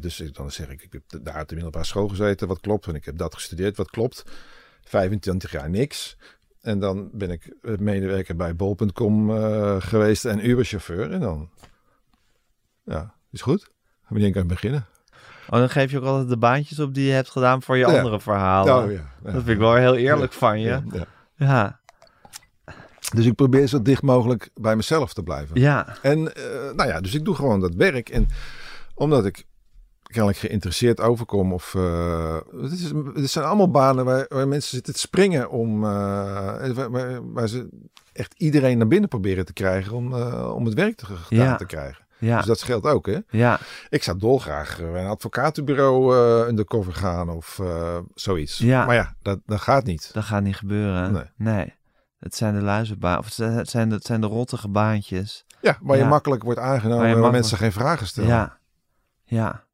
Dus 0.00 0.20
ik, 0.20 0.34
dan 0.34 0.50
zeg 0.50 0.68
ik, 0.68 0.82
ik 0.82 0.92
heb 0.92 1.24
daar 1.24 1.40
op 1.42 1.48
de 1.48 1.54
middelbare 1.54 1.84
school 1.84 2.08
gezeten, 2.08 2.48
wat 2.48 2.60
klopt. 2.60 2.86
En 2.86 2.94
ik 2.94 3.04
heb 3.04 3.18
dat 3.18 3.34
gestudeerd, 3.34 3.76
wat 3.76 3.90
klopt. 3.90 4.24
25 4.84 5.50
jaar 5.50 5.70
niks. 5.70 6.16
En 6.60 6.78
dan 6.78 7.08
ben 7.12 7.30
ik 7.30 7.56
eh, 7.62 7.76
medewerker 7.76 8.36
bij 8.36 8.56
bol.com 8.56 9.36
eh, 9.36 9.76
geweest 9.78 10.24
en 10.24 10.48
Uberchauffeur. 10.48 11.10
En 11.12 11.20
dan, 11.20 11.50
ja, 12.84 13.14
is 13.30 13.40
goed. 13.42 13.70
Wanneer 14.08 14.32
kan 14.32 14.42
ik 14.42 14.48
beginnen? 14.48 14.86
Oh, 15.48 15.58
dan 15.58 15.70
geef 15.70 15.90
je 15.90 15.98
ook 15.98 16.04
altijd 16.04 16.28
de 16.28 16.36
baantjes 16.36 16.78
op 16.78 16.94
die 16.94 17.06
je 17.06 17.12
hebt 17.12 17.30
gedaan 17.30 17.62
voor 17.62 17.76
je 17.76 17.86
Ja. 17.86 17.98
andere 17.98 18.20
verhalen. 18.20 18.84
Oh, 18.84 18.92
ja. 18.92 18.98
Ja. 19.24 19.32
Dat 19.32 19.32
vind 19.32 19.48
ik 19.48 19.58
wel 19.58 19.74
heel 19.74 19.96
eerlijk 19.96 20.32
van 20.32 20.60
je. 20.60 20.80
Ja. 21.36 21.80
Dus 23.14 23.26
ik 23.26 23.34
probeer 23.34 23.66
zo 23.66 23.82
dicht 23.82 24.02
mogelijk 24.02 24.50
bij 24.54 24.76
mezelf 24.76 25.12
te 25.14 25.22
blijven. 25.22 25.60
ja. 25.60 25.96
En 26.02 26.34
eh, 26.34 26.74
nou 26.74 26.88
ja, 26.88 27.00
dus 27.00 27.14
ik 27.14 27.24
doe 27.24 27.34
gewoon 27.34 27.60
dat 27.60 27.74
werk. 27.74 28.08
En 28.08 28.28
omdat 28.94 29.26
ik 29.26 29.44
kennelijk 30.10 30.38
geïnteresseerd 30.38 31.00
overkom. 31.00 31.52
Of, 31.52 31.74
eh, 31.74 32.36
het, 32.60 32.72
is, 32.72 32.90
het 33.14 33.30
zijn 33.30 33.44
allemaal 33.44 33.70
banen 33.70 34.04
waar, 34.04 34.26
waar 34.28 34.48
mensen 34.48 34.70
zitten 34.70 34.92
te 34.92 34.98
springen 35.00 35.50
om. 35.50 35.84
eh, 35.84 37.18
waar, 37.32 37.48
ze 37.48 37.68
echt 38.12 38.34
iedereen 38.36 38.78
naar 38.78 38.86
binnen 38.86 39.08
proberen 39.08 39.44
te 39.44 39.52
krijgen 39.52 39.92
om, 39.92 40.14
eh, 40.14 40.54
om 40.54 40.64
het 40.64 40.74
werk 40.74 40.96
te, 40.96 41.06
gedaan 41.06 41.44
Ja. 41.46 41.56
te 41.56 41.66
krijgen. 41.66 42.04
Ja. 42.18 42.36
Dus 42.36 42.46
dat 42.46 42.58
scheelt 42.58 42.84
ook, 42.84 43.06
hè? 43.06 43.18
ja. 43.30 43.58
Ik 43.88 44.02
zou 44.02 44.18
dolgraag 44.18 44.76
bij 44.92 45.02
een 45.02 45.08
advocatenbureau 45.10 46.16
undercover 46.48 46.92
gaan 46.92 47.28
of 47.28 47.60
zoiets. 48.14 48.58
Ja. 48.58 48.86
Maar 48.86 48.94
ja, 48.94 49.14
dat, 49.22 49.38
dat 49.46 49.60
gaat 49.60 49.84
niet. 49.84 50.10
Dat 50.12 50.24
gaat 50.24 50.42
niet 50.42 50.56
gebeuren. 50.56 51.32
Nee. 51.36 51.74
Het 52.18 52.34
zijn 52.34 52.54
de 52.54 52.62
luizenbaan, 52.62 53.18
of 53.18 53.36
het 53.36 53.70
zijn 53.70 53.88
de, 53.88 53.94
het 53.94 54.04
zijn 54.06 54.20
de 54.20 54.26
rottige 54.26 54.68
baantjes. 54.68 55.44
Ja, 55.60 55.78
waar 55.80 55.98
je 55.98 56.04
makkelijk 56.04 56.42
wordt 56.42 56.60
aangenomen 56.60 57.20
Waar 57.20 57.30
mensen 57.30 57.58
geen 57.58 57.72
vragen 57.72 58.06
stellen. 58.06 58.30
Ja. 58.30 58.58
Ja. 59.24 59.64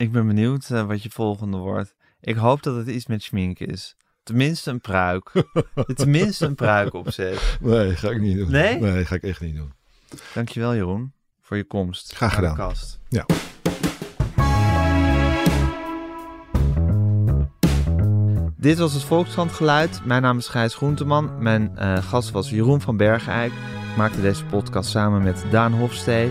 Ik 0.00 0.12
ben 0.12 0.26
benieuwd 0.26 0.70
eh, 0.70 0.86
wat 0.86 1.02
je 1.02 1.10
volgende 1.10 1.56
wordt. 1.56 1.94
Ik 2.20 2.36
hoop 2.36 2.62
dat 2.62 2.76
het 2.76 2.86
iets 2.86 3.06
met 3.06 3.22
schmink 3.22 3.58
is. 3.58 3.96
Tenminste 4.22 4.70
een 4.70 4.80
pruik. 4.80 5.32
Tenminste 5.94 6.46
een 6.46 6.54
pruik 6.54 6.94
opzet. 6.94 7.58
Nee, 7.60 7.96
ga 7.96 8.10
ik 8.10 8.20
niet 8.20 8.36
doen. 8.36 8.50
Nee? 8.50 8.78
Nee, 8.80 9.04
ga 9.04 9.14
ik 9.14 9.22
echt 9.22 9.40
niet 9.40 9.56
doen. 9.56 9.72
Dankjewel 10.34 10.74
Jeroen 10.74 11.12
voor 11.40 11.56
je 11.56 11.64
komst. 11.64 12.14
Graag 12.14 12.32
naar 12.32 12.40
de 12.40 12.48
gedaan. 12.48 12.68
kast. 12.68 13.00
Ja. 13.08 13.26
Dit 18.56 18.78
was 18.78 18.92
het 18.92 19.02
Volkskrant 19.02 19.52
Geluid. 19.52 20.04
Mijn 20.04 20.22
naam 20.22 20.38
is 20.38 20.48
Gijs 20.48 20.74
Groenteman. 20.74 21.42
Mijn 21.42 21.76
eh, 21.76 21.96
gast 21.96 22.30
was 22.30 22.50
Jeroen 22.50 22.80
van 22.80 22.96
Bergeijk. 22.96 23.52
Ik 23.90 23.96
maakte 23.96 24.20
deze 24.20 24.44
podcast 24.44 24.90
samen 24.90 25.22
met 25.22 25.44
Daan 25.50 25.72
Hofstee. 25.72 26.30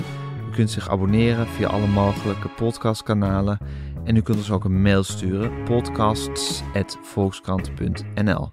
U 0.50 0.52
kunt 0.52 0.72
zich 0.72 0.90
abonneren 0.90 1.48
via 1.48 1.68
alle 1.68 1.88
mogelijke 1.88 2.48
podcastkanalen. 2.48 3.58
En 4.04 4.16
u 4.16 4.22
kunt 4.22 4.38
ons 4.38 4.52
ook 4.52 4.64
een 4.64 4.82
mail 4.82 5.04
sturen. 5.04 5.64
podcasts.volkskrant.nl 5.64 8.52